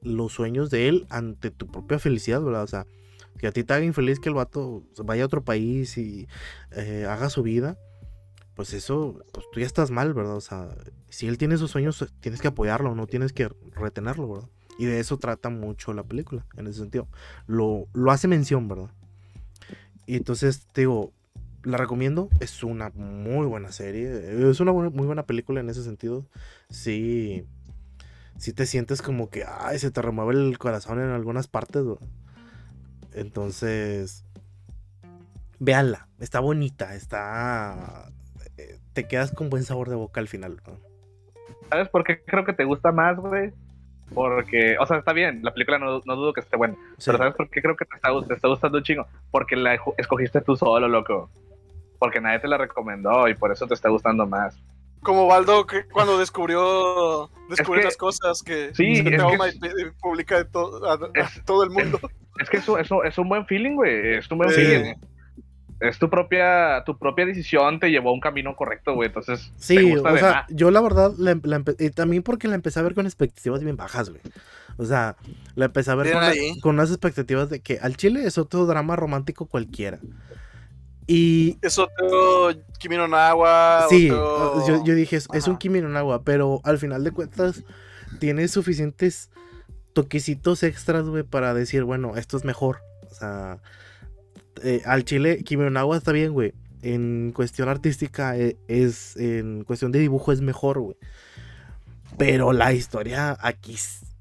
los 0.04 0.34
sueños 0.34 0.72
de 0.72 0.88
él 0.88 1.06
ante 1.10 1.52
tu 1.52 1.68
propia 1.68 2.00
felicidad. 2.00 2.44
O 2.44 2.68
sea, 2.68 2.88
que 3.38 3.46
a 3.48 3.52
ti 3.52 3.64
te 3.64 3.74
haga 3.74 3.86
infeliz 3.86 4.20
que 4.20 4.30
el 4.30 4.36
vato 4.36 4.84
vaya 5.04 5.22
a 5.24 5.26
otro 5.28 5.44
país 5.44 5.98
y 6.00 6.28
haga 7.08 7.30
su 7.30 7.44
vida, 7.44 7.78
pues 8.56 8.74
eso, 8.74 9.24
pues 9.32 9.46
tú 9.52 9.60
ya 9.60 9.66
estás 9.66 9.92
mal, 9.92 10.14
¿verdad? 10.14 10.36
O 10.36 10.42
sea, 10.42 10.70
si 11.10 11.28
él 11.28 11.38
tiene 11.38 11.58
sus 11.58 11.72
sueños, 11.72 12.06
tienes 12.20 12.42
que 12.42 12.50
apoyarlo, 12.50 12.96
no 12.96 13.08
tienes 13.08 13.34
que 13.34 13.50
retenerlo, 13.74 14.30
¿verdad? 14.30 14.50
Y 14.78 14.86
de 14.86 15.00
eso 15.00 15.18
trata 15.18 15.50
mucho 15.50 15.94
la 15.94 16.04
película, 16.04 16.46
en 16.58 16.68
ese 16.68 16.80
sentido. 16.80 17.08
Lo, 17.48 17.88
lo 17.94 18.12
hace 18.12 18.28
mención, 18.28 18.68
¿verdad? 18.68 18.92
Y 20.06 20.16
entonces, 20.16 20.68
te 20.74 20.82
digo, 20.82 21.14
la 21.64 21.78
recomiendo, 21.78 22.30
es 22.40 22.64
una 22.64 22.90
muy 22.90 23.46
buena 23.46 23.72
serie, 23.72 24.50
es 24.50 24.60
una 24.60 24.74
muy 24.74 25.06
buena 25.06 25.24
película 25.24 25.60
en 25.60 25.70
ese 25.70 25.84
sentido. 25.84 26.26
Sí, 26.70 27.46
sí 28.38 28.54
te 28.54 28.66
sientes 28.66 29.02
como 29.02 29.30
que, 29.30 29.46
ay, 29.48 29.80
se 29.80 29.92
te 29.92 30.02
remueve 30.02 30.34
el 30.34 30.58
corazón 30.58 31.00
en 31.00 31.10
algunas 31.10 31.48
partes, 31.48 31.86
¿verdad? 31.86 32.08
Entonces, 33.14 34.26
véanla, 35.60 36.08
está 36.20 36.40
bonita, 36.40 36.96
está... 36.96 38.12
eh, 38.62 38.80
Te 38.94 39.08
quedas 39.08 39.32
con 39.32 39.50
buen 39.50 39.64
sabor 39.64 39.90
de 39.90 39.96
boca 39.96 40.20
al 40.20 40.28
final. 40.28 40.62
¿no? 40.68 40.74
¿Sabes 41.70 41.90
por 41.90 42.04
qué 42.04 42.22
creo 42.24 42.44
que 42.46 42.54
te 42.54 42.64
gusta 42.66 42.92
más, 42.92 43.18
güey? 43.18 43.52
Porque, 44.14 44.76
o 44.78 44.86
sea, 44.86 44.98
está 44.98 45.14
bien, 45.14 45.40
la 45.42 45.54
película 45.54 45.80
no, 45.80 46.02
no 46.04 46.16
dudo 46.18 46.34
que 46.34 46.42
esté 46.42 46.58
buena. 46.58 46.74
Sí. 46.98 47.06
Pero 47.06 47.18
¿sabes 47.18 47.34
por 47.36 47.50
qué 47.50 47.62
creo 47.62 47.78
que 47.78 47.86
te 47.86 47.96
está, 47.96 48.10
te 48.28 48.34
está 48.34 48.48
gustando 48.50 48.78
un 48.80 48.84
chingo? 48.84 49.08
Porque 49.32 49.56
la 49.56 49.80
escogiste 49.98 50.42
tú 50.42 50.58
solo, 50.58 50.88
loco. 50.90 51.30
Porque 51.98 52.20
nadie 52.20 52.40
te 52.40 52.48
la 52.50 52.58
recomendó 52.58 53.28
y 53.30 53.36
por 53.36 53.52
eso 53.54 53.68
te 53.68 53.74
está 53.74 53.88
gustando 53.90 54.26
más. 54.26 54.58
Como 55.02 55.28
Baldo 55.28 55.66
que 55.66 55.86
cuando 55.86 56.18
descubrió, 56.20 57.30
descubrió 57.50 57.82
que- 57.82 57.86
las 57.86 57.98
cosas 57.98 58.44
que 58.44 58.72
Sí, 58.76 58.98
se 58.98 59.02
es 59.02 59.04
que 59.04 59.68
y, 59.68 59.92
publica 60.02 60.38
de 60.38 60.46
to- 60.46 60.86
a, 60.86 60.94
a 60.94 61.00
Es- 61.16 61.44
todo 61.46 61.64
el 61.64 61.70
mundo. 61.70 62.00
Es 62.40 62.50
que 62.50 62.58
eso, 62.58 62.78
eso 62.78 63.04
es 63.04 63.18
un 63.18 63.30
buen 63.30 63.46
feeling, 63.46 63.76
güey. 63.76 64.16
Es 64.18 64.30
un 64.30 64.40
buen 64.40 64.50
Sí. 64.52 64.56
feeling. 64.62 64.94
Es 65.82 65.98
tu 66.00 66.10
propia, 66.10 66.84
tu 66.86 66.98
propia 66.98 67.26
decisión 67.26 67.80
te 67.80 67.90
llevó 67.90 68.12
a 68.12 68.14
un 68.14 68.20
camino 68.20 68.56
correcto, 68.56 68.94
güey. 68.94 69.08
Entonces, 69.08 69.52
te 69.58 69.64
Sí, 69.64 69.92
gusta 69.92 70.10
o 70.10 70.14
de 70.14 70.20
sea, 70.20 70.32
más. 70.32 70.46
yo 70.50 70.70
la 70.72 70.80
verdad, 70.82 71.12
la, 71.18 71.38
la 71.44 71.64
y 71.80 71.90
también 71.90 72.22
porque 72.24 72.48
la 72.48 72.56
empecé 72.56 72.80
a 72.80 72.84
ver 72.84 72.94
con 72.94 73.06
expectativas 73.08 73.64
bien 73.64 73.76
bajas, 73.78 74.10
güey. 74.12 74.22
O 74.78 74.86
sea, 74.86 75.16
la 75.56 75.66
empecé 75.66 75.92
a 75.92 75.96
ver 75.96 76.12
con, 76.14 76.22
la- 76.22 76.34
con 76.62 76.76
unas 76.76 76.90
expectativas 76.90 77.50
de 77.50 77.60
que 77.62 77.80
al 77.80 77.98
chile 77.98 78.26
es 78.26 78.38
otro 78.38 78.66
drama 78.66 78.96
romántico 78.96 79.48
cualquiera. 79.48 80.00
Y 81.08 81.58
Es 81.62 81.78
otro 81.80 82.52
Kimi 82.80 82.96
no 82.98 83.08
Nawa. 83.08 83.86
sí, 83.90 84.10
otro- 84.10 84.66
yo, 84.68 84.84
yo 84.86 84.96
dije, 84.96 85.16
es, 85.18 85.28
es 85.34 85.48
un. 85.48 85.58
Kimi 85.58 85.82
no 85.82 85.90
Nawa, 85.90 86.24
pero 86.24 86.62
al 86.64 86.78
final 86.78 87.04
de 87.04 87.12
cuentas 87.12 87.64
tiene 88.20 88.48
suficientes 88.48 89.30
toquecitos 89.94 90.64
extras, 90.64 91.06
güey, 91.06 91.24
para 91.24 91.54
decir, 91.54 91.84
bueno, 91.84 92.16
esto 92.18 92.38
es 92.38 92.46
mejor. 92.46 92.78
O 93.10 93.14
sea, 93.14 93.58
eh, 94.64 94.82
al 94.86 95.04
chile, 95.06 95.44
Kimi 95.44 95.64
no 95.64 95.70
Nawa 95.70 95.98
está 95.98 96.12
bien, 96.12 96.34
güey. 96.34 96.54
En 96.82 97.32
cuestión 97.34 97.70
artística 97.70 98.38
eh, 98.38 98.58
es, 98.68 99.16
en 99.18 99.64
cuestión 99.64 99.92
de 99.92 100.00
dibujo 100.00 100.32
es 100.32 100.42
mejor, 100.42 100.80
güey. 100.80 100.98
Pero 102.18 102.54
la 102.54 102.74
historia 102.74 103.38
aquí 103.40 103.76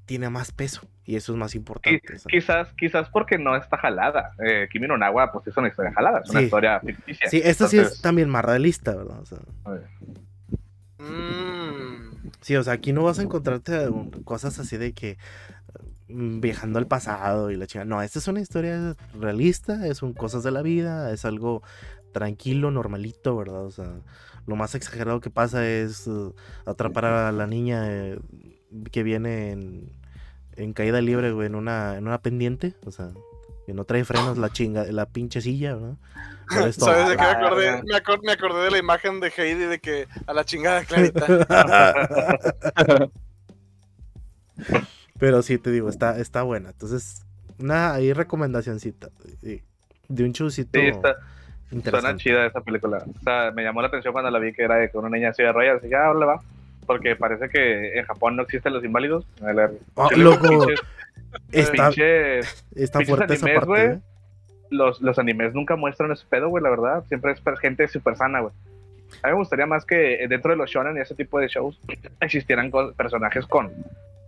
tiene 0.05 0.29
más 0.29 0.51
peso 0.51 0.81
y 1.05 1.15
eso 1.15 1.33
es 1.33 1.37
más 1.37 1.55
importante. 1.55 2.01
Quizás, 2.29 2.73
quizás 2.73 3.09
porque 3.09 3.37
no 3.37 3.55
está 3.55 3.77
jalada. 3.77 4.33
Eh, 4.45 4.69
Kimi 4.71 4.87
no 4.87 4.97
Nawa, 4.97 5.31
pues 5.31 5.47
es 5.47 5.57
una 5.57 5.67
historia 5.67 5.91
jalada, 5.93 6.21
es 6.23 6.29
una 6.29 6.41
historia 6.41 6.79
ficticia. 6.79 7.29
Sí, 7.29 7.41
esta 7.43 7.67
sí 7.67 7.79
es 7.79 8.01
también 8.01 8.29
más 8.29 8.45
realista, 8.45 8.95
¿verdad? 8.95 9.19
O 9.19 9.25
sea, 9.25 9.39
eh, 9.67 9.81
Mm. 11.01 12.11
Sí, 12.41 12.55
o 12.55 12.63
sea, 12.63 12.73
aquí 12.73 12.93
no 12.93 13.03
vas 13.03 13.19
a 13.19 13.23
encontrarte 13.23 13.89
um, 13.89 14.09
cosas 14.23 14.57
así 14.59 14.77
de 14.77 14.93
que 14.93 15.17
viajando 16.13 16.79
al 16.79 16.87
pasado 16.87 17.51
y 17.51 17.55
la 17.57 17.67
chica. 17.67 17.85
No, 17.85 18.01
esta 18.01 18.19
es 18.19 18.27
una 18.27 18.39
historia 18.41 18.95
realista, 19.19 19.87
es 19.87 20.01
un 20.01 20.13
cosas 20.13 20.43
de 20.43 20.51
la 20.51 20.61
vida, 20.61 21.11
es 21.11 21.25
algo 21.25 21.61
tranquilo, 22.11 22.71
normalito, 22.71 23.35
¿verdad? 23.37 23.65
O 23.65 23.71
sea, 23.71 23.91
lo 24.47 24.55
más 24.55 24.75
exagerado 24.75 25.21
que 25.21 25.29
pasa 25.29 25.67
es 25.67 26.07
uh, 26.07 26.33
atrapar 26.65 27.05
a 27.05 27.31
la 27.31 27.47
niña 27.47 27.83
eh, 27.89 28.19
que 28.91 29.03
viene 29.03 29.51
en, 29.51 29.91
en 30.55 30.73
caída 30.73 30.99
libre, 31.01 31.31
güey, 31.31 31.47
en 31.47 31.55
una, 31.55 31.97
en 31.97 32.07
una 32.07 32.21
pendiente, 32.21 32.75
o 32.85 32.91
sea, 32.91 33.09
que 33.65 33.73
no 33.73 33.85
trae 33.85 34.03
frenos 34.03 34.37
la 34.37 34.49
chinga, 34.49 34.83
la 34.85 35.05
pinche 35.05 35.39
silla, 35.41 35.75
¿no? 35.75 35.97
¿Sabes 36.73 37.09
de 37.09 37.15
qué 37.15 37.23
me 37.23 37.29
acordé? 37.45 37.83
Me, 37.83 37.95
acor- 37.95 38.21
me 38.23 38.31
acordé 38.33 38.63
de 38.65 38.71
la 38.71 38.77
imagen 38.79 39.19
de 39.21 39.31
Heidi 39.37 39.63
de 39.65 39.79
que 39.79 40.07
a 40.27 40.33
la 40.33 40.43
chingada 40.43 40.83
clarita. 40.83 41.25
Pero 45.21 45.41
sí, 45.43 45.57
te 45.57 45.69
digo, 45.71 45.87
está, 45.87 46.19
está 46.19 46.41
buena. 46.41 46.71
Entonces, 46.71 47.23
una 47.59 47.93
ahí 47.93 48.11
recomendacioncita 48.11 49.09
de, 49.41 49.61
de 50.09 50.23
un 50.23 50.31
showcito 50.31 50.77
Sí, 50.79 50.87
está, 50.87 51.15
suena 51.89 52.17
chida 52.17 52.45
esa 52.47 52.59
película. 52.61 53.05
O 53.19 53.23
sea, 53.23 53.51
me 53.51 53.63
llamó 53.63 53.81
la 53.81 53.87
atención 53.87 54.11
cuando 54.13 54.31
la 54.31 54.39
vi 54.39 54.51
que 54.51 54.63
era 54.63 54.75
de 54.77 54.89
con 54.89 55.05
una 55.05 55.15
niña 55.15 55.29
así 55.29 55.43
de 55.43 55.51
rayas. 55.53 55.81
Y 55.85 55.89
ya, 55.89 56.05
ahora 56.07 56.25
va. 56.25 56.41
Porque 56.87 57.15
parece 57.15 57.47
que 57.49 57.99
en 57.99 58.05
Japón 58.05 58.35
no 58.35 58.41
existen 58.41 58.73
los 58.73 58.83
inválidos. 58.83 59.25
A 59.43 59.53
ver, 59.53 59.73
Ah, 59.95 60.07
loco, 60.17 60.47
pinches- 60.47 60.81
Está, 61.51 61.89
pinches- 61.91 62.65
está 62.75 62.99
pinches 62.99 63.15
fuerte 63.15 63.33
esa 63.35 63.45
animes, 63.45 63.65
parte. 63.65 63.85
¿eh? 63.85 63.99
los, 64.71 65.01
los 65.01 65.19
animes 65.19 65.53
nunca 65.53 65.75
muestran 65.75 66.11
ese 66.11 66.25
pedo, 66.27 66.49
güey, 66.49 66.63
la 66.63 66.71
verdad. 66.71 67.03
Siempre 67.09 67.33
es 67.33 67.41
gente 67.59 67.87
súper 67.87 68.15
sana, 68.17 68.39
güey. 68.39 68.53
A 69.21 69.27
mí 69.27 69.33
me 69.33 69.39
gustaría 69.39 69.67
más 69.67 69.85
que 69.85 70.25
dentro 70.27 70.49
de 70.51 70.57
los 70.57 70.69
shonen 70.69 70.97
y 70.97 71.01
ese 71.01 71.13
tipo 71.13 71.37
de 71.39 71.47
shows 71.47 71.79
existieran 72.21 72.71
personajes 72.97 73.45
con, 73.45 73.71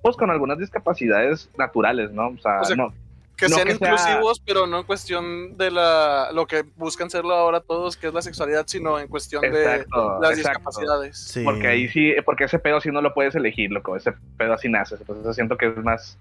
pues, 0.03 0.15
con 0.15 0.29
algunas 0.29 0.59
discapacidades 0.59 1.49
naturales, 1.57 2.11
¿no? 2.11 2.27
O 2.27 2.37
sea, 2.37 2.61
O 2.61 2.65
sea, 2.65 2.75
no, 2.75 2.93
Que 3.35 3.47
No 3.49 3.55
sean 3.55 3.67
que 3.67 3.75
sea- 3.75 3.87
inclusivos, 3.89 4.39
pero 4.45 4.67
no 4.67 4.77
en 4.79 4.83
cuestión 4.85 5.57
de 5.57 5.71
la 5.71 6.29
lo 6.33 6.45
que 6.45 6.63
buscan 6.75 7.09
serlo 7.09 7.33
ahora 7.33 7.61
todos, 7.61 7.97
que 7.97 8.07
es 8.07 8.13
la 8.13 8.21
sexualidad, 8.21 8.65
sino 8.67 8.99
en 8.99 9.07
cuestión 9.07 9.43
Exacto, 9.43 10.19
de 10.19 10.21
las 10.27 10.37
exacto. 10.37 10.59
discapacidades. 10.59 11.17
Sí. 11.17 11.43
Porque 11.43 11.67
ahí 11.67 11.87
sí, 11.87 12.13
porque 12.25 12.43
ese 12.43 12.59
pedo 12.59 12.79
sí 12.79 12.91
no 12.91 13.01
lo 13.01 13.11
puedes 13.15 13.33
elegir, 13.33 13.71
loco. 13.71 13.95
Ese 13.97 14.13
pedo 14.37 14.53
así 14.53 14.69
naces. 14.69 14.99
Entonces 15.01 15.33
siento 15.35 15.57
que 15.57 15.65
es 15.67 15.77
más, 15.77 16.15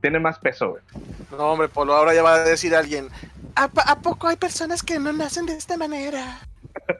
tiene 0.00 0.20
más 0.20 0.38
peso, 0.38 0.70
güey. 0.70 0.82
No, 1.32 1.38
hombre, 1.52 1.68
Polo, 1.68 1.92
ahora 1.92 2.14
ya 2.14 2.22
va 2.22 2.34
a 2.34 2.44
decir 2.44 2.74
alguien. 2.76 3.08
¿A, 3.56 3.68
poco 4.00 4.28
hay 4.28 4.36
personas 4.36 4.82
que 4.82 4.98
no 5.00 5.12
nacen 5.12 5.46
de 5.46 5.54
esta 5.54 5.76
manera? 5.76 6.38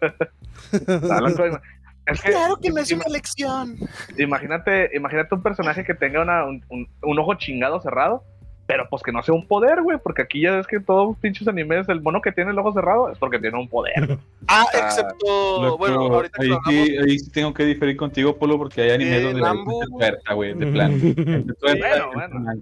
Loco, 1.21 1.61
Es 2.07 2.21
que, 2.21 2.31
Claro 2.33 2.57
que 2.63 2.71
no 2.71 2.79
es 2.81 2.93
una 2.93 3.05
elección. 3.07 3.77
imagínate, 4.19 4.91
imagínate 4.95 5.35
un 5.35 5.43
personaje 5.43 5.85
que 5.85 5.95
tenga 5.95 6.23
una- 6.23 6.45
un, 6.45 6.63
un- 6.69 6.89
un 7.03 7.19
ojo 7.19 7.35
chingado 7.35 7.81
cerrado, 7.81 8.23
pero 8.67 8.87
pues 8.91 9.03
que 9.03 9.13
no 9.13 9.23
sea 9.23 9.35
un 9.35 9.47
poder, 9.47 9.83
güey, 9.83 9.99
porque 10.03 10.23
aquí 10.23 10.41
ya 10.43 10.53
ves 10.57 10.67
que 10.67 10.81
todos 10.81 11.17
pinches 11.19 11.47
animes, 11.49 11.89
el 11.89 12.01
mono 12.03 12.21
que 12.21 12.33
tiene 12.33 12.51
el 12.51 12.59
ojo 12.59 12.73
cerrado 12.73 13.11
es 13.11 13.19
porque 13.19 13.39
tiene 13.39 13.59
un 13.59 13.69
poder. 13.69 14.19
Ah, 14.49 14.65
excepto. 14.75 15.63
Loco, 15.63 15.79
bueno, 15.79 16.01
ahorita 16.03 16.37
que 16.39 16.43
ahí, 16.45 16.49
lo 16.51 16.57
hablamos. 16.57 16.87
sí, 16.87 16.97
ahí 16.99 17.19
sí 17.19 17.31
tengo 17.33 17.55
que 17.55 17.65
diferir 17.65 17.97
contigo, 17.97 18.37
Polo, 18.37 18.59
porque 18.59 18.83
hay 18.83 18.91
animes 18.91 19.21
Eh, 19.21 19.23
donde 19.23 19.41
la 19.41 19.55
Nambu. 19.55 19.81
güey, 20.35 20.55
de 20.55 20.67
plan. 20.73 21.01
Bueno, 21.63 22.11
bueno. 22.13 22.53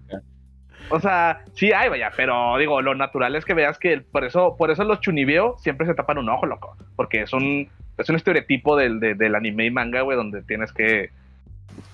O 0.91 1.01
sea, 1.01 1.45
sí 1.55 1.73
hay, 1.73 1.89
vaya, 1.89 2.11
pero 2.17 2.57
digo, 2.59 2.83
lo 2.83 2.95
natural 2.95 3.35
es 3.35 3.45
que 3.45 3.55
veas 3.55 3.79
que 3.79 3.93
el- 3.95 4.05
por 4.05 4.25
eso, 4.25 4.57
por 4.57 4.71
eso 4.71 4.85
los 4.85 5.01
chunibeo 5.01 5.57
siempre 5.59 5.87
se 5.87 5.95
tapan 5.95 6.19
un 6.19 6.29
ojo, 6.29 6.47
loco. 6.47 6.77
Porque 6.97 7.23
es 7.23 7.33
un, 7.33 7.69
es 7.99 8.09
un 8.09 8.17
estereotipo 8.17 8.77
del, 8.77 9.01
de- 9.01 9.15
del 9.15 9.35
anime 9.35 9.67
y 9.67 9.71
manga, 9.71 10.03
güey, 10.03 10.17
donde 10.17 10.43
tienes 10.43 10.73
que. 10.73 11.11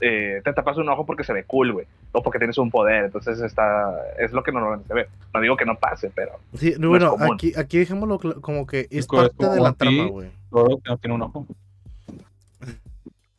eh, 0.01 0.41
te 0.45 0.53
tapas 0.53 0.77
un 0.77 0.89
ojo 0.89 1.05
porque 1.07 1.25
se 1.25 1.33
ve 1.33 1.45
cool, 1.45 1.73
güey. 1.73 1.87
O 2.13 2.23
porque 2.23 2.39
tienes 2.39 2.57
un 2.59 2.71
poder. 2.71 3.07
Entonces 3.07 3.41
está. 3.41 3.95
Es 4.19 4.33
lo 4.33 4.43
que 4.43 4.53
normalmente 4.53 4.89
se 4.89 4.95
ve. 4.95 5.09
No 5.35 5.41
digo 5.41 5.57
que 5.57 5.65
no 5.67 5.79
pase, 5.79 6.11
pero. 6.15 6.33
Sí, 6.55 6.75
No 6.79 6.89
bueno, 6.89 7.07
es 7.07 7.13
común. 7.21 7.35
aquí, 7.35 7.53
aquí 7.57 7.79
dejémoslo 7.79 8.19
como 8.41 8.67
que 8.67 8.87
es 8.91 9.07
parte 9.07 9.47
de 9.49 9.61
la 9.61 9.73
trama, 9.73 10.07
güey. 10.07 10.31
Todo 10.51 10.79
que 10.79 10.91
no 10.91 10.97
tiene 10.99 11.15
un 11.15 11.23
ojo. 11.23 11.47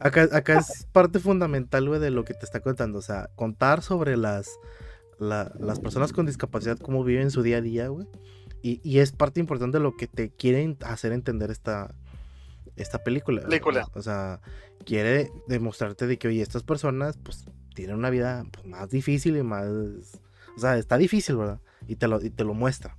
Acá, 0.02 0.28
acá 0.32 0.60
es 0.60 0.88
parte 0.94 1.20
fundamental, 1.20 1.88
güey, 1.90 2.00
de 2.00 2.10
lo 2.10 2.24
que 2.24 2.34
te 2.34 2.46
está 2.46 2.62
contando. 2.62 3.00
O 3.00 3.02
sea, 3.02 3.30
contar 3.36 3.82
sobre 3.82 4.16
las, 4.16 4.58
la- 5.20 5.52
las 5.60 5.80
personas 5.82 6.14
con 6.14 6.26
discapacidad, 6.26 6.78
cómo 6.78 7.04
viven 7.04 7.32
su 7.32 7.42
día 7.44 7.58
a 7.58 7.62
día, 7.62 7.88
güey. 7.90 8.08
Y, 8.62 8.80
y 8.84 9.00
es 9.00 9.12
parte 9.12 9.40
importante 9.42 9.78
de 9.78 9.84
lo 9.84 9.98
que 9.98 10.08
te 10.08 10.30
quieren 10.30 10.78
hacer 10.86 11.12
entender 11.12 11.50
esta, 11.52 11.94
esta 12.76 13.04
película. 13.04 13.42
Película. 13.42 13.88
O 13.94 14.02
sea, 14.02 14.42
quiere 14.86 15.32
demostrarte 15.48 16.08
de 16.08 16.18
que, 16.18 16.28
oye, 16.28 16.42
estas 16.42 16.64
personas, 16.64 17.18
pues, 17.18 17.46
tienen 17.76 17.96
una 17.96 18.10
vida 18.10 18.46
pues, 18.52 18.66
más 18.66 18.90
difícil 18.90 19.38
y 19.38 19.44
más... 19.44 19.68
O 20.56 20.60
sea, 20.60 20.78
está 20.78 20.98
difícil, 20.98 21.38
¿verdad? 21.38 21.60
Y 21.88 21.96
te 21.96 22.08
lo, 22.08 22.22
y 22.22 22.30
te 22.30 22.44
lo 22.44 22.54
muestra. 22.54 22.98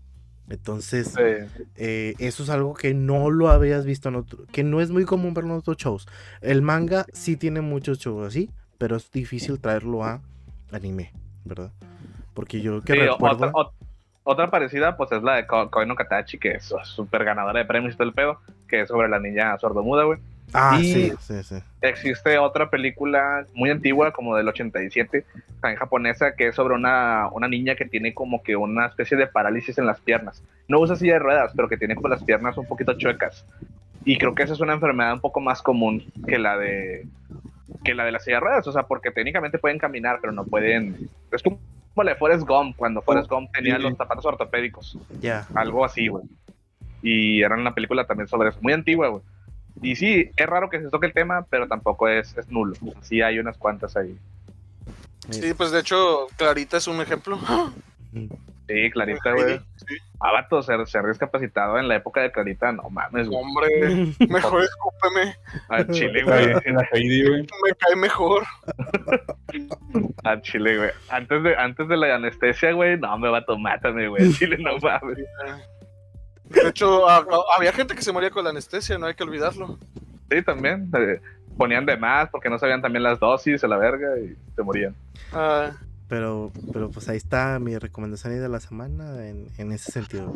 Entonces, 0.50 1.14
eh, 1.16 1.48
eh, 1.76 2.14
eso 2.18 2.42
es 2.42 2.50
algo 2.50 2.74
que 2.74 2.92
no 2.92 3.30
lo 3.30 3.50
habías 3.50 3.86
visto 3.86 4.08
en 4.08 4.16
otro, 4.16 4.46
que 4.50 4.64
no 4.64 4.80
es 4.80 4.90
muy 4.90 5.04
común 5.04 5.32
verlo 5.32 5.52
en 5.52 5.58
otros 5.58 5.76
shows. 5.76 6.08
El 6.40 6.60
manga 6.60 7.06
sí 7.12 7.36
tiene 7.36 7.60
muchos 7.60 8.00
shows 8.00 8.26
así, 8.26 8.50
pero 8.76 8.96
es 8.96 9.12
difícil 9.12 9.60
traerlo 9.60 10.02
a 10.02 10.22
anime, 10.72 11.12
¿verdad? 11.44 11.72
Porque 12.34 12.60
yo 12.60 12.82
que 12.82 12.94
sí, 12.94 12.98
recuerdo, 12.98 13.50
otra, 13.54 13.72
otra 14.31 14.51
parecida, 14.51 14.97
pues 14.97 15.11
es 15.12 15.22
la 15.22 15.37
de 15.37 15.47
Ko- 15.47 15.70
Katachi, 15.70 16.39
que 16.39 16.53
es 16.53 16.72
súper 16.85 17.24
ganadora 17.24 17.59
de 17.59 17.64
premios 17.64 17.95
y 17.95 17.97
todo 17.97 18.09
el 18.09 18.14
pedo, 18.14 18.41
que 18.68 18.83
es 18.83 18.89
sobre 18.89 19.09
la 19.09 19.18
niña 19.18 19.59
sordomuda, 19.59 20.05
güey. 20.05 20.18
ah, 20.55 20.78
y- 20.81 20.85
sí, 20.85 21.12
sí, 21.18 21.43
sí. 21.43 21.57
existe 21.81 22.39
otra 22.39 22.70
película 22.70 23.45
muy 23.55 23.70
antigua, 23.70 24.12
como 24.12 24.37
del 24.37 24.49
87, 24.49 25.24
también 25.61 25.78
japonesa, 25.78 26.35
que 26.37 26.49
es 26.49 26.55
sobre 26.55 26.74
una, 26.74 27.28
una 27.33 27.49
niña 27.49 27.74
que 27.74 27.85
tiene 27.87 28.14
como 28.14 28.43
que 28.43 28.55
una 28.57 28.87
especie 28.87 29.16
de 29.16 29.26
parálisis 29.26 29.78
en 29.78 29.87
las 29.87 30.01
piernas. 30.01 30.43
No 30.68 30.78
usa 30.81 30.97
silla 30.97 31.14
de 31.14 31.18
ruedas, 31.20 31.53
pero 31.57 31.68
que 31.68 31.76
tiene 31.76 31.95
como 31.97 32.09
las 32.09 32.22
piernas 32.22 32.57
un 32.57 32.66
poquito 32.66 32.95
chuecas. 32.99 33.45
Y 34.05 34.16
creo 34.16 34.35
que 34.35 34.45
esa 34.45 34.55
es 34.55 34.61
una 34.61 34.72
enfermedad 34.74 35.12
un 35.12 35.20
poco 35.20 35.41
más 35.41 35.61
común 35.62 36.05
que 36.26 36.39
la 36.39 36.57
de 36.57 37.07
que 37.85 37.95
la 37.95 38.05
de 38.05 38.12
la 38.12 38.18
silla 38.18 38.37
de 38.37 38.41
ruedas, 38.41 38.66
o 38.66 38.72
sea, 38.72 38.83
porque 38.85 39.11
técnicamente 39.11 39.59
pueden 39.59 39.78
caminar, 39.78 40.18
pero 40.20 40.33
no 40.33 40.45
pueden. 40.45 41.09
Es 41.33 41.43
como 41.43 41.59
la 41.97 42.12
de 42.12 42.16
Forrest 42.16 42.47
Gump, 42.47 42.76
cuando 42.76 43.03
Forrest 43.03 43.28
Gump 43.30 43.51
tenía 43.53 43.76
sí. 43.76 43.82
los 43.82 43.97
zapatos 43.97 44.24
ortopédicos, 44.24 44.97
Ya. 45.20 45.47
algo 45.55 45.84
así, 45.84 46.09
güey. 46.09 46.24
Y 47.03 47.43
era 47.43 47.57
una 47.57 47.74
película 47.74 48.07
también 48.07 48.28
sobre 48.28 48.49
eso, 48.51 48.59
muy 48.62 48.72
antigua, 48.72 49.09
güey. 49.09 49.22
Y 49.82 49.97
sí, 49.97 50.30
es 50.36 50.47
raro 50.47 50.68
que 50.68 50.80
se 50.80 50.88
toque 50.88 51.07
el 51.07 51.12
tema, 51.12 51.47
pero 51.49 51.66
tampoco 51.68 52.09
es, 52.09 52.36
es 52.36 52.49
nulo. 52.51 52.74
Sí 53.03 53.22
hay 53.22 53.38
unas 53.38 53.57
cuantas 53.57 53.97
ahí. 53.97 54.16
Sí, 55.30 55.55
pues 55.55 55.70
de 55.70 55.80
hecho, 55.80 56.26
Clarita 56.36 56.76
es 56.78 56.86
un 56.88 57.01
ejemplo. 57.01 57.38
Sí, 58.70 58.90
Clarita, 58.92 59.32
güey. 59.32 59.58
Sí, 59.76 59.96
Abato, 60.20 60.62
ser, 60.62 60.86
ser 60.86 61.04
discapacitado 61.06 61.78
en 61.78 61.88
la 61.88 61.96
época 61.96 62.20
de 62.20 62.30
Clarita, 62.30 62.70
no 62.72 62.88
mames, 62.90 63.26
güey. 63.28 63.40
hombre, 63.42 64.14
mejor 64.28 64.62
escúpeme, 64.62 65.34
Al 65.68 65.88
chile, 65.88 66.22
güey. 66.22 66.46
Me 66.54 67.74
cae 67.78 67.96
mejor. 67.96 68.44
Al 70.24 70.40
chile, 70.42 70.76
güey. 70.76 70.90
Antes 71.08 71.42
de, 71.42 71.56
antes 71.56 71.88
de 71.88 71.96
la 71.96 72.14
anestesia, 72.14 72.72
güey, 72.72 72.98
no, 72.98 73.18
me 73.18 73.28
vato, 73.28 73.58
mátame, 73.58 74.08
güey. 74.08 74.32
Chile, 74.34 74.56
no 74.58 74.76
mames. 74.78 75.18
De 76.44 76.68
hecho, 76.68 77.08
a- 77.08 77.16
a- 77.18 77.56
había 77.56 77.72
gente 77.72 77.94
que 77.94 78.02
se 78.02 78.12
moría 78.12 78.30
con 78.30 78.44
la 78.44 78.50
anestesia, 78.50 78.98
no 78.98 79.06
hay 79.06 79.14
que 79.14 79.22
olvidarlo. 79.24 79.78
Sí, 80.30 80.42
también. 80.42 80.90
eh, 80.96 81.20
ponían 81.56 81.84
de 81.86 81.96
más 81.96 82.28
porque 82.30 82.48
no 82.48 82.58
sabían 82.58 82.80
también 82.82 83.02
las 83.02 83.18
dosis, 83.20 83.62
a 83.64 83.68
la 83.68 83.76
verga, 83.76 84.18
y 84.18 84.34
se 84.54 84.62
morían. 84.62 84.94
Ah, 85.32 85.70
Pero, 86.11 86.50
pero 86.72 86.90
pues 86.90 87.08
ahí 87.08 87.16
está 87.16 87.58
mi 87.61 87.78
recomendación 87.78 88.38
de 88.38 88.48
la 88.48 88.58
semana 88.58 89.28
en, 89.28 89.46
en 89.58 89.70
ese 89.70 89.92
sentido. 89.92 90.34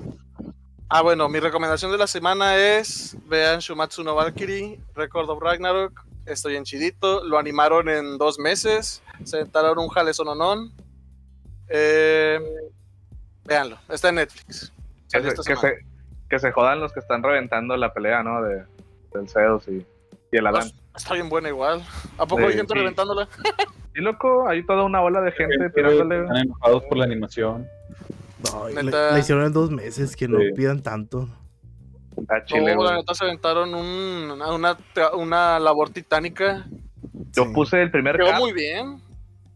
ah, 0.88 1.02
bueno, 1.02 1.28
mi 1.28 1.40
recomendación 1.40 1.90
de 1.90 1.98
la 1.98 2.06
semana 2.06 2.56
es 2.56 3.16
vean 3.26 3.58
Shumatsu 3.58 4.04
no 4.04 4.14
Valkyrie, 4.14 4.78
Record 4.94 5.28
of 5.28 5.42
Ragnarok. 5.42 6.04
Estoy 6.26 6.54
en 6.54 6.62
chidito, 6.64 7.24
lo 7.24 7.38
animaron 7.38 7.88
en 7.88 8.16
dos 8.18 8.38
meses, 8.38 9.02
se 9.24 9.38
sentaron 9.38 9.78
un 9.80 9.88
jale 9.88 10.14
sononón. 10.14 10.72
Eh, 11.68 12.38
véanlo, 13.44 13.76
está 13.88 14.10
en 14.10 14.14
Netflix. 14.14 14.72
Que 15.12 15.22
se, 15.22 15.34
que, 15.42 15.56
se, 15.56 15.86
que 16.30 16.38
se 16.38 16.52
jodan 16.52 16.78
los 16.78 16.92
que 16.92 17.00
están 17.00 17.22
reventando 17.22 17.76
la 17.76 17.92
pelea, 17.92 18.22
¿no? 18.22 18.42
De, 18.42 18.64
del 19.12 19.28
Zeus 19.28 19.66
y, 19.66 19.84
y 20.30 20.36
el 20.36 20.46
Adán. 20.46 20.70
Está 20.96 21.14
bien 21.14 21.28
buena 21.28 21.48
igual. 21.48 21.82
¿A 22.18 22.26
poco 22.26 22.42
Sí, 22.42 22.46
hay 22.48 22.52
gente 22.54 22.72
sí. 22.72 22.78
reventándola? 22.78 23.28
Y 23.96 24.00
loco, 24.00 24.48
hay 24.48 24.64
toda 24.64 24.84
una 24.84 25.00
ola 25.02 25.20
de 25.20 25.32
gente 25.32 25.70
tirándole. 25.70 26.22
Están 26.22 26.36
enojados 26.38 26.82
por 26.84 26.98
la 26.98 27.04
animación. 27.04 27.66
Ay, 28.54 28.74
le- 28.74 28.82
Neta. 28.84 29.10
la 29.12 29.18
hicieron 29.18 29.44
en 29.46 29.52
dos 29.52 29.70
meses, 29.70 30.16
que 30.16 30.28
no 30.28 30.38
Sí. 30.38 30.52
pidan 30.56 30.82
tanto. 30.82 31.28
A 32.28 32.44
Chile, 32.44 32.74
No, 32.76 32.84
la 32.84 32.96
neta 32.96 33.14
se 33.14 33.24
aventaron 33.24 33.74
un- 33.74 34.30
una, 34.32 34.52
una, 34.52 34.76
una 35.16 35.58
labor 35.58 35.90
titánica. 35.90 36.64
Yo 37.32 37.44
Sí. 37.44 37.50
puse 37.54 37.82
el 37.82 37.90
primer 37.90 38.16
Quedó 38.16 38.30
cap, 38.30 38.38
muy 38.40 38.52
bien. 38.52 39.00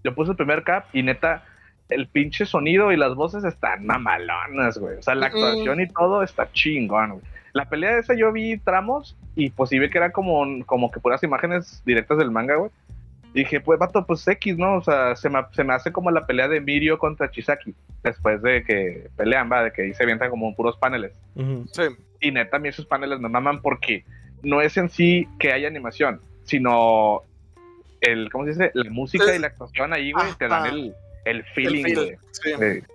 yo 0.02 0.14
puse 0.14 0.32
el 0.32 0.36
primer 0.36 0.64
cap 0.64 0.86
y 0.92 1.02
neta, 1.02 1.44
el 1.88 2.08
pinche 2.08 2.46
sonido 2.46 2.90
y 2.92 2.96
las 2.96 3.14
voces 3.14 3.44
están 3.44 3.86
mamalonas, 3.86 4.76
güey. 4.78 4.98
O 4.98 5.02
sea, 5.02 5.14
la 5.14 5.26
Mm. 5.28 5.32
actuación 5.34 5.80
y 5.80 5.88
todo 5.88 6.22
está 6.22 6.50
chingón, 6.52 7.10
güey. 7.12 7.22
La 7.58 7.68
pelea 7.68 7.94
de 7.94 8.00
esa 8.02 8.14
yo 8.14 8.30
vi 8.30 8.56
tramos 8.56 9.16
y 9.34 9.50
pues 9.50 9.70
sí 9.70 9.80
vi 9.80 9.90
que 9.90 9.98
era 9.98 10.12
como, 10.12 10.46
como 10.64 10.92
que 10.92 11.00
puras 11.00 11.24
imágenes 11.24 11.82
directas 11.84 12.16
del 12.18 12.30
manga, 12.30 12.54
güey. 12.54 12.70
dije, 13.34 13.60
pues, 13.60 13.80
vato, 13.80 14.06
pues 14.06 14.28
X, 14.28 14.56
¿no? 14.56 14.76
O 14.76 14.80
sea, 14.80 15.16
se 15.16 15.28
me, 15.28 15.40
se 15.50 15.64
me 15.64 15.74
hace 15.74 15.90
como 15.90 16.12
la 16.12 16.24
pelea 16.24 16.46
de 16.46 16.60
Mirio 16.60 17.00
contra 17.00 17.32
Chisaki, 17.32 17.74
después 18.04 18.40
de 18.42 18.62
que 18.62 19.08
pelean, 19.16 19.50
va, 19.50 19.64
de 19.64 19.72
que 19.72 19.82
ahí 19.82 19.92
se 19.92 20.04
avientan 20.04 20.30
como 20.30 20.54
puros 20.54 20.76
paneles. 20.76 21.12
Sí. 21.72 21.82
Y 22.20 22.30
neta, 22.30 22.58
a 22.58 22.60
mí 22.60 22.68
esos 22.68 22.86
paneles 22.86 23.18
me 23.18 23.28
maman 23.28 23.60
porque 23.60 24.04
no 24.44 24.60
es 24.60 24.76
en 24.76 24.88
sí 24.88 25.26
que 25.40 25.52
haya 25.52 25.66
animación, 25.66 26.20
sino 26.44 27.22
el, 28.02 28.30
¿cómo 28.30 28.44
se 28.44 28.50
dice? 28.50 28.70
La 28.72 28.88
música 28.88 29.34
y 29.34 29.40
la 29.40 29.48
actuación 29.48 29.92
ahí, 29.92 30.12
güey, 30.12 30.26
te 30.38 30.46
dan 30.46 30.66
el, 30.66 30.94
el 31.24 31.42
feeling, 31.54 31.86
El 31.86 31.94
feel, 31.96 32.18
sí. 32.30 32.50
Sí. 32.56 32.94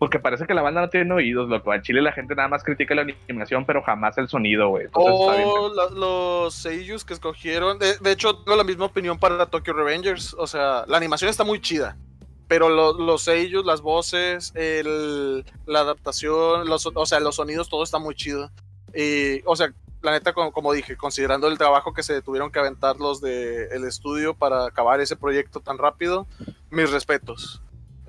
Porque 0.00 0.18
parece 0.18 0.46
que 0.46 0.54
la 0.54 0.62
banda 0.62 0.80
no 0.80 0.88
tiene 0.88 1.12
oídos, 1.12 1.50
loco. 1.50 1.74
En 1.74 1.82
Chile 1.82 2.00
la 2.00 2.10
gente 2.12 2.34
nada 2.34 2.48
más 2.48 2.64
critica 2.64 2.94
la 2.94 3.02
animación, 3.02 3.66
pero 3.66 3.82
jamás 3.82 4.16
el 4.16 4.28
sonido, 4.30 4.70
güey. 4.70 4.86
O 5.44 5.74
la- 5.74 5.90
los 5.90 6.54
seiyus 6.54 7.04
que 7.04 7.12
escogieron. 7.12 7.78
De, 7.78 7.98
de 7.98 8.10
hecho, 8.12 8.34
tengo 8.38 8.56
la 8.56 8.64
misma 8.64 8.86
opinión 8.86 9.18
para 9.18 9.44
Tokyo 9.44 9.74
Revengers. 9.74 10.34
O 10.38 10.46
sea, 10.46 10.84
la 10.88 10.96
animación 10.96 11.28
está 11.28 11.44
muy 11.44 11.60
chida. 11.60 11.98
Pero 12.48 12.70
lo- 12.70 12.94
los 12.98 13.22
seiyus, 13.24 13.66
las 13.66 13.82
voces, 13.82 14.52
el- 14.56 15.44
la 15.66 15.80
adaptación, 15.80 16.66
los, 16.66 16.86
o 16.86 17.04
sea, 17.06 17.20
los 17.20 17.36
sonidos, 17.36 17.68
todo 17.68 17.82
está 17.82 17.98
muy 17.98 18.14
chido. 18.14 18.50
Y, 18.94 19.42
o 19.44 19.54
sea, 19.54 19.70
la 20.00 20.12
neta, 20.12 20.32
como, 20.32 20.50
como 20.50 20.72
dije, 20.72 20.96
considerando 20.96 21.46
el 21.46 21.58
trabajo 21.58 21.92
que 21.92 22.02
se 22.02 22.22
tuvieron 22.22 22.50
que 22.50 22.58
aventar 22.58 22.96
los 22.96 23.20
del 23.20 23.84
estudio 23.84 24.32
para 24.32 24.64
acabar 24.64 24.98
ese 25.02 25.14
proyecto 25.16 25.60
tan 25.60 25.76
rápido, 25.76 26.26
mis 26.70 26.90
respetos. 26.90 27.60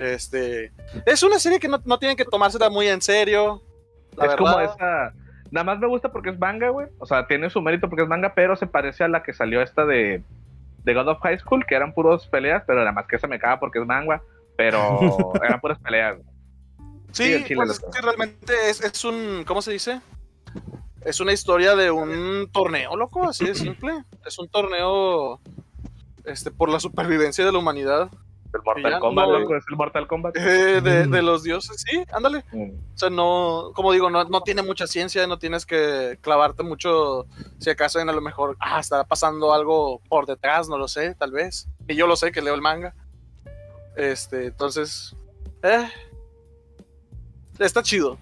Este, 0.01 0.71
es 1.05 1.21
una 1.21 1.37
serie 1.37 1.59
que 1.59 1.67
no, 1.67 1.79
no 1.85 1.99
tienen 1.99 2.17
que 2.17 2.25
tomársela 2.25 2.71
muy 2.71 2.87
en 2.87 3.01
serio. 3.01 3.61
La 4.17 4.25
es 4.25 4.31
verdad. 4.31 4.37
como 4.37 4.59
esa. 4.59 5.13
Nada 5.51 5.63
más 5.63 5.79
me 5.79 5.87
gusta 5.87 6.11
porque 6.11 6.31
es 6.31 6.39
manga, 6.39 6.69
güey. 6.69 6.87
O 6.97 7.05
sea, 7.05 7.27
tiene 7.27 7.51
su 7.51 7.61
mérito 7.61 7.87
porque 7.87 8.01
es 8.03 8.09
manga, 8.09 8.33
pero 8.33 8.55
se 8.55 8.65
parece 8.65 9.03
a 9.03 9.07
la 9.07 9.21
que 9.21 9.33
salió 9.33 9.61
esta 9.61 9.85
de, 9.85 10.23
de 10.83 10.93
God 10.93 11.09
of 11.09 11.19
High 11.21 11.37
School, 11.37 11.65
que 11.67 11.75
eran 11.75 11.93
puros 11.93 12.25
peleas, 12.27 12.63
pero 12.65 12.79
nada 12.79 12.93
más 12.93 13.05
que 13.05 13.19
se 13.19 13.27
me 13.27 13.37
caga 13.37 13.59
porque 13.59 13.79
es 13.79 13.85
manga. 13.85 14.23
Pero 14.57 15.33
eran 15.43 15.61
puras 15.61 15.77
peleas. 15.77 16.17
güey. 16.17 16.27
Sí, 17.11 17.43
Sí, 17.45 17.55
pues 17.55 17.81
realmente 18.01 18.53
es, 18.69 18.81
es 18.81 19.05
un, 19.05 19.43
¿cómo 19.45 19.61
se 19.61 19.71
dice? 19.71 20.01
Es 21.01 21.19
una 21.19 21.33
historia 21.33 21.75
de 21.75 21.91
un 21.91 22.49
torneo, 22.51 22.95
loco, 22.95 23.29
así 23.29 23.45
de 23.45 23.53
simple. 23.53 24.03
Es 24.25 24.39
un 24.39 24.49
torneo 24.49 25.39
este, 26.25 26.49
por 26.49 26.69
la 26.69 26.79
supervivencia 26.79 27.45
de 27.45 27.51
la 27.51 27.59
humanidad, 27.59 28.09
El 28.53 28.61
Mortal 28.65 28.91
ya 28.91 28.99
Kombat, 28.99 29.27
no- 29.27 29.39
loco, 29.39 29.55
es 29.55 29.63
el 29.69 29.75
Mortal 29.77 30.07
Kombat. 30.07 30.35
eh, 30.37 30.81
de, 30.81 31.07
Mm. 31.07 31.11
de 31.11 31.21
los 31.21 31.43
dioses, 31.43 31.83
sí, 31.89 32.03
ándale. 32.11 32.43
Mm. 32.51 32.71
O 32.93 32.97
sea, 32.97 33.09
no, 33.09 33.71
como 33.73 33.91
digo, 33.93 34.09
no, 34.09 34.23
no 34.25 34.41
tiene 34.41 34.61
mucha 34.61 34.87
ciencia, 34.87 35.25
no 35.27 35.39
tienes 35.39 35.65
que 35.65 36.17
clavarte 36.21 36.63
mucho, 36.63 37.25
si 37.59 37.69
acaso 37.69 37.99
en 37.99 38.09
a 38.09 38.13
lo 38.13 38.21
mejor, 38.21 38.57
ah, 38.59 38.79
estará 38.79 39.03
pasando 39.05 39.53
algo 39.53 40.01
por 40.09 40.25
detrás, 40.25 40.67
no 40.67 40.77
lo 40.77 40.87
sé, 40.87 41.15
tal 41.15 41.31
vez. 41.31 41.67
Y 41.87 41.95
yo 41.95 42.07
lo 42.07 42.15
sé, 42.15 42.31
que 42.31 42.41
leo 42.41 42.53
el 42.53 42.61
manga. 42.61 42.93
Este, 43.95 44.47
entonces, 44.47 45.15
eh, 45.63 45.87
está 47.59 47.83
chido. 47.83 48.17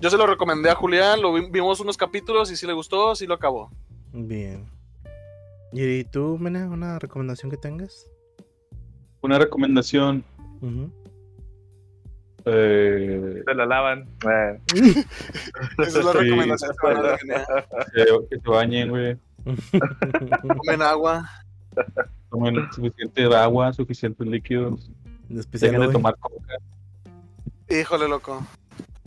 Yo 0.00 0.10
se 0.10 0.16
lo 0.16 0.26
recomendé 0.26 0.70
a 0.70 0.74
Julián, 0.74 1.20
lo 1.22 1.32
vi- 1.32 1.48
vimos 1.50 1.80
unos 1.80 1.96
capítulos 1.96 2.50
y 2.50 2.56
si 2.56 2.66
le 2.66 2.72
gustó, 2.72 3.14
sí 3.14 3.26
lo 3.26 3.34
acabó. 3.34 3.70
Bien. 4.12 4.68
¿Y 5.72 6.04
tú, 6.04 6.36
Mene, 6.38 6.66
una 6.66 6.98
recomendación 6.98 7.50
que 7.50 7.56
tengas? 7.56 8.06
Una 9.24 9.38
recomendación. 9.38 10.22
Eh, 12.44 13.42
Se 13.46 13.54
la 13.54 13.64
lavan. 13.64 14.06
Eh, 14.30 14.60
Esa 15.78 15.98
es 16.00 16.04
la 16.04 16.12
Sí. 16.12 16.18
recomendación 16.18 16.72
que 16.78 16.86
van 16.86 17.06
a 17.06 17.16
tener. 17.16 17.40
que, 18.28 18.38
se 18.38 18.48
bañen, 18.50 18.90
güey. 18.90 19.16
Comen 20.58 20.82
agua. 20.82 21.26
Tomen 22.30 22.70
suficiente 22.72 23.24
agua, 23.34 23.72
suficientes 23.72 24.26
líquidos. 24.26 24.90
Especial 25.34 25.72
Dejen 25.72 25.86
de 25.86 25.92
tomar 25.94 26.16
coca. 26.20 26.54
Híjole, 27.70 28.06
loco. 28.08 28.46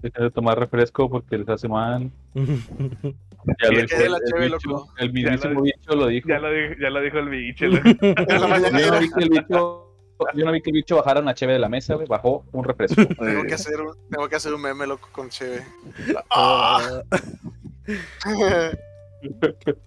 Dejen 0.01 0.23
de 0.23 0.31
tomar 0.31 0.57
refresco 0.57 1.07
porque 1.11 1.37
les 1.37 1.47
hace 1.47 1.67
mal. 1.67 2.09
Ya 3.61 3.69
Sí, 3.69 3.75
lo 3.75 3.81
dijo 3.81 3.97
la 4.09 4.17
el 4.17 4.23
cheve, 4.25 4.45
bicho, 4.49 4.69
loco. 4.69 4.93
el 4.97 5.13
mismísimo 5.13 5.53
lo- 5.53 5.61
bicho 5.61 5.95
lo 5.95 6.07
dijo. 6.07 6.27
ya, 6.27 6.39
lo 6.39 6.51
dijo, 6.51 6.73
ya 6.81 6.89
lo 6.89 6.99
dijo 7.01 7.17
el 7.19 7.29
bicho. 7.29 7.65
¿no? 7.67 7.77
En 8.01 8.41
la 8.41 8.47
mañana 8.47 8.97
el 8.97 9.29
bicho, 9.29 9.86
yo 10.35 10.45
no 10.45 10.51
vi 10.51 10.61
que 10.61 10.69
el 10.69 10.75
bicho 10.75 10.95
bajara 10.95 11.19
una 11.21 11.33
cheve 11.33 11.53
de 11.53 11.59
la 11.59 11.69
mesa, 11.69 11.95
güey. 11.95 12.07
Bajó 12.07 12.45
un 12.51 12.63
refresco. 12.63 12.95
tengo 13.19 13.43
que 13.43 13.53
hacer, 13.53 13.79
un- 13.81 13.95
tengo 14.09 14.27
que 14.29 14.35
hacer 14.35 14.53
un 14.53 14.61
meme, 14.61 14.85
loco, 14.87 15.09
con 15.11 15.29
Cheve. 15.29 15.63
Ah, 16.31 17.01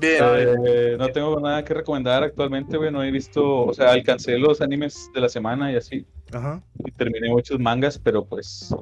Bien. 0.00 0.22
Eh, 0.66 0.96
no 0.98 1.08
tengo 1.10 1.38
nada 1.40 1.64
que 1.64 1.74
recomendar 1.74 2.22
actualmente, 2.24 2.76
güey. 2.76 2.90
No 2.90 3.02
he 3.04 3.10
visto, 3.10 3.66
o 3.66 3.74
sea, 3.74 3.92
alcancé 3.92 4.38
los 4.38 4.60
animes 4.60 5.10
de 5.14 5.20
la 5.20 5.28
semana 5.28 5.70
y 5.72 5.76
así. 5.76 6.06
Ajá. 6.32 6.62
Y 6.84 6.90
terminé 6.92 7.28
muchos 7.28 7.58
mangas, 7.60 7.98
pero 7.98 8.24
pues. 8.24 8.74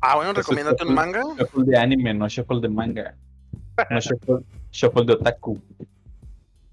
Ah, 0.00 0.14
bueno, 0.16 0.30
Eso 0.32 0.40
recomiéndate 0.40 0.84
un 0.84 0.94
manga. 0.94 1.22
Shuffle 1.38 1.64
de 1.64 1.76
anime, 1.78 2.14
no 2.14 2.28
shuffle 2.28 2.60
de 2.60 2.68
manga. 2.68 3.16
No 3.90 4.00
shuffle, 4.00 4.36
shuffle 4.70 5.04
de 5.06 5.12
otaku. 5.14 5.58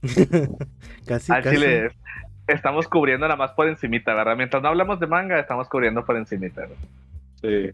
casi, 1.07 1.31
Al 1.31 1.41
casi. 1.43 1.55
chile 1.55 1.89
estamos 2.47 2.87
cubriendo 2.87 3.25
nada 3.27 3.37
más 3.37 3.51
por 3.51 3.67
encimita, 3.67 4.13
¿verdad? 4.13 4.35
Mientras 4.35 4.61
no 4.61 4.69
hablamos 4.69 4.99
de 4.99 5.07
manga, 5.07 5.39
estamos 5.39 5.67
cubriendo 5.69 6.05
por 6.05 6.15
encimita. 6.17 6.67
¿no? 6.67 6.73
Sí. 7.41 7.71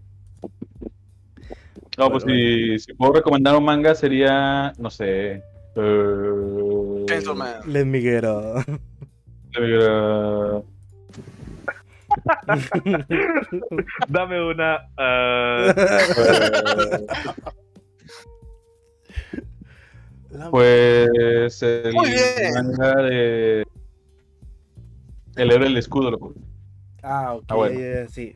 No, 1.98 2.10
pues 2.10 2.24
si, 2.24 2.80
si 2.80 2.94
puedo 2.94 3.14
recomendar 3.14 3.56
un 3.56 3.66
manga 3.66 3.94
sería, 3.96 4.72
no 4.78 4.90
sé. 4.90 5.44
eh, 5.76 7.06
Chainsaw 7.08 7.36
Man. 7.36 7.56
Les 7.68 7.86
Miguero. 7.86 8.56
Dame 14.08 14.42
una. 14.52 14.88
ah, 14.98 15.74
La- 20.32 20.50
pues 20.52 21.62
el 21.64 21.94
Muy 21.94 22.10
bien. 22.10 22.54
manga 22.54 22.96
de 23.04 23.66
El 25.36 25.52
héroe 25.52 25.66
del 25.68 25.78
escudo, 25.78 26.12
loco. 26.12 26.34
Ah, 27.04 27.34
ok, 27.34 27.44
Ah, 27.48 27.56
bueno. 27.56 27.80
eh, 27.80 28.08
sí. 28.10 28.36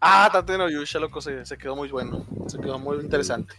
Ah, 0.00 0.28
Tate 0.32 0.58
no 0.58 0.68
Yusha, 0.68 0.98
loco, 0.98 1.20
se, 1.20 1.44
se 1.46 1.56
quedó 1.56 1.76
muy 1.76 1.88
bueno. 1.90 2.26
Se 2.48 2.58
quedó 2.58 2.78
muy 2.78 2.98
interesante. 2.98 3.54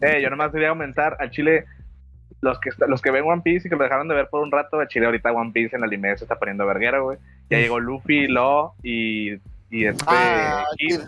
Eh, 0.00 0.20
yo 0.22 0.30
nomás 0.30 0.52
quería 0.52 0.68
aumentar 0.68 1.16
al 1.18 1.30
Chile. 1.30 1.64
Los 2.40 2.60
que, 2.60 2.70
los 2.86 3.02
que 3.02 3.10
ven 3.10 3.24
One 3.26 3.42
Piece 3.42 3.66
y 3.66 3.70
que 3.70 3.74
lo 3.76 3.82
dejaron 3.82 4.06
de 4.06 4.14
ver 4.14 4.28
por 4.28 4.40
un 4.42 4.52
rato, 4.52 4.78
a 4.78 4.86
Chile 4.86 5.06
ahorita 5.06 5.32
One 5.32 5.50
Piece 5.52 5.74
en 5.74 5.82
el 5.82 5.88
anime 5.88 6.16
se 6.16 6.22
está 6.24 6.38
poniendo 6.38 6.64
verguero, 6.66 7.02
güey. 7.02 7.18
Ya 7.50 7.58
llegó 7.58 7.80
Luffy, 7.80 8.28
Law 8.28 8.74
y, 8.84 9.32
y 9.70 9.86
este 9.86 10.04
Ah, 10.06 10.62
Kid 10.76 11.00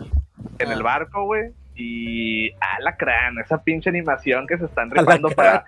en 0.59 0.67
Ah. 0.69 0.73
el 0.73 0.83
barco, 0.83 1.23
güey. 1.23 1.51
Y 1.73 2.51
Alacrán, 2.59 3.39
esa 3.39 3.63
pinche 3.63 3.89
animación 3.89 4.45
que 4.45 4.57
se 4.57 4.65
están 4.65 4.91
rifando 4.91 5.29
para. 5.29 5.63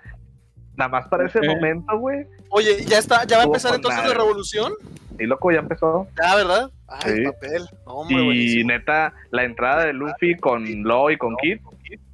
Nada 0.76 0.88
más 0.88 1.08
para 1.08 1.26
ese 1.26 1.40
momento, 1.42 1.98
güey. 1.98 2.26
Oye, 2.50 2.84
¿ya 2.84 2.98
está, 2.98 3.24
ya 3.24 3.36
va 3.36 3.42
a 3.44 3.46
empezar 3.46 3.74
entonces 3.74 4.04
la 4.06 4.14
revolución? 4.14 4.72
Y 5.18 5.24
loco, 5.26 5.52
ya 5.52 5.60
empezó. 5.60 6.08
Ya, 6.20 6.34
¿verdad? 6.34 6.70
Ay, 6.88 7.00
Sí. 7.12 7.18
el 7.18 7.24
papel. 7.32 7.62
Hombre, 7.84 8.16
Y 8.16 8.24
buenísimo. 8.24 8.68
neta, 8.72 9.12
la 9.30 9.44
entrada 9.44 9.84
de 9.86 9.92
Luffy 9.92 10.36
con 10.36 10.64
Law 10.82 11.10
y 11.10 11.16
con 11.16 11.36
Kid 11.36 11.58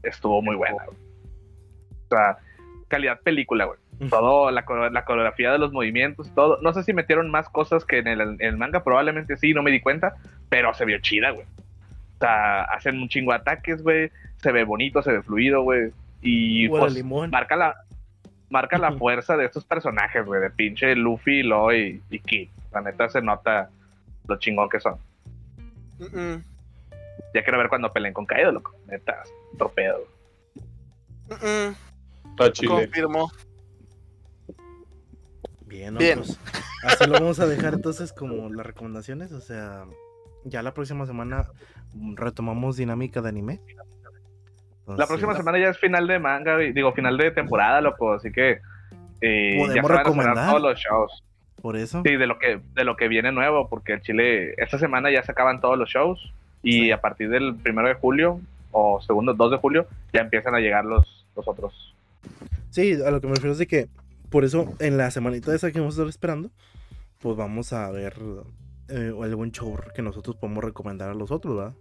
estuvo 0.02 0.42
muy 0.42 0.56
buena, 0.56 0.84
güey. 0.84 0.98
O 2.04 2.08
sea, 2.11 2.36
calidad 2.88 3.20
película, 3.20 3.64
güey. 3.64 3.78
Todo, 4.08 4.50
la, 4.50 4.64
la 4.90 5.04
coreografía 5.04 5.52
de 5.52 5.58
los 5.58 5.72
movimientos, 5.72 6.30
todo. 6.34 6.58
No 6.62 6.72
sé 6.72 6.82
si 6.84 6.92
metieron 6.94 7.30
más 7.30 7.48
cosas 7.50 7.84
que 7.84 7.98
en 7.98 8.08
el, 8.08 8.20
en 8.20 8.40
el 8.40 8.56
manga, 8.56 8.82
probablemente 8.82 9.36
sí, 9.36 9.52
no 9.52 9.62
me 9.62 9.70
di 9.70 9.80
cuenta, 9.80 10.14
pero 10.48 10.72
se 10.74 10.86
vio 10.86 10.98
chida, 11.00 11.30
güey. 11.30 11.44
O 11.46 12.18
sea, 12.20 12.62
hacen 12.64 12.98
un 13.00 13.08
chingo 13.08 13.32
de 13.32 13.38
ataques, 13.38 13.82
güey. 13.82 14.11
Se 14.42 14.52
ve 14.52 14.64
bonito, 14.64 15.02
se 15.02 15.12
ve 15.12 15.22
fluido, 15.22 15.62
güey. 15.62 15.90
Y 16.22 16.68
pues, 16.68 16.94
limón. 16.94 17.30
marca 17.30 17.56
la 17.56 17.76
marca 18.51 18.76
la 18.78 18.92
fuerza 18.92 19.36
de 19.36 19.46
estos 19.46 19.64
personajes, 19.64 20.24
güey, 20.26 20.40
de 20.40 20.51
pinche 20.51 20.94
Luffy, 20.94 21.42
Law 21.42 21.72
y, 21.72 22.03
y 22.11 22.18
Kid. 22.18 22.48
La 22.72 22.80
neta 22.82 23.09
se 23.09 23.22
nota 23.22 23.70
lo 24.26 24.38
chingón 24.38 24.68
que 24.68 24.80
son. 24.80 24.96
Mm, 25.98 26.18
mm, 26.18 26.44
Ya 27.34 27.42
quiero 27.42 27.59
ver 27.59 27.68
cuando 27.68 27.92
peleen 27.92 28.12
con 28.12 28.26
Kaido, 28.26 28.53
loco. 28.53 28.74
Neta, 28.86 29.22
torpedo. 29.59 30.01
mm, 31.28 31.46
mm. 31.46 31.76
Está 32.30 32.53
chile. 32.53 32.68
Confirmo. 32.68 33.30
Bien, 35.66 35.96
Bien. 35.96 36.18
pues, 36.18 36.38
así 36.84 37.07
lo 37.07 37.12
vamos 37.12 37.38
a 37.38 37.46
dejar 37.46 37.74
entonces 37.74 38.12
como 38.12 38.48
las 38.51 38.66
recomendaciones. 38.66 39.30
O 39.32 39.40
sea, 39.40 39.84
ya 40.44 40.62
la 40.62 40.74
próxima 40.74 41.07
semana 41.07 41.46
retomamos 42.14 42.76
dinámica 42.76 43.20
de 43.20 43.28
anime. 43.28 43.61
La 44.99 45.07
próxima 45.07 45.34
semana 45.36 45.59
ya 45.59 45.68
es 45.70 45.78
final 45.78 46.07
de 46.07 46.18
manga, 46.18 46.57
digo, 46.59 46.93
final 46.93 47.16
de 47.16 47.30
temporada, 47.30 47.80
loco. 47.80 48.12
Así 48.14 48.30
que 48.32 48.61
eh, 49.20 49.57
ya 49.59 49.61
¿Podemos 49.61 49.72
se 49.72 49.80
van 49.82 49.93
a 49.93 49.99
recomendar? 50.03 50.49
todos 50.51 50.62
los 50.62 50.78
shows. 50.78 51.24
Por 51.61 51.76
eso. 51.76 52.03
Sí, 52.05 52.16
de 52.16 52.26
lo 52.26 52.38
que 52.38 52.61
de 52.74 52.84
lo 52.84 52.97
que 52.97 53.09
viene 53.09 53.32
nuevo, 53.32 53.68
porque 53.68 53.93
el 53.95 54.01
Chile 54.03 54.55
esta 54.57 54.78
semana 54.78 55.11
ya 55.11 55.22
se 55.22 55.32
acaban 55.32 55.61
todos 55.61 55.78
los 55.78 55.88
shows 55.91 56.32
y 56.62 56.72
Sí. 56.84 56.91
a 56.93 57.01
partir 57.01 57.28
del 57.30 57.55
primero 57.57 57.88
de 57.88 57.95
julio 57.95 58.41
o 58.72 59.01
segundo 59.03 59.34
2 59.34 59.51
de 59.51 59.57
julio 59.59 59.86
ya 60.12 60.20
empiezan 60.20 60.55
a 60.55 60.61
llegar 60.61 60.84
los, 60.84 61.26
los 61.36 61.47
otros. 61.49 61.95
Sí, 62.70 62.95
a 63.05 63.11
lo 63.11 63.20
que 63.20 63.26
me 63.26 63.34
refiero 63.34 63.53
es 63.53 63.59
de 63.59 63.66
que 63.66 63.88
Por 64.30 64.45
eso, 64.45 64.72
en 64.78 64.97
la 64.97 65.11
semanita 65.11 65.53
esa 65.55 65.72
que 65.72 65.80
vamos 65.80 65.95
a 65.95 65.97
estar 66.03 66.09
esperando, 66.09 66.51
pues 67.20 67.36
vamos 67.36 67.72
a 67.72 67.91
ver 67.91 68.14
eh, 68.88 69.12
algún 69.22 69.51
show 69.53 69.76
que 69.95 70.03
nosotros 70.03 70.36
podemos 70.36 70.62
recomendar 70.64 71.11
a 71.11 71.14
los 71.14 71.30
otros, 71.32 71.57
¿verdad? 71.57 71.74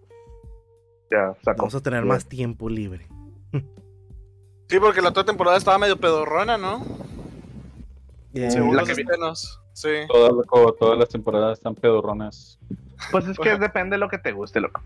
Ya, 1.12 1.34
saco. 1.44 1.58
Vamos 1.58 1.76
a 1.76 1.82
tener 1.82 2.06
más 2.06 2.28
tiempo 2.28 2.70
libre. 2.70 3.08
Sí, 4.68 4.80
porque 4.80 5.02
la 5.02 5.10
otra 5.10 5.24
temporada 5.26 5.58
estaba 5.58 5.80
medio 5.80 5.98
pedorrona, 5.98 6.58
¿no? 6.58 6.86
Según 8.34 8.76
la 8.76 8.82
los 8.84 8.90
que 8.90 9.02
estrenos. 9.02 9.60
Sí. 9.74 9.90
Todas, 10.08 10.32
loco, 10.34 10.74
todas 10.74 11.00
las 11.00 11.10
temporadas 11.10 11.58
están 11.58 11.74
pedorronas. 11.74 12.60
Pues 13.12 13.28
es 13.28 13.38
que 13.40 13.58
depende 13.58 13.96
de 13.96 14.00
lo 14.00 14.10
que 14.10 14.18
te 14.18 14.32
guste, 14.34 14.60
loco. 14.60 14.82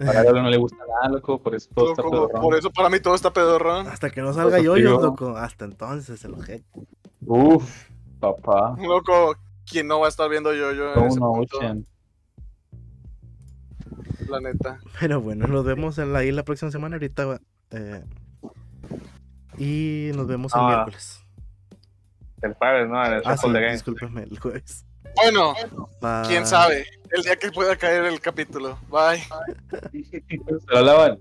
A 0.00 0.12
Galo 0.12 0.42
no 0.42 0.48
le 0.50 0.56
gusta 0.56 0.78
nada, 0.78 1.14
loco, 1.14 1.38
por 1.38 1.54
eso 1.54 1.68
todo 1.74 1.90
está 1.90 2.02
pedorrón. 2.02 2.40
por 2.42 2.56
eso 2.56 2.70
para 2.70 2.88
mí 2.88 2.98
todo 3.00 3.14
está 3.14 3.32
pedorrón. 3.32 3.86
hasta 3.86 4.10
que 4.10 4.22
no 4.22 4.32
salga 4.32 4.58
yo, 4.60 4.74
tío. 4.74 4.98
loco. 5.00 5.36
Hasta 5.36 5.66
entonces 5.66 6.24
el 6.24 6.34
ojete. 6.34 6.64
Uf, 7.26 7.88
papá. 8.18 8.74
Loco, 8.80 9.36
¿quién 9.70 9.86
no 9.86 10.00
va 10.00 10.06
a 10.06 10.08
estar 10.08 10.28
viendo 10.28 10.52
yo 10.54 10.72
yo 10.72 10.94
en 10.94 11.00
No, 11.00 11.06
ese 11.06 11.20
no, 11.20 11.32
punto? 11.34 11.58
La 14.30 14.40
neta. 14.40 14.78
Pero 15.00 15.20
bueno, 15.20 15.46
nos 15.46 15.64
vemos 15.64 15.98
en 15.98 16.12
la, 16.12 16.20
ahí 16.20 16.30
la 16.32 16.44
próxima 16.44 16.70
semana. 16.70 16.96
Ahorita. 16.96 17.40
eh, 17.72 18.04
y 19.58 20.10
nos 20.14 20.26
vemos 20.26 20.54
el 20.54 20.60
Ah, 20.62 20.68
miércoles. 20.68 21.22
El 22.42 22.54
jueves, 22.54 22.88
¿no? 22.88 23.04
En 23.04 23.12
el 23.12 23.22
Ah, 23.24 23.36
sí, 23.36 23.42
Shuffle 23.42 23.52
de 23.58 23.64
Games. 23.66 23.72
discúlpeme, 23.84 24.22
el 24.22 24.38
jueves. 24.38 24.86
Bueno, 25.16 25.54
Bye. 26.00 26.22
quién 26.28 26.46
sabe. 26.46 26.86
El 27.10 27.22
día 27.22 27.36
que 27.36 27.50
pueda 27.50 27.76
caer 27.76 28.04
el 28.04 28.20
capítulo. 28.20 28.78
Bye. 28.88 29.22
Se 29.92 30.74
la 30.74 30.82
lavan. 30.82 31.18